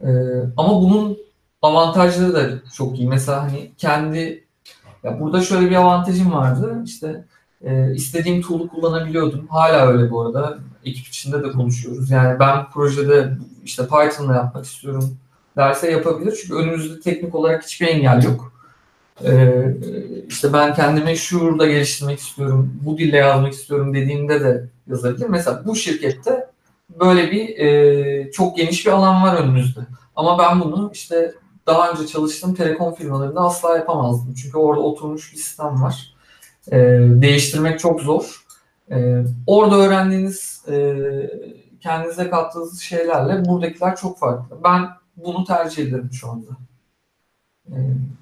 E, 0.00 0.08
ama 0.56 0.82
bunun 0.82 1.18
avantajları 1.62 2.34
da 2.34 2.68
çok 2.76 2.98
iyi. 2.98 3.08
Mesela 3.08 3.42
hani 3.42 3.72
kendi 3.78 4.41
ya 5.04 5.20
burada 5.20 5.40
şöyle 5.40 5.70
bir 5.70 5.76
avantajım 5.76 6.32
vardı. 6.32 6.82
İşte 6.84 7.24
e, 7.64 7.94
istediğim 7.94 8.42
tool'u 8.42 8.68
kullanabiliyordum. 8.68 9.46
Hala 9.46 9.86
öyle 9.86 10.10
bu 10.10 10.20
arada. 10.22 10.58
Ekip 10.84 11.06
içinde 11.06 11.42
de 11.42 11.52
konuşuyoruz. 11.52 12.10
Yani 12.10 12.38
ben 12.38 12.70
projede 12.70 13.32
işte 13.64 13.82
Python'la 13.82 14.34
yapmak 14.34 14.64
istiyorum 14.64 15.16
derse 15.56 15.90
yapabilir. 15.90 16.38
Çünkü 16.42 16.54
önümüzde 16.54 17.00
teknik 17.00 17.34
olarak 17.34 17.64
hiçbir 17.64 17.86
engel 17.86 18.22
yok. 18.22 18.52
Ee, 19.24 19.76
işte 20.28 20.52
ben 20.52 20.74
kendimi 20.74 21.16
şurada 21.16 21.66
geliştirmek 21.66 22.18
istiyorum, 22.18 22.72
bu 22.80 22.98
dille 22.98 23.16
yazmak 23.16 23.52
istiyorum 23.52 23.94
dediğimde 23.94 24.40
de 24.40 24.68
yazabilir. 24.86 25.26
Mesela 25.28 25.62
bu 25.66 25.76
şirkette 25.76 26.46
böyle 27.00 27.30
bir 27.30 27.58
e, 27.58 28.30
çok 28.32 28.56
geniş 28.56 28.86
bir 28.86 28.90
alan 28.90 29.22
var 29.22 29.36
önümüzde. 29.36 29.80
Ama 30.16 30.38
ben 30.38 30.60
bunu 30.60 30.90
işte 30.94 31.34
daha 31.66 31.90
önce 31.90 32.06
çalıştığım 32.06 32.54
telekom 32.54 32.94
firmalarında 32.94 33.40
asla 33.40 33.76
yapamazdım. 33.76 34.34
Çünkü 34.34 34.58
orada 34.58 34.80
oturmuş 34.80 35.32
bir 35.32 35.38
sistem 35.38 35.82
var. 35.82 36.14
E, 36.72 36.78
değiştirmek 37.00 37.80
çok 37.80 38.00
zor. 38.00 38.44
E, 38.90 39.24
orada 39.46 39.76
öğrendiğiniz, 39.76 40.64
e, 40.68 40.94
kendinize 41.80 42.30
kattığınız 42.30 42.80
şeylerle 42.80 43.44
buradakiler 43.44 43.96
çok 43.96 44.18
farklı. 44.18 44.56
Ben 44.64 44.88
bunu 45.16 45.44
tercih 45.44 45.86
ederim 45.88 46.10
şu 46.12 46.30
anda. 46.30 46.50
E, 47.68 47.76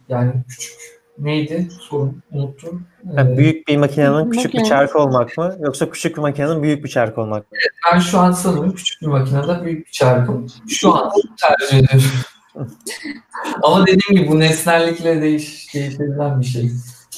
yani 0.09 0.33
küçük 0.49 1.01
neydi 1.19 1.69
sorun 1.81 2.23
unuttum. 2.33 2.87
Yani 3.17 3.39
büyük 3.39 3.69
bir 3.69 3.77
makinenin 3.77 4.31
küçük 4.31 4.53
bir 4.53 4.59
Makine. 4.59 4.69
çarkı 4.69 4.99
olmak 4.99 5.39
mı 5.39 5.57
yoksa 5.61 5.91
küçük 5.91 6.17
bir 6.17 6.23
makinenin 6.23 6.63
büyük 6.63 6.85
bir 6.85 6.89
çarkı 6.89 7.21
olmak 7.21 7.53
mı? 7.53 7.59
ben 7.93 7.99
şu 7.99 8.19
an 8.19 8.33
sanırım 8.33 8.75
küçük 8.75 9.03
bir 9.03 9.07
makinede 9.07 9.65
büyük 9.65 9.87
bir 9.87 9.93
çarkım. 9.93 10.47
Şu 10.69 10.95
an 10.95 11.13
tercih 11.41 11.79
ediyorum. 11.79 12.11
Ama 13.63 13.87
dediğim 13.87 14.23
gibi 14.23 14.29
bu 14.29 14.41
nesnellikle 14.41 15.23
değiş, 15.23 15.75
değişebilen 15.75 16.41
bir 16.41 16.47
şey. 16.47 16.71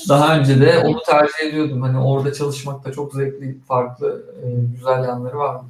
Daha 0.09 0.39
önce 0.39 0.61
de 0.61 0.79
onu 0.79 1.03
tercih 1.07 1.41
ediyordum. 1.49 1.83
Hani 1.83 1.99
orada 1.99 2.33
çalışmak 2.33 2.85
da 2.85 2.93
çok 2.93 3.13
zevkli, 3.15 3.59
farklı, 3.69 4.23
e, 4.43 4.47
güzel 4.77 5.05
yanları 5.05 5.39
var. 5.39 5.61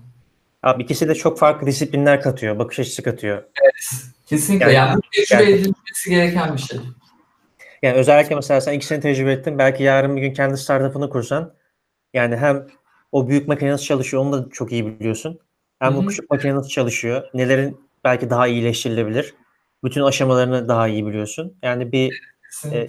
Abi 0.63 0.83
ikisi 0.83 1.09
de 1.09 1.15
çok 1.15 1.39
farklı 1.39 1.67
disiplinler 1.67 2.21
katıyor, 2.23 2.59
bakış 2.59 2.79
açısı 2.79 3.03
katıyor. 3.03 3.43
Kesinlikle. 4.27 4.65
Yani- 4.73 4.75
Yani, 4.75 4.97
bu 4.97 5.01
tecrübe 5.17 5.51
edilmesi 5.53 6.11
gereken 6.11 6.55
bir 6.55 6.61
şey. 6.61 6.79
Yani 7.83 7.95
özellikle 7.97 8.35
mesela 8.35 8.61
sen 8.61 8.73
ikisini 8.73 9.01
tecrübe 9.01 9.33
ettin. 9.33 9.59
Belki 9.59 9.83
yarın 9.83 10.17
bir 10.17 10.21
gün 10.21 10.33
kendi 10.33 10.57
startup'ını 10.57 11.11
kursan 11.11 11.53
yani 12.15 12.37
hem 12.37 12.67
o 13.13 13.29
büyük 13.29 13.49
makine 13.49 13.71
nasıl 13.71 13.85
çalışıyor 13.85 14.23
onu 14.23 14.33
da 14.33 14.51
çok 14.53 14.73
iyi 14.73 14.87
biliyorsun. 14.87 15.39
Hem 15.79 15.93
Hı 15.93 15.97
bu 15.97 16.03
hı. 16.03 16.07
küçük 16.07 16.31
makine 16.31 16.55
nasıl 16.55 16.69
çalışıyor, 16.69 17.23
nelerin 17.35 17.81
belki 18.05 18.31
daha 18.31 18.47
iyileştirilebilir. 18.47 19.35
Bütün 19.85 20.03
aşamalarını 20.03 20.69
daha 20.69 20.89
iyi 20.89 21.07
biliyorsun. 21.07 21.55
Yani 21.63 21.93
bir 21.93 22.21
e, 22.73 22.89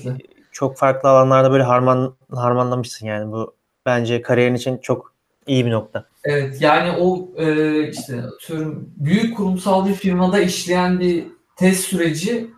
çok 0.51 0.77
farklı 0.77 1.09
alanlarda 1.09 1.51
böyle 1.51 1.63
harman 1.63 2.15
harmanlamışsın 2.31 3.05
yani 3.05 3.31
bu 3.31 3.55
bence 3.85 4.21
kariyerin 4.21 4.55
için 4.55 4.77
çok 4.77 5.13
iyi 5.47 5.65
bir 5.65 5.71
nokta. 5.71 6.05
Evet 6.23 6.61
yani 6.61 6.91
o 6.99 7.29
e, 7.37 7.89
işte 7.89 8.21
atıyorum 8.21 8.89
büyük 8.97 9.37
kurumsal 9.37 9.87
bir 9.87 9.93
firmada 9.93 10.39
işleyen 10.39 10.99
bir 10.99 11.27
test 11.55 11.83
süreci 11.83 12.49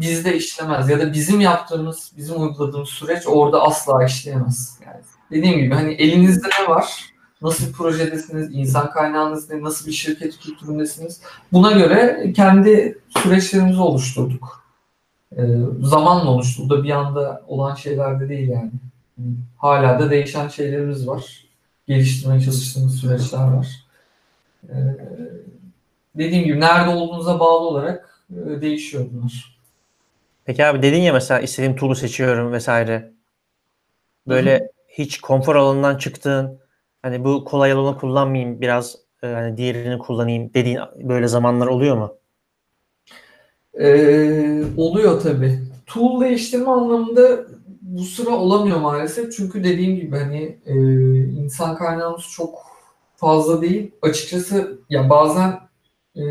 bizde 0.00 0.36
işlemez 0.36 0.88
ya 0.88 1.00
da 1.00 1.12
bizim 1.12 1.40
yaptığımız, 1.40 2.12
bizim 2.16 2.42
uyguladığımız 2.42 2.88
süreç 2.88 3.22
orada 3.26 3.62
asla 3.62 4.04
işleyemez. 4.04 4.78
Yani 4.86 5.00
dediğim 5.30 5.58
gibi 5.58 5.74
hani 5.74 5.92
elinizde 5.92 6.48
ne 6.60 6.68
var? 6.68 7.09
Nasıl 7.42 7.68
bir 7.68 7.72
projedesiniz? 7.72 8.54
insan 8.54 8.90
kaynağınız 8.90 9.50
ne? 9.50 9.62
Nasıl 9.62 9.86
bir 9.86 9.92
şirket 9.92 10.38
kültüründesiniz? 10.38 11.20
Buna 11.52 11.72
göre 11.72 12.32
kendi 12.36 12.98
süreçlerimizi 13.08 13.80
oluşturduk. 13.80 14.64
E, 15.36 15.42
zamanla 15.82 16.30
oluştu. 16.30 16.62
Bu 16.64 16.70
da 16.70 16.84
bir 16.84 16.90
anda 16.90 17.42
olan 17.48 17.74
şeyler 17.74 18.20
de 18.20 18.28
değil 18.28 18.48
yani. 18.48 18.70
Hala 19.56 20.00
da 20.00 20.10
değişen 20.10 20.48
şeylerimiz 20.48 21.06
var 21.06 21.50
geliştirmeye 21.90 22.40
çalıştığımız 22.40 23.00
süreçler 23.00 23.52
var. 23.52 23.68
Ee, 24.68 24.74
dediğim 26.14 26.44
gibi 26.44 26.60
nerede 26.60 26.90
olduğunuza 26.90 27.40
bağlı 27.40 27.68
olarak 27.68 28.24
e, 28.30 28.60
değişiyor 28.60 29.06
bunlar. 29.12 29.58
Peki 30.44 30.64
abi 30.64 30.82
dedin 30.82 31.00
ya 31.00 31.12
mesela 31.12 31.40
istediğim 31.40 31.76
tool'u 31.76 31.94
seçiyorum 31.94 32.52
vesaire. 32.52 33.10
Böyle 34.28 34.70
hiç 34.88 35.20
konfor 35.20 35.56
alanından 35.56 35.96
çıktığın 35.96 36.58
hani 37.02 37.24
bu 37.24 37.44
kolay 37.44 37.74
olanı 37.74 37.98
kullanmayayım 37.98 38.60
biraz 38.60 38.96
e, 39.22 39.26
hani 39.26 39.56
diğerini 39.56 39.98
kullanayım 39.98 40.54
dediğin 40.54 40.78
böyle 41.02 41.28
zamanlar 41.28 41.66
oluyor 41.66 41.96
mu? 41.96 42.14
Ee, 43.74 44.62
oluyor 44.76 45.20
tabii. 45.20 45.58
Tool 45.86 46.20
değiştirme 46.20 46.70
anlamında 46.70 47.44
bu 47.80 48.02
sıra 48.02 48.30
olamıyor 48.30 48.80
maalesef. 48.80 49.36
Çünkü 49.36 49.64
dediğim 49.64 49.96
gibi 49.96 50.16
hani 50.16 50.58
e, 50.66 50.74
insan 51.24 51.76
kaynağımız 51.76 52.24
çok 52.36 52.58
fazla 53.16 53.62
değil. 53.62 53.90
Açıkçası 54.02 54.78
ya 54.90 55.10
bazen 55.10 55.60
e, 56.16 56.22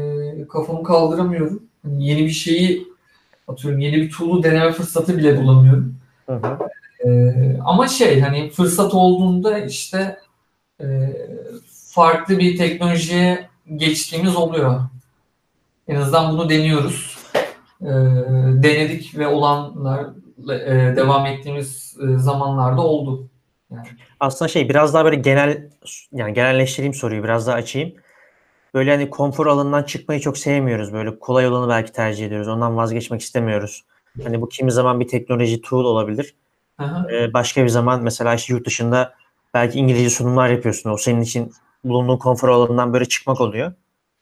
kafamı 0.48 0.84
kaldıramıyorum. 0.84 1.64
Hani 1.84 2.08
yeni 2.08 2.26
bir 2.26 2.30
şeyi 2.30 2.88
atıyorum 3.48 3.80
yeni 3.80 3.96
bir 3.96 4.12
tool'u 4.12 4.44
deneme 4.44 4.72
fırsatı 4.72 5.18
bile 5.18 5.42
bulamıyorum. 5.42 5.96
Hı 6.26 6.36
hı. 6.36 6.58
Ee, 7.06 7.58
ama 7.66 7.88
şey 7.88 8.22
hani 8.22 8.50
fırsat 8.50 8.94
olduğunda 8.94 9.60
işte 9.60 10.18
e, 10.82 10.86
farklı 11.92 12.40
bir 12.40 12.58
teknolojiye 12.58 13.50
geçtiğimiz 13.76 14.36
oluyor. 14.36 14.82
En 15.88 15.96
azından 15.96 16.32
bunu 16.32 16.50
deniyoruz. 16.50 17.20
Ee, 17.82 17.86
denedik 18.64 19.18
ve 19.18 19.28
olanlar 19.28 20.06
e, 20.50 20.96
devam 20.96 21.26
ettiğimiz 21.26 21.98
e, 22.04 22.18
zamanlarda 22.18 22.82
oldu. 22.82 23.28
Yani. 23.72 23.88
Aslında 24.20 24.50
şey 24.50 24.70
biraz 24.70 24.94
daha 24.94 25.06
böyle 25.06 25.16
genel 25.16 25.70
yani 26.12 26.34
genelleştireyim 26.34 26.94
soruyu 26.94 27.24
biraz 27.24 27.48
daha 27.48 27.56
açayım. 27.56 27.94
Böyle 28.74 28.92
hani 28.92 29.10
konfor 29.10 29.48
alanından 29.48 29.84
çıkmayı 29.84 30.20
çok 30.20 30.38
sevmiyoruz. 30.38 30.94
Böyle 30.94 31.20
kolay 31.20 31.48
olanı 31.48 31.70
belki 31.70 31.92
tercih 31.92 32.28
ediyoruz. 32.28 32.48
Ondan 32.48 32.78
vazgeçmek 32.78 33.22
istemiyoruz. 33.22 33.84
Hani 34.24 34.42
bu 34.42 34.50
kimi 34.50 34.72
zaman 34.72 35.00
bir 35.00 35.08
teknoloji 35.08 35.62
tool 35.62 35.86
olabilir. 35.86 36.36
Aha. 36.78 37.06
Ee, 37.12 37.34
başka 37.34 37.64
bir 37.64 37.70
zaman 37.70 38.04
mesela 38.04 38.34
işte 38.34 38.54
yurt 38.54 38.66
dışında 38.66 39.14
belki 39.54 39.80
İngilizce 39.80 40.10
sunumlar 40.10 40.50
yapıyorsun. 40.50 40.90
O 40.90 40.98
senin 40.98 41.22
için 41.22 41.52
bulunduğun 41.84 42.18
konfor 42.18 42.50
alanından 42.50 42.94
böyle 42.94 43.06
çıkmak 43.06 43.42
oluyor. 43.42 43.74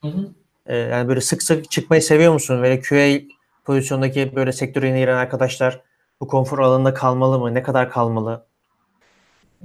Hı 0.01 0.07
hı. 0.07 0.29
Ee, 0.65 0.75
yani 0.75 1.07
böyle 1.07 1.21
sık 1.21 1.43
sık 1.43 1.71
çıkmayı 1.71 2.01
seviyor 2.01 2.33
musun? 2.33 2.61
Böyle 2.63 2.81
QA 2.81 3.19
pozisyondaki 3.65 4.35
böyle 4.35 4.51
sektöre 4.51 4.87
yeni 4.87 4.99
giren 4.99 5.17
arkadaşlar 5.17 5.81
bu 6.21 6.27
konfor 6.27 6.59
alanında 6.59 6.93
kalmalı 6.93 7.39
mı? 7.39 7.53
Ne 7.53 7.63
kadar 7.63 7.89
kalmalı? 7.89 8.45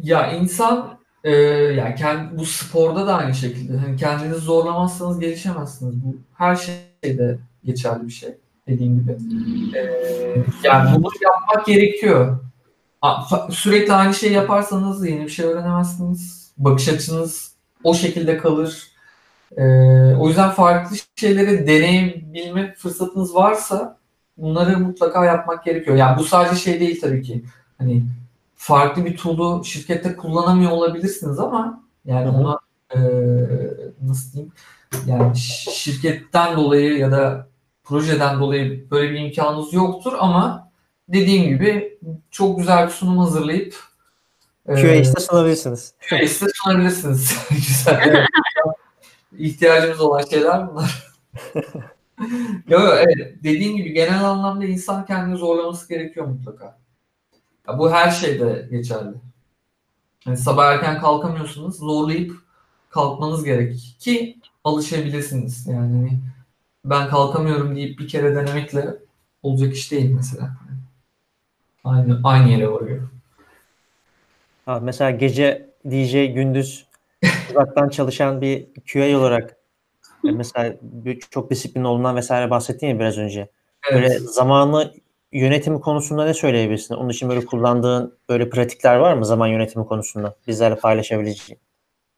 Ya 0.02 0.32
insan 0.32 0.98
e, 1.24 1.30
yani 1.30 1.94
kendi, 1.94 2.38
bu 2.38 2.46
sporda 2.46 3.06
da 3.06 3.16
aynı 3.16 3.34
şekilde. 3.34 3.76
Hani 3.76 3.96
kendinizi 3.96 4.40
zorlamazsanız 4.40 5.20
gelişemezsiniz. 5.20 5.94
Bu 6.04 6.16
her 6.38 6.56
şeyde 6.56 7.38
geçerli 7.64 8.06
bir 8.06 8.12
şey 8.12 8.34
dediğim 8.68 9.00
gibi. 9.00 9.12
E, 9.76 9.82
yani 10.64 10.96
bunu 10.96 11.10
yapmak 11.22 11.66
gerekiyor. 11.66 12.38
Sürekli 13.50 13.92
aynı 13.92 14.14
şeyi 14.14 14.32
yaparsanız 14.32 15.06
yeni 15.06 15.24
bir 15.24 15.30
şey 15.30 15.46
öğrenemezsiniz. 15.46 16.52
Bakış 16.58 16.88
açınız 16.88 17.52
o 17.84 17.94
şekilde 17.94 18.38
kalır. 18.38 18.88
E, 19.56 19.64
o 20.14 20.28
yüzden 20.28 20.50
farklı 20.50 20.96
şeyleri 21.16 21.66
deneyebilme 21.66 22.74
fırsatınız 22.74 23.34
varsa 23.34 23.98
bunları 24.36 24.78
mutlaka 24.78 25.24
yapmak 25.24 25.64
gerekiyor. 25.64 25.96
Yani 25.96 26.18
bu 26.18 26.24
sadece 26.24 26.56
şey 26.56 26.80
değil 26.80 27.00
tabii 27.00 27.22
ki. 27.22 27.44
Hani 27.78 28.02
farklı 28.56 29.04
bir 29.04 29.16
tool'u 29.16 29.64
şirkette 29.64 30.16
kullanamıyor 30.16 30.70
olabilirsiniz 30.70 31.38
ama 31.38 31.82
yani 32.04 32.28
ona 32.28 32.58
e, 32.94 32.98
nasıl 34.02 34.32
diyeyim 34.32 34.52
yani 35.06 35.36
şirketten 35.70 36.56
dolayı 36.56 36.98
ya 36.98 37.12
da 37.12 37.48
projeden 37.84 38.40
dolayı 38.40 38.90
böyle 38.90 39.10
bir 39.10 39.20
imkanınız 39.20 39.72
yoktur 39.72 40.12
ama 40.20 40.71
dediğim 41.08 41.44
gibi 41.44 41.98
çok 42.30 42.58
güzel 42.58 42.86
bir 42.86 42.92
sunum 42.92 43.18
hazırlayıp 43.18 43.74
e, 44.68 44.74
QA'de 44.74 45.20
sunabilirsiniz. 45.20 45.94
QA'de 46.08 46.28
sunabilirsiniz. 46.54 47.36
güzel. 47.50 48.02
evet. 48.06 48.26
İhtiyacımız 49.38 50.00
olan 50.00 50.24
şeyler 50.24 50.70
bunlar. 50.70 51.12
Yok 52.68 52.82
yok, 52.82 52.94
evet. 52.96 53.42
Dediğim 53.42 53.76
gibi 53.76 53.92
genel 53.92 54.24
anlamda 54.24 54.64
insan 54.64 55.06
kendini 55.06 55.36
zorlaması 55.36 55.88
gerekiyor 55.88 56.26
mutlaka. 56.26 56.78
Ya 57.68 57.78
bu 57.78 57.92
her 57.92 58.10
şeyde 58.10 58.68
geçerli. 58.70 59.14
Yani 60.26 60.36
sabah 60.36 60.72
erken 60.72 61.00
kalkamıyorsunuz, 61.00 61.76
zorlayıp 61.76 62.32
kalkmanız 62.90 63.44
gerek 63.44 63.96
ki 63.98 64.38
alışabilirsiniz. 64.64 65.66
Yani 65.66 65.96
hani 65.96 66.20
ben 66.84 67.08
kalkamıyorum 67.08 67.76
deyip 67.76 67.98
bir 67.98 68.08
kere 68.08 68.34
denemekle 68.34 68.96
olacak 69.42 69.74
iş 69.74 69.92
değil 69.92 70.10
mesela. 70.10 70.56
Aynı 71.84 72.20
aynı 72.24 72.48
yere 72.50 72.70
varıyor. 72.70 73.08
Ha, 74.66 74.80
mesela 74.82 75.10
gece 75.10 75.70
DJ 75.90 76.12
gündüz 76.26 76.86
uzaktan 77.50 77.88
çalışan 77.88 78.40
bir 78.40 78.66
QA 78.92 79.18
olarak 79.18 79.56
e, 80.24 80.30
mesela 80.30 80.74
çok 81.30 81.50
disiplinli 81.50 81.86
olduğundan 81.86 82.16
vesaire 82.16 82.50
bahsettin 82.50 82.86
ya 82.86 82.98
biraz 82.98 83.18
önce. 83.18 83.48
Böyle 83.92 84.06
Evet. 84.06 84.20
zamanı 84.20 84.92
yönetimi 85.32 85.80
konusunda 85.80 86.24
ne 86.24 86.34
söyleyebilirsin? 86.34 86.94
Onun 86.94 87.08
için 87.08 87.28
böyle 87.28 87.46
kullandığın 87.46 88.14
böyle 88.28 88.50
pratikler 88.50 88.96
var 88.96 89.14
mı 89.14 89.26
zaman 89.26 89.46
yönetimi 89.46 89.86
konusunda 89.86 90.34
bizlerle 90.46 90.76
paylaşabileceğin? 90.76 91.60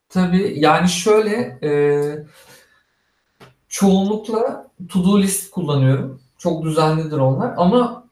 Tabii 0.09 0.55
yani 0.57 0.89
şöyle 0.89 1.59
e, 1.62 1.71
çoğunlukla 3.69 4.71
to-do 4.89 5.21
list 5.23 5.51
kullanıyorum. 5.51 6.21
Çok 6.39 6.65
düzenlidir 6.65 7.19
onlar 7.19 7.55
ama 7.57 8.03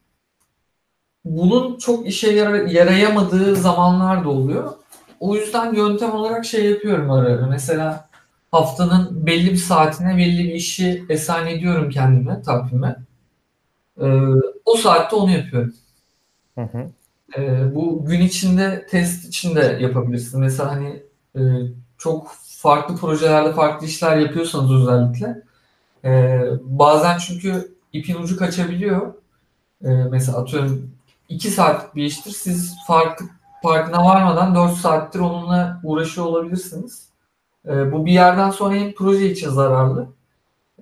bunun 1.24 1.78
çok 1.78 2.06
işe 2.06 2.32
yara- 2.32 2.70
yarayamadığı 2.72 3.56
zamanlar 3.56 4.24
da 4.24 4.28
oluyor. 4.28 4.72
O 5.20 5.36
yüzden 5.36 5.74
yöntem 5.74 6.10
olarak 6.12 6.44
şey 6.44 6.70
yapıyorum 6.70 7.10
ara 7.10 7.28
ara. 7.28 7.46
Mesela 7.46 8.08
haftanın 8.52 9.26
belli 9.26 9.50
bir 9.52 9.56
saatine 9.56 10.16
belli 10.16 10.44
bir 10.44 10.54
işi 10.54 11.04
esan 11.08 11.46
ediyorum 11.46 11.90
kendime, 11.90 12.42
takvime. 12.42 12.96
E, 14.00 14.06
o 14.64 14.76
saatte 14.76 15.16
onu 15.16 15.30
yapıyorum. 15.30 15.74
Hı 16.54 16.62
hı. 16.62 16.86
Ee, 17.38 17.74
bu 17.74 18.04
gün 18.06 18.20
içinde 18.20 18.86
test 18.90 19.28
için 19.28 19.56
de 19.56 19.78
yapabilirsin. 19.80 20.40
Mesela 20.40 20.70
hani 20.70 21.02
e, 21.36 21.40
çok 21.98 22.32
farklı 22.58 22.96
projelerde 22.96 23.52
farklı 23.52 23.86
işler 23.86 24.16
yapıyorsanız 24.16 24.72
özellikle 24.72 25.42
e, 26.04 26.42
bazen 26.62 27.18
çünkü 27.18 27.74
ipin 27.92 28.14
ucu 28.14 28.36
kaçabiliyor. 28.36 29.14
E, 29.84 29.88
mesela 29.88 30.38
atıyorum 30.38 30.90
2 31.34 31.50
saatlik 31.50 31.94
bir 31.94 32.04
iştir. 32.04 32.30
Siz 32.30 32.76
farklı 32.86 33.26
farkına 33.62 34.04
varmadan 34.04 34.54
4 34.54 34.72
saattir 34.72 35.20
onunla 35.20 35.80
uğraşıyor 35.84 36.26
olabilirsiniz. 36.26 37.08
E, 37.68 37.92
bu 37.92 38.06
bir 38.06 38.12
yerden 38.12 38.50
sonra 38.50 38.74
hem 38.74 38.94
proje 38.94 39.30
için 39.30 39.50
zararlı 39.50 40.06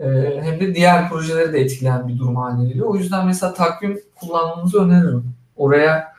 e, 0.00 0.06
hem 0.42 0.60
de 0.60 0.74
diğer 0.74 1.08
projeleri 1.08 1.52
de 1.52 1.60
etkileyen 1.60 2.08
bir 2.08 2.18
durum 2.18 2.36
haline 2.36 2.68
geliyor. 2.68 2.86
O 2.86 2.96
yüzden 2.96 3.26
mesela 3.26 3.54
takvim 3.54 4.00
kullanmanızı 4.20 4.84
öneririm. 4.84 5.34
Oraya 5.56 6.10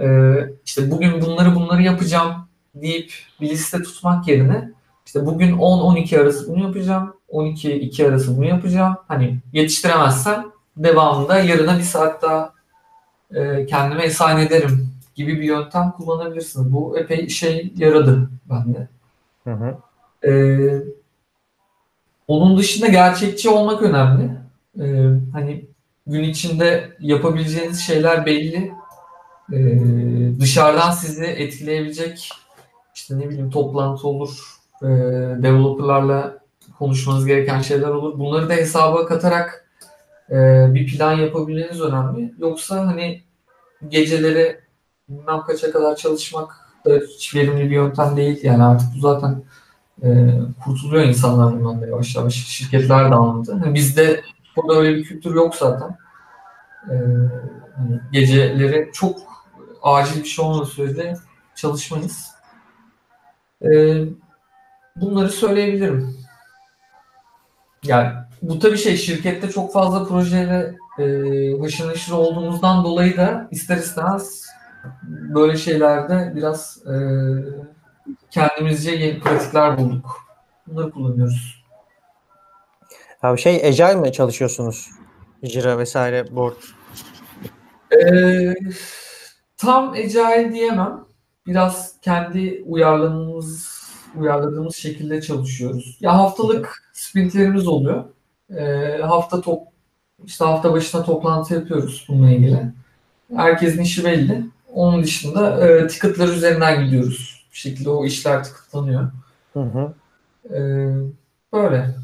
ee, 0.00 0.34
işte 0.64 0.90
bugün 0.90 1.20
bunları 1.20 1.54
bunları 1.54 1.82
yapacağım 1.82 2.34
deyip 2.74 3.12
bir 3.40 3.50
liste 3.50 3.82
tutmak 3.82 4.28
yerine 4.28 4.70
işte 5.06 5.26
bugün 5.26 5.56
10-12 5.56 6.20
arası 6.20 6.48
bunu 6.48 6.62
yapacağım, 6.62 7.16
12-2 7.28 8.08
arası 8.08 8.36
bunu 8.36 8.46
yapacağım. 8.46 8.96
Hani 9.08 9.38
yetiştiremezsem 9.52 10.46
devamında 10.76 11.38
yarına 11.38 11.78
bir 11.78 11.82
saat 11.82 12.22
daha 12.22 12.53
e, 13.34 13.66
kendime 13.66 14.02
esan 14.04 14.40
ederim 14.40 14.90
gibi 15.14 15.36
bir 15.40 15.44
yöntem 15.44 15.92
kullanabilirsiniz. 15.96 16.72
Bu 16.72 16.98
epey 16.98 17.28
şey 17.28 17.72
yaradı 17.76 18.30
bende. 18.50 18.88
Hı 19.44 19.50
hı. 19.52 19.76
Ee, 20.28 20.82
Onun 22.28 22.58
dışında 22.58 22.86
gerçekçi 22.86 23.48
olmak 23.50 23.82
önemli. 23.82 24.30
Ee, 24.80 25.08
hani 25.32 25.64
gün 26.06 26.22
içinde 26.22 26.96
yapabileceğiniz 27.00 27.80
şeyler 27.80 28.26
belli. 28.26 28.72
Ee, 29.52 30.40
dışarıdan 30.40 30.90
sizi 30.90 31.24
etkileyebilecek 31.24 32.30
işte 32.94 33.18
ne 33.18 33.28
bileyim 33.28 33.50
toplantı 33.50 34.08
olur, 34.08 34.56
e, 34.82 34.86
developerlarla 35.42 36.38
konuşmanız 36.78 37.26
gereken 37.26 37.60
şeyler 37.60 37.88
olur. 37.88 38.18
Bunları 38.18 38.48
da 38.48 38.52
hesaba 38.54 39.06
katarak 39.06 39.63
e, 40.34 40.68
bir 40.74 40.86
plan 40.86 41.12
yapabilmeniz 41.12 41.80
önemli. 41.80 42.34
Yoksa 42.38 42.86
hani 42.86 43.22
geceleri 43.88 44.60
bilmem 45.08 45.40
kaça 45.40 45.72
kadar 45.72 45.96
çalışmak 45.96 46.52
da 46.86 46.94
hiç 47.08 47.34
verimli 47.34 47.64
bir 47.64 47.74
yöntem 47.74 48.16
değil. 48.16 48.40
Yani 48.42 48.64
artık 48.64 48.88
bu 48.96 49.00
zaten 49.00 49.42
e, 50.02 50.08
kurtuluyor 50.64 51.04
insanlar 51.04 51.52
bundan 51.52 51.80
da 51.80 51.86
yavaş 51.86 52.16
yavaş. 52.16 52.34
Şirketler 52.34 53.10
de 53.10 53.14
anladı. 53.14 53.60
Hani 53.64 53.74
bizde 53.74 54.22
burada 54.56 54.80
öyle 54.80 54.96
bir 54.96 55.04
kültür 55.04 55.34
yok 55.34 55.54
zaten. 55.54 55.96
E, 56.90 56.94
hani 57.76 58.00
geceleri 58.12 58.90
çok 58.92 59.18
acil 59.82 60.22
bir 60.22 60.28
şey 60.28 60.44
olmadığı 60.44 60.66
sürece 60.66 61.16
çalışmayız. 61.54 62.30
E, 63.62 64.00
bunları 64.96 65.30
söyleyebilirim. 65.30 66.16
Yani 67.84 68.12
bu 68.48 68.58
tabii 68.58 68.78
şey 68.78 68.96
şirkette 68.96 69.50
çok 69.50 69.72
fazla 69.72 70.04
projeyle 70.08 70.76
e, 70.98 71.04
haşır 71.60 71.88
neşir 71.88 72.12
olduğumuzdan 72.12 72.84
dolayı 72.84 73.16
da 73.16 73.48
ister 73.50 73.76
istemez 73.76 74.46
böyle 75.34 75.56
şeylerde 75.56 76.32
biraz 76.36 76.78
e, 76.86 76.94
kendimizce 78.30 78.90
yeni 78.90 79.20
pratikler 79.20 79.78
bulduk. 79.78 80.20
Bunları 80.66 80.90
kullanıyoruz. 80.90 81.64
Abi 83.22 83.38
şey 83.38 83.66
Agile 83.66 83.94
mi 83.94 84.12
çalışıyorsunuz? 84.12 84.90
Jira 85.42 85.78
vesaire 85.78 86.36
board. 86.36 86.56
Ee, 87.92 88.54
tam 89.56 89.90
agile 89.92 90.52
diyemem. 90.52 91.04
Biraz 91.46 92.00
kendi 92.00 92.64
uyarladığımız 92.66 93.84
uyarladığımız 94.16 94.76
şekilde 94.76 95.22
çalışıyoruz. 95.22 95.98
Ya 96.00 96.18
haftalık 96.18 96.90
sprintlerimiz 96.92 97.66
oluyor. 97.66 98.04
Ee, 98.56 99.02
hafta 99.02 99.40
top 99.40 99.68
işte 100.24 100.44
hafta 100.44 100.72
başına 100.72 101.04
toplantı 101.04 101.54
yapıyoruz 101.54 102.06
bununla 102.08 102.30
ilgili. 102.30 102.62
Herkesin 103.36 103.82
işi 103.82 104.04
belli. 104.04 104.44
Onun 104.72 105.02
dışında 105.02 105.68
e, 105.68 105.86
ticketlar 105.86 106.28
üzerinden 106.28 106.84
gidiyoruz. 106.84 107.46
Bir 107.52 107.58
şekilde 107.58 107.90
o 107.90 108.04
işler 108.04 108.44
tıkıtlanıyor. 108.44 109.10
Hı 109.52 109.60
hı. 109.60 109.94
Ee, 110.50 110.94
böyle. 111.52 111.94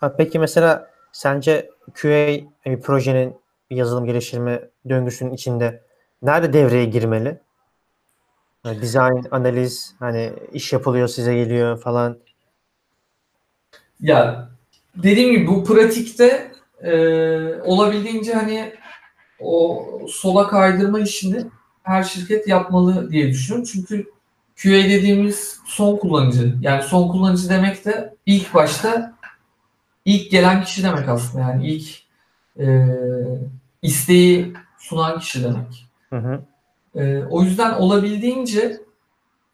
Ha, 0.00 0.14
peki 0.16 0.38
mesela 0.38 0.90
sence 1.12 1.70
QA 1.94 2.26
bir 2.66 2.80
projenin 2.80 3.36
bir 3.70 3.76
yazılım 3.76 4.04
geliştirme 4.04 4.68
döngüsünün 4.88 5.32
içinde 5.32 5.82
nerede 6.22 6.52
devreye 6.52 6.84
girmeli? 6.84 7.40
Yani 8.64 8.82
design, 8.82 9.26
analiz, 9.30 9.94
hani 9.98 10.32
iş 10.52 10.72
yapılıyor 10.72 11.08
size 11.08 11.34
geliyor 11.34 11.80
falan. 11.80 12.18
Ya 14.00 14.48
dediğim 15.02 15.32
gibi 15.32 15.46
bu 15.46 15.64
pratikte 15.64 16.52
e, 16.82 16.92
olabildiğince 17.62 18.34
hani 18.34 18.72
o 19.40 19.86
sola 20.08 20.48
kaydırma 20.48 21.00
işini 21.00 21.44
her 21.82 22.02
şirket 22.02 22.48
yapmalı 22.48 23.10
diye 23.10 23.28
düşünüyorum. 23.28 23.68
Çünkü 23.72 24.10
QA 24.62 24.72
dediğimiz 24.72 25.60
son 25.66 25.96
kullanıcı. 25.96 26.54
Yani 26.60 26.82
son 26.82 27.08
kullanıcı 27.08 27.48
demek 27.48 27.84
de 27.84 28.14
ilk 28.26 28.54
başta 28.54 29.16
ilk 30.04 30.30
gelen 30.30 30.64
kişi 30.64 30.82
demek 30.82 31.08
aslında. 31.08 31.44
Yani 31.44 31.66
ilk 31.68 32.02
e, 32.58 32.86
isteği 33.82 34.52
sunan 34.78 35.18
kişi 35.18 35.44
demek. 35.44 35.86
Hı 36.10 36.16
hı. 36.16 36.42
E, 37.00 37.24
o 37.30 37.42
yüzden 37.42 37.72
olabildiğince 37.72 38.80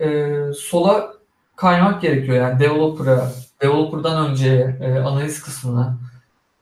e, 0.00 0.36
sola 0.56 1.12
kaymak 1.56 2.02
gerekiyor. 2.02 2.36
Yani 2.36 2.60
developer'a, 2.60 3.32
developer'dan 3.62 4.30
önce 4.30 4.76
e, 4.80 4.98
analiz 4.98 5.42
kısmına 5.42 5.98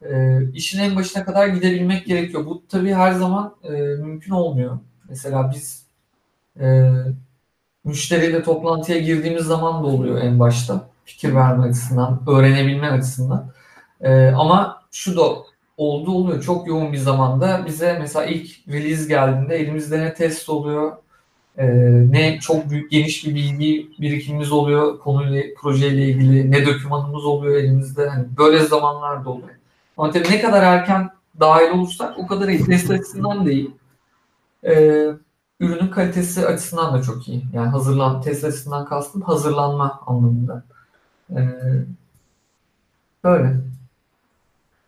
e, 0.02 0.38
işin 0.54 0.78
en 0.80 0.96
başına 0.96 1.24
kadar 1.24 1.46
gidebilmek 1.46 2.06
gerekiyor. 2.06 2.46
Bu 2.46 2.62
tabii 2.68 2.94
her 2.94 3.12
zaman 3.12 3.54
e, 3.64 3.70
mümkün 3.70 4.32
olmuyor. 4.32 4.78
Mesela 5.08 5.52
biz 5.54 5.86
e, 6.60 6.90
müşteriyle 7.84 8.42
toplantıya 8.42 8.98
girdiğimiz 8.98 9.44
zaman 9.44 9.82
da 9.82 9.86
oluyor 9.86 10.18
en 10.18 10.40
başta. 10.40 10.90
Fikir 11.04 11.34
verme 11.34 11.68
açısından, 11.68 12.22
öğrenebilme 12.26 12.90
açısından. 12.90 13.52
E, 14.00 14.26
ama 14.28 14.82
şu 14.90 15.16
da 15.16 15.22
oldu 15.76 16.10
oluyor. 16.10 16.42
Çok 16.42 16.68
yoğun 16.68 16.92
bir 16.92 16.98
zamanda 16.98 17.66
bize 17.66 17.98
mesela 18.00 18.26
ilk 18.26 18.68
release 18.68 19.08
geldiğinde 19.08 19.56
elimizde 19.56 20.00
ne 20.00 20.14
test 20.14 20.48
oluyor, 20.48 20.92
e, 21.60 21.66
ne 22.10 22.38
çok 22.40 22.70
büyük 22.70 22.90
geniş 22.90 23.26
bir 23.26 23.34
bilgi 23.34 23.90
birikimimiz 24.00 24.52
oluyor 24.52 24.98
konuyla, 24.98 25.42
projeyle 25.56 26.08
ilgili, 26.08 26.50
ne 26.50 26.66
dokümanımız 26.66 27.24
oluyor 27.24 27.56
elimizde. 27.56 28.08
Hani 28.08 28.26
böyle 28.38 28.58
zamanlar 28.58 29.24
da 29.24 29.30
oluyor. 29.30 29.56
Ama 29.96 30.10
tabii 30.10 30.30
ne 30.30 30.40
kadar 30.40 30.62
erken 30.62 31.10
dahil 31.40 31.70
olursak 31.70 32.18
o 32.18 32.26
kadar 32.26 32.48
iyi. 32.48 32.64
Test 32.64 32.90
açısından 32.90 33.46
da 33.46 33.50
iyi. 33.50 33.70
Ee, 34.64 35.06
ürünün 35.60 35.88
kalitesi 35.88 36.46
açısından 36.46 36.94
da 36.94 37.02
çok 37.02 37.28
iyi. 37.28 37.42
Yani 37.54 37.68
hazırlan, 37.68 38.22
test 38.22 38.44
açısından 38.44 38.84
kastım 38.84 39.22
hazırlanma 39.22 40.00
anlamında. 40.06 40.62
Ee, 41.30 41.48
böyle. 43.24 43.56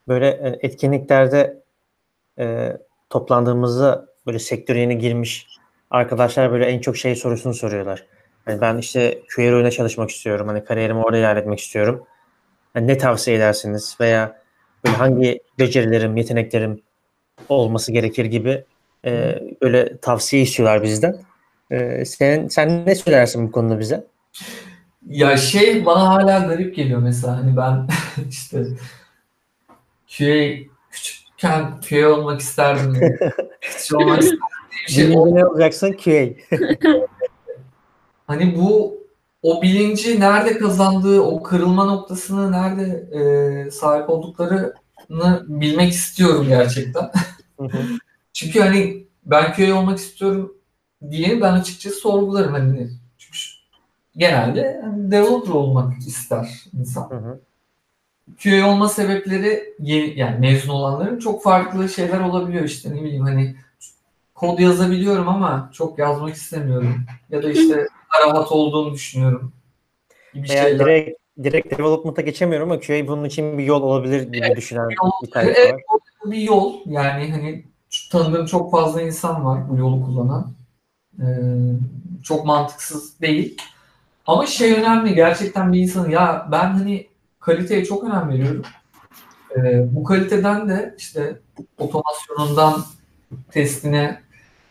Böyle 0.09 0.29
e, 0.29 0.59
etkinliklerde 0.67 1.63
e, 2.39 2.77
toplandığımızda 3.11 4.07
böyle 4.27 4.39
sektöre 4.39 4.81
yeni 4.81 4.99
girmiş 4.99 5.47
arkadaşlar 5.93 6.53
böyle 6.53 6.65
en 6.65 6.81
çok 6.81 6.97
şey 6.97 7.17
sorusunu 7.17 7.55
soruyorlar. 7.55 8.07
Yani 8.47 8.61
ben 8.61 8.79
işte 8.79 9.19
QA 9.35 9.43
oyuna 9.43 9.71
çalışmak 9.71 10.11
istiyorum. 10.11 10.49
Hani 10.49 10.65
kariyerimi 10.65 11.01
orada 11.01 11.19
ilerletmek 11.19 11.61
istiyorum. 11.61 12.07
Yani 12.75 12.87
ne 12.87 12.99
tavsiye 12.99 13.37
edersiniz 13.37 13.97
veya 14.01 14.43
böyle 14.85 14.97
hangi 14.97 15.41
becerilerim, 15.59 16.17
yeteneklerim 16.17 16.83
olması 17.49 17.93
gerekir 17.93 18.25
gibi 18.25 18.65
e, 19.05 19.43
böyle 19.63 19.97
tavsiye 19.97 20.43
istiyorlar 20.43 20.83
bizden. 20.83 21.17
E, 21.71 22.05
sen 22.05 22.49
sen 22.49 22.87
ne 22.87 22.95
söylersin 22.95 23.49
bu 23.49 23.53
konuda 23.53 23.79
bize? 23.79 24.07
Ya 25.09 25.37
şey 25.37 25.87
bana 25.87 26.09
hala 26.09 26.39
garip 26.39 26.77
geliyor 26.77 27.01
mesela 27.01 27.37
hani 27.37 27.57
ben 27.57 27.89
işte 28.29 28.65
QA 30.19 30.69
küçükken 30.91 31.81
QA 31.89 32.09
olmak 32.09 32.41
isterdim. 32.41 33.01
Küçük 33.61 34.01
olmak 34.01 34.23
isterdim 34.23 34.52
şey 34.87 35.05
Birinci 35.05 35.35
ne 35.35 35.47
olacaksın? 35.47 35.97
QA. 36.05 36.27
Hani 38.27 38.57
bu 38.57 38.99
o 39.43 39.63
bilinci 39.63 40.21
nerede 40.21 40.59
kazandığı, 40.59 41.21
o 41.21 41.43
kırılma 41.43 41.85
noktasını 41.85 42.53
nerede 42.53 43.09
e, 43.13 43.71
sahip 43.71 44.11
olduklarını 44.11 44.75
bilmek 45.49 45.93
istiyorum 45.93 46.47
gerçekten. 46.49 47.03
Hı 47.61 47.65
hı. 47.65 47.79
Çünkü 48.33 48.61
hani 48.61 49.07
ben 49.25 49.53
köy 49.53 49.73
olmak 49.73 49.99
istiyorum 49.99 50.55
diye 51.11 51.41
ben 51.41 51.53
açıkçası 51.53 51.97
sorgularım 51.97 52.53
hani. 52.53 52.91
Çünkü 53.19 53.39
genelde 54.17 54.81
hani 54.85 55.11
developer 55.11 55.53
olmak 55.53 55.99
ister 55.99 56.49
insan. 56.81 57.11
Hı 57.11 57.17
hı. 57.17 57.41
QA 58.43 58.71
olma 58.71 58.89
sebepleri 58.89 59.75
yeni, 59.79 60.19
yani 60.19 60.39
mezun 60.39 60.73
olanların 60.73 61.19
çok 61.19 61.43
farklı 61.43 61.89
şeyler 61.89 62.21
olabiliyor 62.21 62.65
işte 62.65 62.95
ne 62.95 63.03
bileyim 63.03 63.25
hani 63.25 63.57
kod 64.43 64.59
yazabiliyorum 64.59 65.29
ama 65.29 65.71
çok 65.73 65.99
yazmak 65.99 66.35
istemiyorum. 66.35 67.05
Ya 67.31 67.43
da 67.43 67.51
işte 67.51 67.87
rahat 68.27 68.53
olduğunu 68.53 68.95
düşünüyorum. 68.95 69.53
Gibi 70.35 70.49
Veya 70.49 70.63
şeyler. 70.63 70.87
direkt, 70.87 71.19
direkt 71.43 71.79
development'a 71.79 72.23
geçemiyorum 72.23 72.71
ama 72.71 72.81
QA 72.81 73.07
bunun 73.07 73.25
için 73.25 73.59
bir 73.59 73.65
yol 73.65 73.83
olabilir 73.83 74.23
gibi 74.23 74.57
düşünen 74.57 74.89
bir 75.23 75.31
tayfa 75.31 75.51
Evet, 75.51 75.75
var. 75.75 76.01
bir 76.33 76.39
yol. 76.39 76.75
Yani 76.87 77.31
hani 77.31 77.65
tanıdığım 78.11 78.47
çok 78.47 78.71
fazla 78.71 79.03
insan 79.03 79.45
var 79.45 79.69
bu 79.69 79.77
yolu 79.77 80.05
kullanan. 80.05 80.53
Ee, 81.21 81.25
çok 82.23 82.47
mantıksız 82.47 83.21
değil. 83.21 83.57
Ama 84.27 84.47
şey 84.47 84.73
önemli 84.73 85.15
gerçekten 85.15 85.73
bir 85.73 85.81
insanın 85.81 86.11
ya 86.11 86.49
ben 86.53 86.67
hani 86.73 87.07
kaliteye 87.41 87.85
çok 87.85 88.05
önem 88.05 88.29
veriyorum. 88.29 88.63
Ee, 89.57 89.95
bu 89.95 90.05
kaliteden 90.05 90.69
de 90.69 90.95
işte 90.99 91.39
otomasyonundan 91.79 92.85
testine, 93.51 94.23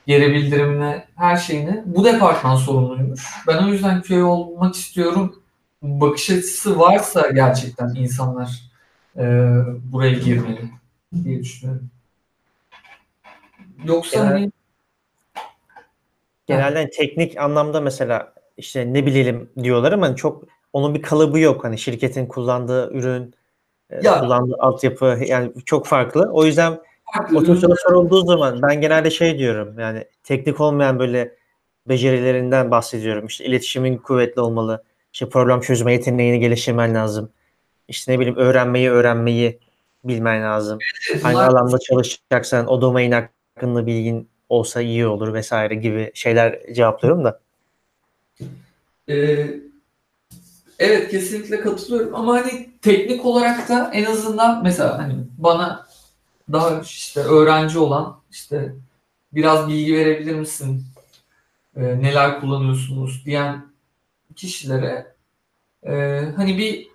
geri 0.08 0.32
bildirimine, 0.34 1.06
her 1.16 1.38
şeyine 1.38 1.84
bu 1.86 2.06
departman 2.06 2.56
sorumluymuş. 2.56 3.26
Ben 3.48 3.64
o 3.64 3.68
yüzden 3.68 4.02
QA 4.02 4.24
olmak 4.26 4.76
istiyorum. 4.76 5.36
Bakış 5.82 6.30
açısı 6.30 6.80
varsa 6.80 7.30
gerçekten 7.30 7.96
insanlar 7.96 8.62
e, 9.18 9.24
buraya 9.92 10.14
girmeli 10.14 10.62
diye 11.24 11.40
düşünüyorum. 11.40 11.90
Yoksa 13.86 14.18
Genel- 14.18 14.32
hani 14.32 14.52
Genelde 16.48 16.76
hani 16.80 16.90
teknik 16.90 17.38
anlamda 17.38 17.82
mesela 17.82 18.34
işte 18.58 18.94
ne 18.94 19.06
bilelim 19.06 19.50
diyorlar 19.64 19.92
ama 19.92 20.16
çok 20.16 20.44
onun 20.74 20.96
bir 20.96 21.02
kalıbı 21.02 21.40
yok. 21.40 21.64
Hani 21.64 21.78
şirketin 21.78 22.26
kullandığı 22.26 22.94
ürün, 22.94 23.34
e, 23.90 23.96
Ya. 24.04 24.20
kullandığı 24.20 24.56
altyapı 24.60 25.20
yani 25.28 25.52
çok 25.66 25.86
farklı. 25.88 26.30
O 26.32 26.46
yüzden 26.46 26.80
Farklı 27.14 27.38
o 27.38 27.44
tür 27.44 27.56
soru 27.56 27.72
ürünler- 27.72 27.82
sorulduğu 27.84 28.26
zaman 28.26 28.62
ben 28.62 28.82
genelde 28.82 29.10
şey 29.10 29.38
diyorum 29.38 29.80
yani 29.80 30.06
teknik 30.24 30.62
olmayan 30.62 31.00
böyle 31.00 31.36
becerilerinden 31.88 32.72
bahsediyorum. 32.72 33.26
İşte 33.26 33.46
iletişimin 33.46 33.98
kuvvetli 33.98 34.42
olmalı. 34.42 34.84
İşte 35.14 35.30
problem 35.30 35.62
çözme 35.62 35.94
yeteneğini 35.94 36.40
geliştirmen 36.40 36.96
lazım. 36.96 37.32
İşte 37.88 38.12
ne 38.12 38.20
bileyim 38.20 38.38
öğrenmeyi 38.38 38.90
öğrenmeyi 38.90 39.60
bilmen 40.04 40.44
lazım. 40.44 40.80
Hangi 41.22 41.38
alanda 41.38 41.80
çalışacaksan 41.80 42.68
o 42.68 42.82
domain 42.82 43.12
hakkında 43.12 43.86
bilgin 43.88 44.30
olsa 44.50 44.82
iyi 44.82 45.08
olur 45.08 45.34
vesaire 45.34 45.76
gibi 45.76 46.12
şeyler 46.14 46.60
cevaplıyorum 46.74 47.24
da. 47.24 47.40
Ee, 49.10 49.48
evet 50.80 51.10
kesinlikle 51.12 51.60
katılıyorum 51.60 52.16
ama 52.16 52.34
hani 52.34 52.70
teknik 52.82 53.26
olarak 53.26 53.70
da 53.70 53.92
en 53.94 54.06
azından 54.06 54.64
mesela 54.64 54.98
hani 54.98 55.14
bana 55.38 55.88
daha 56.54 56.82
işte 56.82 57.20
öğrenci 57.20 57.80
olan 57.80 58.20
işte 58.32 58.76
biraz 59.34 59.68
bilgi 59.68 59.94
verebilir 59.94 60.36
misin? 60.36 60.86
Ee, 61.76 61.82
neler 61.82 62.42
kullanıyorsunuz 62.42 63.26
diyen 63.26 63.66
kişilere 64.36 65.16
e, 65.84 66.22
hani 66.36 66.58
bir 66.58 66.88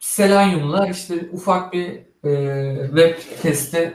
Selenium'la 0.00 0.88
işte 0.88 1.28
ufak 1.32 1.72
bir 1.72 2.00
e, 2.24 2.86
web 2.86 3.42
testi 3.42 3.94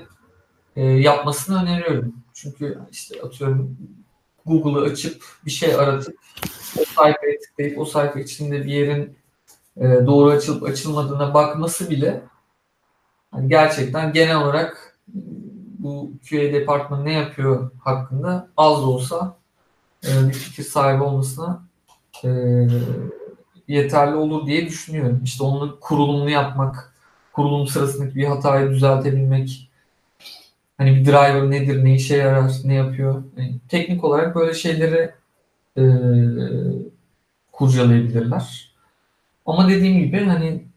e, 0.76 0.86
yapmasını 0.86 1.64
öneriyorum. 1.64 2.16
Çünkü 2.34 2.80
işte 2.92 3.22
atıyorum 3.22 3.78
Google'ı 4.46 4.92
açıp 4.92 5.24
bir 5.46 5.52
şey 5.52 5.76
aratıp 5.76 6.16
o 6.80 6.86
sayfaya 6.86 7.40
tıklayıp 7.40 7.80
o 7.80 7.86
sayfa 7.86 8.20
içinde 8.20 8.66
bir 8.66 8.72
yerin 8.72 9.18
e, 9.78 9.84
doğru 9.84 10.30
açılıp 10.30 10.64
açılmadığına 10.64 11.34
bakması 11.34 11.90
bile 11.90 12.22
hani 13.32 13.50
gerçekten 13.50 14.14
genel 14.14 14.38
olarak 14.38 14.98
bu 15.80 16.12
QA 16.30 16.40
departmanı 16.40 17.06
ne 17.06 17.14
yapıyor 17.14 17.72
hakkında 17.80 18.48
az 18.58 18.82
da 18.82 18.86
olsa 18.86 19.38
e, 20.08 20.28
bir 20.28 20.34
fikir 20.34 20.64
sahibi 20.64 21.04
olmasına 21.04 21.64
e, 22.24 22.30
yeterli 23.68 24.16
olur 24.16 24.48
diye 24.48 24.66
düşünüyorum. 24.66 25.22
İşte 25.24 25.44
onun 25.44 25.78
kurulumunu 25.82 26.30
yapmak, 26.30 26.94
kurulum 27.34 27.68
sırasındaki 27.68 28.16
bir 28.16 28.26
hatayı 28.26 28.70
düzeltebilmek, 28.70 29.72
hani 30.78 30.96
bir 30.96 31.06
driver 31.06 31.52
nedir, 31.52 31.84
ne 31.84 31.96
işe 31.96 32.18
yarar, 32.18 32.52
ne 32.64 32.74
yapıyor. 32.74 33.24
Yani 33.38 33.56
teknik 33.70 34.04
olarak 34.04 34.36
böyle 34.36 34.54
şeyleri 34.54 35.12
e, 35.78 35.84
kurcalayabilirler. 37.52 38.74
Ama 39.46 39.70
dediğim 39.70 40.00
gibi 40.00 40.26
hani 40.26 40.69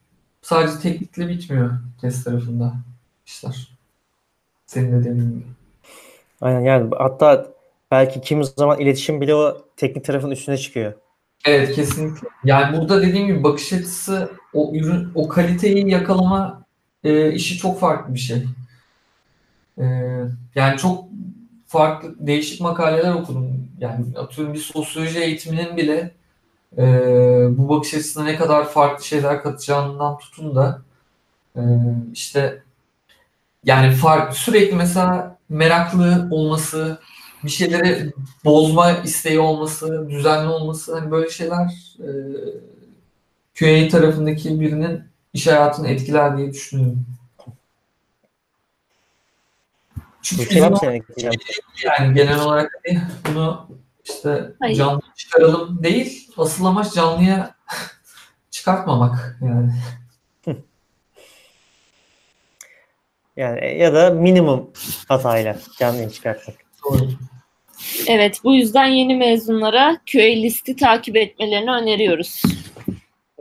sadece 0.43 0.78
teknikle 0.78 1.28
bitmiyor 1.28 1.70
test 2.01 2.24
tarafında 2.24 2.74
işler. 3.26 3.68
Senin 4.66 4.93
de 4.93 5.01
dediğin 5.01 5.30
gibi. 5.30 5.45
Aynen 6.40 6.61
yani 6.61 6.90
hatta 6.99 7.47
belki 7.90 8.20
kimi 8.20 8.45
zaman 8.45 8.80
iletişim 8.80 9.20
bile 9.20 9.34
o 9.34 9.64
teknik 9.76 10.05
tarafın 10.05 10.30
üstüne 10.30 10.57
çıkıyor. 10.57 10.93
Evet 11.45 11.72
kesinlikle. 11.74 12.28
Yani 12.45 12.76
burada 12.76 13.03
dediğim 13.03 13.26
gibi 13.26 13.45
bakış 13.45 13.72
açısı 13.72 14.30
o 14.55 14.72
ürün 14.74 15.09
o 15.14 15.28
kaliteyi 15.28 15.90
yakalama 15.90 16.64
e, 17.05 17.32
işi 17.32 17.59
çok 17.59 17.80
farklı 17.80 18.14
bir 18.14 18.18
şey. 18.18 18.45
E, 19.78 19.84
yani 20.55 20.78
çok 20.78 21.05
farklı 21.66 22.14
değişik 22.18 22.61
makaleler 22.61 23.14
okudum. 23.14 23.68
Yani 23.78 24.05
atıyorum 24.18 24.55
bir 24.55 24.59
sosyoloji 24.59 25.20
eğitiminin 25.20 25.76
bile 25.76 26.14
e, 26.78 26.84
bu 27.58 27.68
bakış 27.68 27.94
açısına 27.94 28.24
ne 28.24 28.36
kadar 28.36 28.68
farklı 28.68 29.04
şeyler 29.04 29.42
katacağından 29.42 30.18
tutun 30.18 30.56
da 30.56 30.82
e, 31.56 31.62
işte 32.12 32.62
yani 33.64 33.94
fark 33.94 34.36
sürekli 34.36 34.76
mesela 34.76 35.38
meraklı 35.48 36.28
olması, 36.30 36.98
bir 37.44 37.50
şeyleri 37.50 38.12
bozma 38.44 38.92
isteği 38.92 39.40
olması, 39.40 40.10
düzenli 40.10 40.48
olması 40.48 40.98
hani 40.98 41.10
böyle 41.10 41.30
şeyler 41.30 41.96
e, 41.98 42.10
QA 43.58 43.88
tarafındaki 43.88 44.60
birinin 44.60 45.02
iş 45.32 45.46
hayatını 45.46 45.88
etkiler 45.88 46.36
diye 46.36 46.52
düşünüyorum. 46.52 47.06
Çünkü 50.22 50.58
yani 51.84 52.14
genel 52.14 52.40
olarak 52.40 52.72
hani 52.86 53.02
bunu 53.28 53.68
işte 54.05 54.53
Hayır. 54.61 54.76
canlı 54.76 55.00
çıkaralım 55.16 55.82
değil, 55.82 56.30
asıl 56.36 56.64
amaç 56.64 56.94
canlıya 56.94 57.55
çıkartmamak 58.50 59.38
yani. 59.42 59.72
Yani 63.36 63.59
e, 63.62 63.78
ya 63.78 63.94
da 63.94 64.11
minimum 64.11 64.70
hatayla 65.09 65.59
canlıyı 65.78 66.11
çıkartmak. 66.11 66.57
Doğru. 66.84 67.09
Evet, 68.07 68.40
bu 68.44 68.55
yüzden 68.55 68.86
yeni 68.86 69.14
mezunlara 69.16 70.00
QA 70.12 70.22
listi 70.22 70.76
takip 70.76 71.16
etmelerini 71.16 71.70
öneriyoruz. 71.70 72.42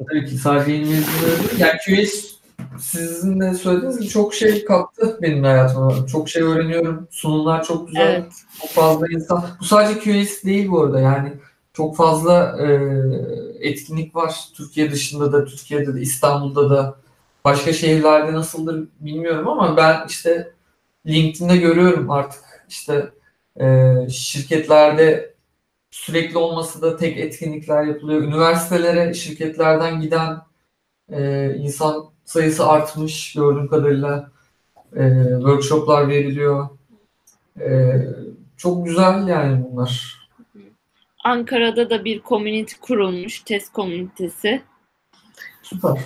Tabii 0.10 0.26
ki 0.26 0.38
sadece 0.38 0.72
yeni 0.72 0.86
mezunları 0.86 1.50
değil. 1.50 1.60
Yani 1.60 2.06
QS 2.06 2.31
sizin 2.80 3.40
de 3.40 3.54
söylediğiniz 3.54 4.00
gibi 4.00 4.10
çok 4.10 4.34
şey 4.34 4.66
kattı 4.66 5.18
benim 5.22 5.44
hayatıma. 5.44 6.08
Çok 6.08 6.30
şey 6.30 6.44
öğreniyorum. 6.44 7.08
Sunumlar 7.12 7.64
çok 7.64 7.88
güzel. 7.88 8.08
Evet. 8.08 8.32
Çok 8.62 8.70
fazla 8.70 9.08
insan. 9.12 9.46
Bu 9.60 9.66
sadece 9.66 10.00
QS 10.00 10.44
değil 10.44 10.70
bu 10.70 10.82
arada. 10.82 11.00
Yani 11.00 11.34
çok 11.74 11.96
fazla 11.96 12.58
e, 12.62 12.68
etkinlik 13.60 14.16
var. 14.16 14.36
Türkiye 14.54 14.92
dışında 14.92 15.34
da, 15.34 15.46
Türkiye'de 15.46 15.96
de, 15.96 16.02
İstanbul'da 16.02 16.70
da. 16.70 16.96
Başka 17.46 17.74
şehirlerde 17.74 18.34
nasıldır 18.34 18.88
bilmiyorum 19.00 19.48
ama 19.48 19.78
ben 19.78 20.08
işte 20.08 20.54
LinkedIn'de 21.06 21.58
görüyorum 21.58 22.12
artık 22.12 22.42
işte 22.70 23.10
e, 23.62 23.96
şirketlerde 24.10 25.34
sürekli 25.92 26.38
olması 26.38 26.82
da 26.82 26.98
tek 26.98 27.18
etkinlikler 27.18 27.84
yapılıyor. 27.84 28.22
Üniversitelere 28.22 29.14
şirketlerden 29.14 30.02
giden 30.02 30.38
e, 31.12 31.50
insan 31.56 32.11
sayısı 32.26 32.68
artmış 32.68 33.34
gördüğüm 33.34 33.68
kadarıyla. 33.68 34.32
E, 34.96 35.02
workshoplar 35.38 36.08
veriliyor. 36.08 36.70
E, 37.60 37.92
çok 38.58 38.86
güzel 38.86 39.28
yani 39.28 39.66
bunlar. 39.70 40.22
Ankara'da 41.24 41.90
da 41.90 42.06
bir 42.06 42.22
community 42.22 42.76
kurulmuş, 42.82 43.40
test 43.40 43.74
komünitesi. 43.74 44.62
Süper. 45.64 45.98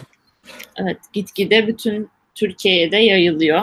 Evet, 0.75 0.97
gitgide 1.13 1.67
bütün 1.67 2.09
Türkiye'ye 2.35 2.91
de 2.91 2.97
yayılıyor. 2.97 3.61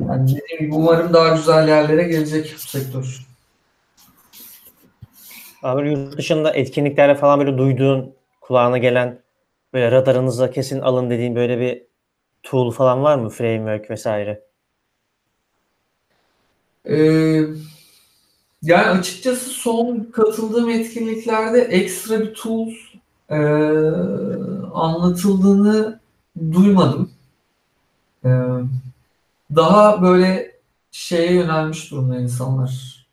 Yani 0.00 0.28
dediğim 0.28 0.60
gibi 0.60 0.74
umarım 0.74 1.12
daha 1.12 1.36
güzel 1.36 1.68
yerlere 1.68 2.02
gelecek 2.02 2.54
bu 2.54 2.58
sektör. 2.58 3.26
Abi 5.62 5.90
yurt 5.90 6.18
dışında 6.18 6.52
etkinliklerle 6.52 7.14
falan 7.14 7.40
böyle 7.40 7.58
duyduğun, 7.58 8.14
kulağına 8.40 8.78
gelen 8.78 9.22
böyle 9.72 9.90
radarınıza 9.90 10.50
kesin 10.50 10.80
alın 10.80 11.10
dediğin 11.10 11.34
böyle 11.34 11.60
bir 11.60 11.82
tool 12.42 12.70
falan 12.70 13.02
var 13.02 13.18
mı? 13.18 13.28
Framework 13.28 13.90
vesaire. 13.90 14.44
Ee, 16.84 17.42
yani 18.62 18.86
açıkçası 18.86 19.50
son 19.50 20.10
katıldığım 20.12 20.70
etkinliklerde 20.70 21.60
ekstra 21.60 22.20
bir 22.20 22.34
tool 22.34 22.70
e, 23.30 23.36
anlatıldığını 24.74 26.00
duymadım. 26.52 27.10
E, 28.24 28.30
daha 29.56 30.02
böyle 30.02 30.52
şeye 30.90 31.32
yönelmiş 31.34 31.90
durumda 31.90 32.18
insanlar. 32.18 33.06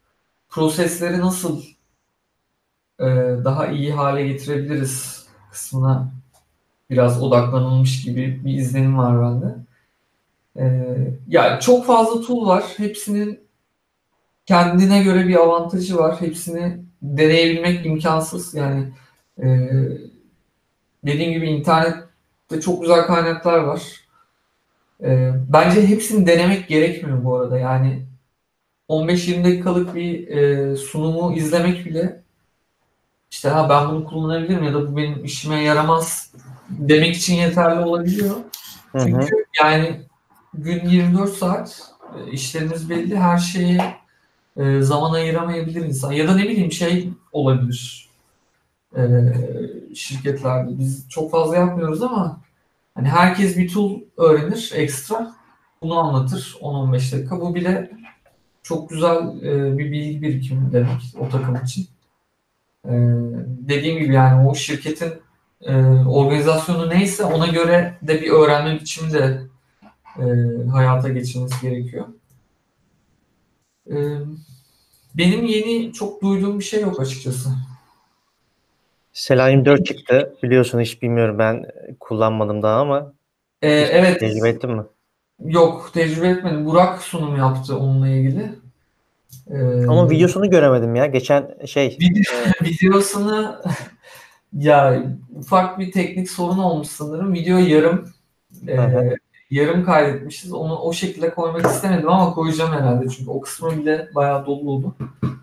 Prosesleri 0.49 1.19
nasıl 1.19 1.61
e, 2.99 3.05
daha 3.43 3.67
iyi 3.67 3.93
hale 3.93 4.27
getirebiliriz 4.27 5.25
kısmına 5.51 6.16
biraz 6.89 7.23
odaklanılmış 7.23 8.03
gibi 8.03 8.45
bir 8.45 8.53
izlenim 8.53 8.97
var 8.97 9.21
bende. 9.21 9.55
Ee, 10.59 10.97
yani 11.27 11.61
çok 11.61 11.85
fazla 11.85 12.21
tool 12.21 12.47
var. 12.47 12.63
Hepsinin 12.77 13.39
kendine 14.45 15.03
göre 15.03 15.27
bir 15.27 15.35
avantajı 15.35 15.97
var. 15.97 16.21
Hepsini 16.21 16.77
deneyebilmek 17.01 17.85
imkansız. 17.85 18.53
Yani 18.53 18.93
e, 19.43 19.69
dediğim 21.05 21.31
gibi 21.31 21.47
internette 21.49 22.61
çok 22.63 22.81
güzel 22.81 23.05
kaynaklar 23.05 23.59
var. 23.59 23.81
E, 25.03 25.31
bence 25.47 25.87
hepsini 25.87 26.27
denemek 26.27 26.67
gerekmiyor 26.67 27.23
bu 27.23 27.35
arada. 27.35 27.57
Yani 27.59 28.05
15-20 28.89 29.43
dakikalık 29.43 29.95
bir 29.95 30.27
e, 30.27 30.75
sunumu 30.75 31.33
izlemek 31.35 31.85
bile 31.85 32.21
işte 33.31 33.49
ha 33.49 33.69
ben 33.69 33.89
bunu 33.89 34.05
kullanabilirim 34.05 34.63
ya 34.63 34.73
da 34.73 34.91
bu 34.91 34.97
benim 34.97 35.25
işime 35.25 35.63
yaramaz 35.63 36.33
demek 36.69 37.15
için 37.15 37.35
yeterli 37.35 37.79
olabiliyor. 37.79 38.35
Hı 38.91 38.97
hı. 38.97 39.03
Çünkü 39.03 39.45
yani 39.63 40.01
gün 40.53 40.89
24 40.89 41.33
saat 41.33 41.91
e, 42.15 42.31
işlerimiz 42.31 42.89
belli 42.89 43.17
her 43.17 43.37
şeye 43.37 43.95
e, 44.57 44.81
zaman 44.81 45.13
ayıramayabilir 45.13 45.85
insan. 45.85 46.11
Ya 46.11 46.27
da 46.27 46.35
ne 46.35 46.43
bileyim 46.43 46.71
şey 46.71 47.09
olabilir. 47.31 48.09
e, 48.97 49.01
şirketlerde. 49.95 50.79
Biz 50.79 51.09
çok 51.09 51.31
fazla 51.31 51.55
yapmıyoruz 51.55 52.03
ama 52.03 52.41
hani 52.95 53.07
herkes 53.09 53.57
bir 53.57 53.73
tool 53.73 53.99
öğrenir 54.17 54.71
ekstra. 54.75 55.35
Bunu 55.81 55.99
anlatır 55.99 56.57
10-15 56.61 57.15
dakika. 57.15 57.41
Bu 57.41 57.55
bile 57.55 57.91
çok 58.63 58.89
güzel 58.89 59.41
e, 59.43 59.77
bir 59.77 59.91
bilgi 59.91 60.21
birikimi 60.21 60.71
demek 60.71 61.01
o 61.19 61.29
takım 61.29 61.55
için. 61.55 61.87
E, 62.85 62.91
dediğim 63.67 63.99
gibi 63.99 64.13
yani 64.13 64.47
o 64.49 64.55
şirketin 64.55 65.13
e, 65.61 65.75
organizasyonu 66.07 66.89
neyse 66.89 67.23
ona 67.23 67.47
göre 67.47 67.97
de 68.01 68.21
bir 68.21 68.31
öğrenme 68.31 68.75
biçimi 68.79 69.13
de 69.13 69.41
e, 70.19 70.23
hayata 70.71 71.09
geçirmesi 71.09 71.61
gerekiyor. 71.61 72.05
E, 73.89 73.95
benim 75.17 75.45
yeni 75.45 75.93
çok 75.93 76.21
duyduğum 76.21 76.59
bir 76.59 76.63
şey 76.63 76.81
yok 76.81 76.99
açıkçası. 76.99 77.49
Selenium 79.13 79.65
4 79.65 79.85
çıktı. 79.85 80.35
Biliyorsun 80.43 80.79
hiç 80.79 81.01
bilmiyorum 81.01 81.39
ben 81.39 81.65
kullanmadım 81.99 82.63
daha 82.63 82.79
ama 82.81 83.13
E, 83.61 83.69
evet. 83.71 84.19
tecrübe 84.19 84.49
ettin 84.49 84.71
mi? 84.71 84.83
Yok 85.45 85.91
tecrübe 85.93 86.27
etmedim. 86.27 86.65
Burak 86.65 87.01
sunum 87.01 87.37
yaptı 87.37 87.77
onunla 87.77 88.07
ilgili. 88.07 88.51
E, 89.49 89.85
Ama 89.87 90.09
videosunu 90.09 90.49
göremedim 90.49 90.95
ya. 90.95 91.05
Geçen 91.05 91.55
şey 91.65 91.97
Video, 92.01 92.23
videosunu 92.61 93.61
ya 94.57 95.03
ufak 95.35 95.79
bir 95.79 95.91
teknik 95.91 96.29
sorun 96.31 96.57
olmuş 96.57 96.87
sanırım. 96.87 97.33
Video 97.33 97.57
yarım 97.57 98.05
e, 98.67 98.77
yarım 99.51 99.85
kaydetmişiz. 99.85 100.53
Onu 100.53 100.75
o 100.77 100.93
şekilde 100.93 101.29
koymak 101.33 101.65
istemedim 101.65 102.09
ama 102.09 102.33
koyacağım 102.33 102.71
herhalde 102.71 103.09
çünkü 103.09 103.29
o 103.31 103.41
kısmı 103.41 103.71
bile 103.71 104.07
bayağı 104.15 104.45
doluydu. 104.45 104.95
ben 105.23 105.35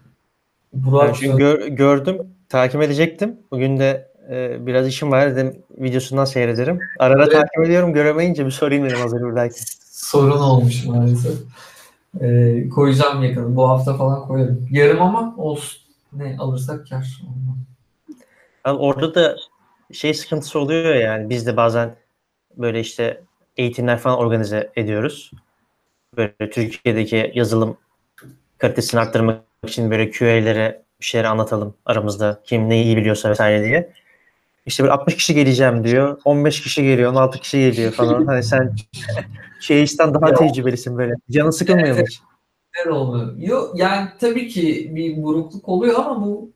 Burak 0.72 1.14
çünkü 1.16 1.36
gör- 1.38 1.66
gördüm. 1.66 2.16
Takip 2.48 2.82
edecektim. 2.82 3.36
Bugün 3.50 3.78
de 3.78 4.10
e, 4.30 4.66
biraz 4.66 4.88
işim 4.88 5.10
var 5.10 5.30
dedim. 5.30 5.56
Videosundan 5.78 6.24
seyrederim. 6.24 6.78
Ara 6.98 7.14
ara 7.14 7.22
Evet. 7.22 7.32
takip 7.32 7.64
ediyorum. 7.66 7.92
Göremeyince 7.92 8.46
bir 8.46 8.50
sorayım 8.50 8.84
dedim 8.84 8.98
hazır 9.00 9.20
buradayken. 9.20 9.64
sorun 9.90 10.38
olmuş 10.40 10.84
maalesef. 10.86 11.34
E, 12.20 12.68
koyacağım 12.68 13.22
yakın. 13.22 13.56
Bu 13.56 13.68
hafta 13.68 13.94
falan 13.96 14.26
koyarım. 14.28 14.68
Yarım 14.70 15.02
ama 15.02 15.34
olsun. 15.38 15.78
Ne 16.12 16.36
alırsak 16.38 16.88
kar. 16.90 17.20
Abi 18.64 18.78
orada 18.78 19.14
da 19.14 19.36
şey 19.92 20.14
sıkıntısı 20.14 20.58
oluyor 20.58 20.84
ya 20.94 21.00
yani 21.00 21.30
biz 21.30 21.46
de 21.46 21.56
bazen 21.56 21.96
böyle 22.56 22.80
işte 22.80 23.22
eğitimler 23.56 23.98
falan 23.98 24.18
organize 24.18 24.72
ediyoruz. 24.76 25.30
Böyle 26.16 26.50
Türkiye'deki 26.50 27.32
yazılım 27.34 27.76
kalitesini 28.58 29.00
arttırmak 29.00 29.40
için 29.66 29.90
böyle 29.90 30.10
QA'lere 30.10 30.82
bir 31.00 31.04
şeyler 31.04 31.24
anlatalım 31.24 31.74
aramızda. 31.86 32.40
Kim 32.44 32.68
neyi 32.68 32.84
iyi 32.84 32.96
biliyorsa 32.96 33.30
vesaire 33.30 33.64
diye. 33.64 33.92
İşte 34.66 34.82
böyle 34.82 34.92
60 34.92 35.16
kişi 35.16 35.34
geleceğim 35.34 35.84
diyor. 35.84 36.20
15 36.24 36.62
kişi 36.62 36.82
geliyor, 36.82 37.12
16 37.12 37.38
kişi 37.38 37.58
geliyor 37.58 37.92
falan. 37.92 38.26
Hani 38.26 38.42
sen 38.42 38.74
şeyisten 39.60 40.14
daha 40.14 40.28
Ya. 40.28 40.34
tecrübelisin 40.34 40.98
böyle. 40.98 41.14
Canın 41.30 41.50
sıkılmıyor 41.50 41.96
mu 41.98 42.04
hiç? 42.06 42.20
Oldu. 42.90 43.34
Yok 43.38 43.78
yani 43.78 44.08
tabii 44.20 44.48
ki 44.48 44.90
bir 44.94 45.22
burukluk 45.22 45.68
oluyor 45.68 45.94
ama 45.98 46.22
bu 46.26 46.50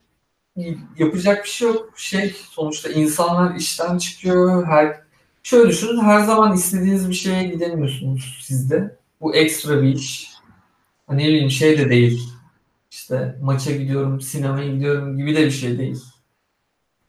yapacak 0.98 1.44
bir 1.44 1.48
şey 1.48 1.68
yok. 1.68 1.92
Şey 1.96 2.36
sonuçta 2.50 2.88
insanlar 2.88 3.54
işten 3.54 3.98
çıkıyor. 3.98 4.66
Her 4.66 5.00
şöyle 5.42 5.68
düşünün 5.68 6.00
her 6.00 6.20
zaman 6.20 6.54
istediğiniz 6.54 7.08
bir 7.08 7.14
şeye 7.14 7.42
gidemiyorsunuz 7.42 8.38
sizde. 8.42 8.96
Bu 9.20 9.34
ekstra 9.34 9.82
bir 9.82 9.94
iş. 9.94 10.30
Hani 11.06 11.22
ne 11.22 11.28
bileyim 11.28 11.50
şey 11.50 11.78
de 11.78 11.90
değil. 11.90 12.28
İşte 12.90 13.38
maça 13.42 13.70
gidiyorum, 13.70 14.20
sinemaya 14.20 14.72
gidiyorum 14.72 15.16
gibi 15.16 15.36
de 15.36 15.44
bir 15.44 15.50
şey 15.50 15.78
değil. 15.78 16.04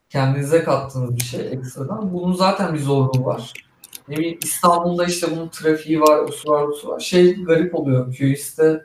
Kendinize 0.10 0.64
kattığınız 0.64 1.16
bir 1.16 1.22
şey 1.22 1.48
ekstradan. 1.52 2.14
Bunun 2.14 2.34
zaten 2.34 2.74
bir 2.74 2.80
zorluğu 2.80 3.26
var. 3.26 3.54
Ne 4.08 4.18
bileyim 4.18 4.40
İstanbul'da 4.44 5.06
işte 5.06 5.28
bunun 5.32 5.50
trafiği 5.50 6.02
var, 6.02 6.20
o 6.20 6.28
su 6.28 6.50
var, 6.50 6.64
o 6.64 6.74
su 6.74 6.88
var. 6.88 7.00
Şey 7.00 7.44
garip 7.44 7.76
oluyor. 7.76 8.16
QS'te 8.16 8.84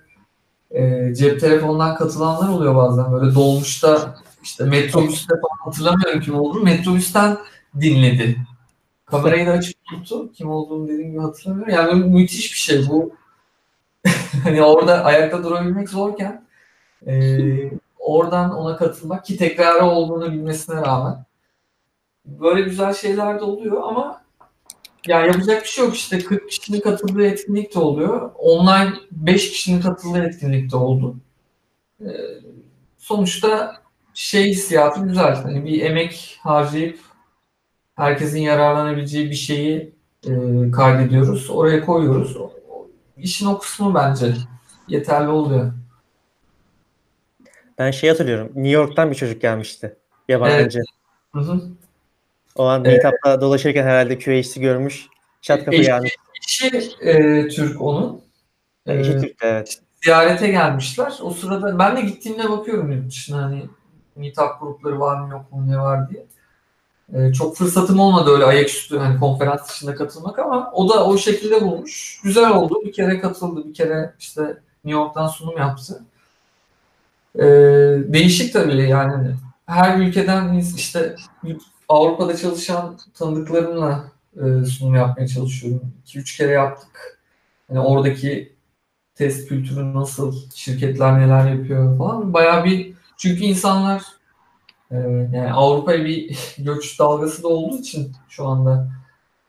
e, 0.71 1.15
cep 1.15 1.41
telefonundan 1.41 1.97
katılanlar 1.97 2.49
oluyor 2.49 2.75
bazen. 2.75 3.13
Böyle 3.13 3.35
dolmuşta 3.35 4.15
işte 4.45 4.65
metrobüste 4.65 5.35
falan 5.35 5.65
hatırlamıyorum 5.65 6.21
kim 6.21 6.35
olduğunu. 6.35 6.63
Metrobüsten 6.63 7.39
dinledi. 7.81 8.37
Kamerayı 9.07 9.47
da 9.47 9.51
açık 9.51 9.85
tuttu. 9.85 10.33
Kim 10.33 10.51
olduğunu 10.51 10.89
dediğim 10.89 11.11
gibi 11.11 11.21
hatırlamıyorum. 11.21 11.75
Yani 11.75 12.05
müthiş 12.05 12.53
bir 12.53 12.59
şey 12.59 12.89
bu. 12.89 13.15
hani 14.45 14.63
orada 14.63 15.05
ayakta 15.05 15.45
durabilmek 15.45 15.89
zorken 15.89 16.47
e, 17.07 17.39
oradan 17.99 18.55
ona 18.55 18.77
katılmak 18.77 19.25
ki 19.25 19.37
tekrarı 19.37 19.85
olduğunu 19.85 20.33
bilmesine 20.33 20.77
rağmen 20.77 21.25
böyle 22.25 22.63
güzel 22.63 22.95
şeyler 22.95 23.41
de 23.41 23.45
oluyor 23.45 23.83
ama 23.83 24.25
ya 25.07 25.27
yapacak 25.27 25.63
bir 25.63 25.69
şey 25.69 25.85
yok 25.85 25.95
işte 25.95 26.19
40 26.19 26.51
kişinin 26.51 26.81
katıldığı 26.81 27.27
etkinlik 27.27 27.75
de 27.75 27.79
oluyor. 27.79 28.31
Online 28.35 28.93
5 29.11 29.51
kişinin 29.51 29.81
katıldığı 29.81 30.25
etkinlik 30.25 30.73
de 30.73 30.77
oldu. 30.77 31.17
Ee, 32.01 32.07
sonuçta 32.99 33.77
şey 34.15 34.49
hissiyatı 34.51 35.01
güzel. 35.01 35.35
Hani 35.43 35.65
bir 35.65 35.81
emek 35.83 36.39
harcayıp 36.43 36.99
herkesin 37.97 38.41
yararlanabileceği 38.41 39.31
bir 39.31 39.35
şeyi 39.35 39.93
e, 40.27 40.31
kaydediyoruz. 40.71 41.51
Oraya 41.51 41.85
koyuyoruz. 41.85 42.37
O- 42.37 42.51
İşin 43.17 43.47
o 43.47 43.59
kısmı 43.59 43.95
bence 43.95 44.35
yeterli 44.89 45.29
oluyor. 45.29 45.73
Ben 47.79 47.91
şey 47.91 48.11
hatırlıyorum. 48.11 48.47
New 48.47 48.69
York'tan 48.69 49.11
bir 49.11 49.15
çocuk 49.17 49.43
gelmişti. 49.43 49.97
Yabancı. 50.29 50.81
Hı 51.35 51.41
hı. 51.41 51.61
O 52.57 52.65
an 52.65 52.85
Evet. 52.85 53.05
Meetup'ta 53.05 53.41
dolaşırken 53.41 53.83
herhalde 53.85 54.19
QA'si 54.19 54.61
görmüş. 54.61 55.07
Çat 55.43 55.65
kapı 55.65 55.77
Eşi- 55.77 55.91
yani. 55.91 56.09
Eşi 56.47 56.67
e, 57.01 57.49
Türk 57.49 57.81
onun. 57.83 58.21
E, 58.87 59.01
İki 59.01 59.11
Türk 59.13 59.37
evet. 59.43 59.81
ziyarete 60.05 60.49
gelmişler. 60.51 61.19
O 61.23 61.31
sırada 61.31 61.79
ben 61.79 61.97
de 61.97 62.01
gittiğimde 62.01 62.51
bakıyorum 62.51 62.93
yurt 62.93 63.11
dışına 63.11 63.43
hani 63.43 63.63
meetup 64.17 64.61
grupları 64.61 65.01
var 65.01 65.21
mı 65.21 65.33
yok 65.33 65.53
mu 65.53 65.69
ne 65.69 65.79
var 65.79 66.11
diye. 66.11 66.27
Ee, 67.15 67.33
çok 67.33 67.57
fırsatım 67.57 68.01
olmadı 68.01 68.31
öyle 68.31 68.45
ayaküstü 68.45 68.99
hani 68.99 69.21
konferans 69.21 69.69
dışında 69.69 69.95
katılmak 69.95 70.39
ama 70.39 70.71
o 70.73 70.89
da 70.89 71.07
o 71.07 71.19
şekilde 71.19 71.61
bulmuş. 71.61 72.21
Güzel 72.25 72.51
oldu. 72.51 72.75
Bir 72.85 72.93
kere 72.93 73.21
katıldı. 73.21 73.69
Bir 73.69 73.75
kere 73.75 74.15
işte 74.19 74.43
New 74.85 75.01
York'tan 75.01 75.27
sunum 75.27 75.59
yaptı. 75.59 76.05
Ee, 77.39 77.43
değişik 78.13 78.53
tabii 78.53 78.89
yani 78.89 79.35
her 79.67 79.99
ülkeden 79.99 80.59
işte 80.77 81.17
Avrupa'da 81.89 82.37
çalışan 82.37 82.99
tanıdıklarımla 83.15 84.05
e, 84.37 84.65
sunum 84.65 84.95
yapmaya 84.95 85.29
çalışıyorum. 85.29 85.93
2-3 86.07 86.37
kere 86.37 86.53
yaptık. 86.53 87.21
Hani 87.69 87.81
oradaki 87.81 88.53
test 89.15 89.49
kültürü 89.49 89.95
nasıl, 89.95 90.35
şirketler 90.55 91.21
neler 91.21 91.53
yapıyor 91.53 91.99
falan. 91.99 92.33
Bayağı 92.33 92.65
bir 92.65 92.95
çünkü 93.25 93.45
insanlar 93.45 94.03
e, 94.91 94.97
yani 95.33 95.53
Avrupa'ya 95.53 96.05
bir 96.05 96.39
göç 96.59 96.99
dalgası 96.99 97.43
da 97.43 97.49
olduğu 97.49 97.79
için 97.79 98.13
şu 98.29 98.47
anda 98.47 98.93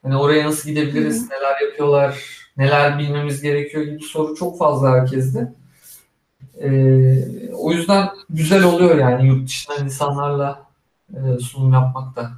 hani 0.04 0.18
oraya 0.18 0.46
nasıl 0.46 0.70
gidebiliriz, 0.70 1.30
neler 1.30 1.62
yapıyorlar, 1.68 2.24
neler 2.58 3.00
bilmemiz 3.00 3.42
gerekiyor 3.42 3.84
gibi 3.84 4.04
soru 4.04 4.36
çok 4.36 4.58
fazla 4.58 4.92
herkeste. 4.92 5.54
E, 6.62 6.70
o 7.54 7.72
yüzden 7.72 8.10
güzel 8.30 8.64
oluyor 8.64 8.98
yani 8.98 9.28
yurt 9.28 9.48
dışından 9.48 9.84
insanlarla 9.86 10.64
e, 11.14 11.40
sunum 11.40 11.74
yapmak 11.74 12.16
da. 12.16 12.32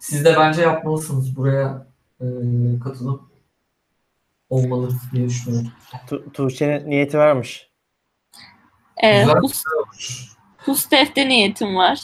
Siz 0.00 0.24
de 0.24 0.36
bence 0.38 0.62
yapmalısınız. 0.62 1.36
Buraya 1.36 1.86
e, 2.20 2.26
katılım 2.84 3.28
olmalı 4.50 4.90
diye 5.12 5.28
düşünüyorum. 5.28 5.68
Tu- 6.06 6.32
Tuğçe'nin 6.32 6.90
niyeti 6.90 7.18
varmış. 7.18 7.65
Ee, 9.02 9.20
Güzel. 9.20 9.42
bu, 9.42 9.48
bu 10.66 10.76
Stef'te 10.76 11.28
niyetim 11.28 11.76
var. 11.76 12.00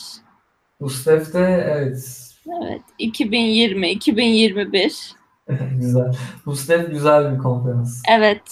Gustav 0.81 1.33
de 1.33 1.67
evet 1.77 2.19
Evet. 2.63 2.83
2020, 2.99 3.91
2021. 3.91 5.13
güzel. 5.81 6.13
Gustav 6.45 6.81
güzel 6.91 7.35
bir 7.35 7.39
konferans. 7.39 8.03
Evet. 8.11 8.43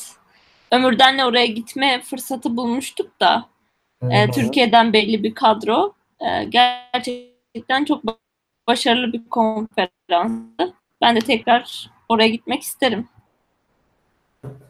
Ömürden'le 0.73 1.19
oraya 1.19 1.47
gitme 1.47 2.01
fırsatı 2.05 2.57
bulmuştuk 2.57 3.21
da 3.21 3.47
e, 4.03 4.07
Evet. 4.11 4.35
Türkiye'den 4.35 4.93
belli 4.93 5.23
bir 5.23 5.35
kadro. 5.35 5.95
E, 6.21 6.45
gerçekten 6.45 7.85
çok 7.85 8.03
başarılı 8.69 9.13
bir 9.13 9.29
konferanstı. 9.29 10.75
Ben 11.03 11.17
de 11.17 11.21
tekrar 11.21 11.91
oraya 12.09 12.29
gitmek 12.29 12.63
isterim. 12.63 13.09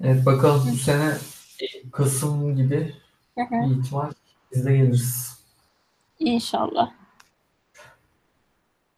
Evet 0.05 0.27
bakalım 0.27 0.69
bu 0.73 0.77
sene 0.77 1.13
Kasım 1.93 2.57
gibi 2.57 2.95
Hı 3.49 3.57
hı. 3.57 3.71
bir 3.71 3.83
ihtimal 3.83 4.11
biz 4.55 4.67
de 4.67 4.77
geliriz. 4.77 5.41
İnşallah. 6.19 6.91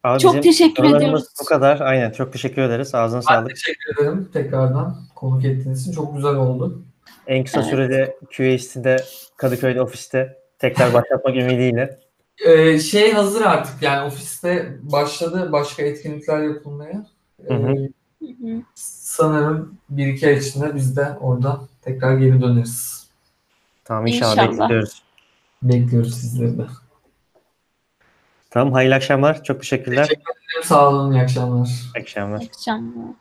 Abi 0.04 0.18
Çok 0.18 0.32
bizim 0.32 0.42
teşekkür 0.42 0.84
ediyoruz. 0.84 1.24
Bu 1.40 1.44
kadar. 1.44 1.80
Aynen. 1.80 2.10
Çok 2.10 2.32
teşekkür 2.32 2.62
ederiz. 2.62 2.94
Ağzına 2.94 3.20
Ben 3.20 3.24
sağlık. 3.24 3.50
teşekkür 3.50 3.94
ederim 3.98 4.28
tekrardan 4.32 4.96
konuk 5.14 5.44
ettiğiniz 5.44 5.82
için. 5.82 5.92
Çok 5.92 6.16
güzel 6.16 6.34
oldu. 6.36 6.82
En 7.26 7.44
kısa 7.44 7.60
Evet. 7.60 7.70
sürede 7.70 8.16
QA'de 8.36 9.04
Kadıköy'de 9.36 9.82
ofiste 9.82 10.38
tekrar 10.58 10.94
başlatmak 10.94 11.36
ümidiyle. 11.36 12.00
Ee, 12.46 12.78
şey 12.78 13.12
hazır 13.12 13.42
artık 13.42 13.82
yani 13.82 14.06
ofiste 14.06 14.76
başladı 14.82 15.52
başka 15.52 15.82
etkinlikler 15.82 16.42
yapılmaya. 16.42 17.06
Ee. 17.48 17.54
Hı 17.54 17.58
hı. 17.58 18.62
sanırım 18.74 19.78
bir 19.90 20.06
iki 20.06 20.26
ay 20.26 20.34
içinde 20.38 20.74
biz 20.74 20.96
de 20.96 21.08
orada 21.20 21.60
tekrar 21.82 22.18
geri 22.18 22.42
döneriz. 22.42 23.01
Tamam 23.84 24.06
inşallah, 24.06 24.32
İnşallah. 24.32 24.62
bekliyoruz. 24.68 25.02
Bekliyoruz 25.62 26.14
sizleri 26.14 26.58
de. 26.58 26.66
Tamam 28.50 28.72
hayırlı 28.72 28.94
akşamlar. 28.94 29.44
Çok 29.44 29.60
teşekkürler. 29.60 30.08
Sağ 30.62 30.88
olun, 30.88 31.12
iyi 31.12 31.22
akşamlar. 31.22 31.66
İyi 31.96 32.00
akşamlar. 32.02 32.44
Akşamlar. 32.44 33.14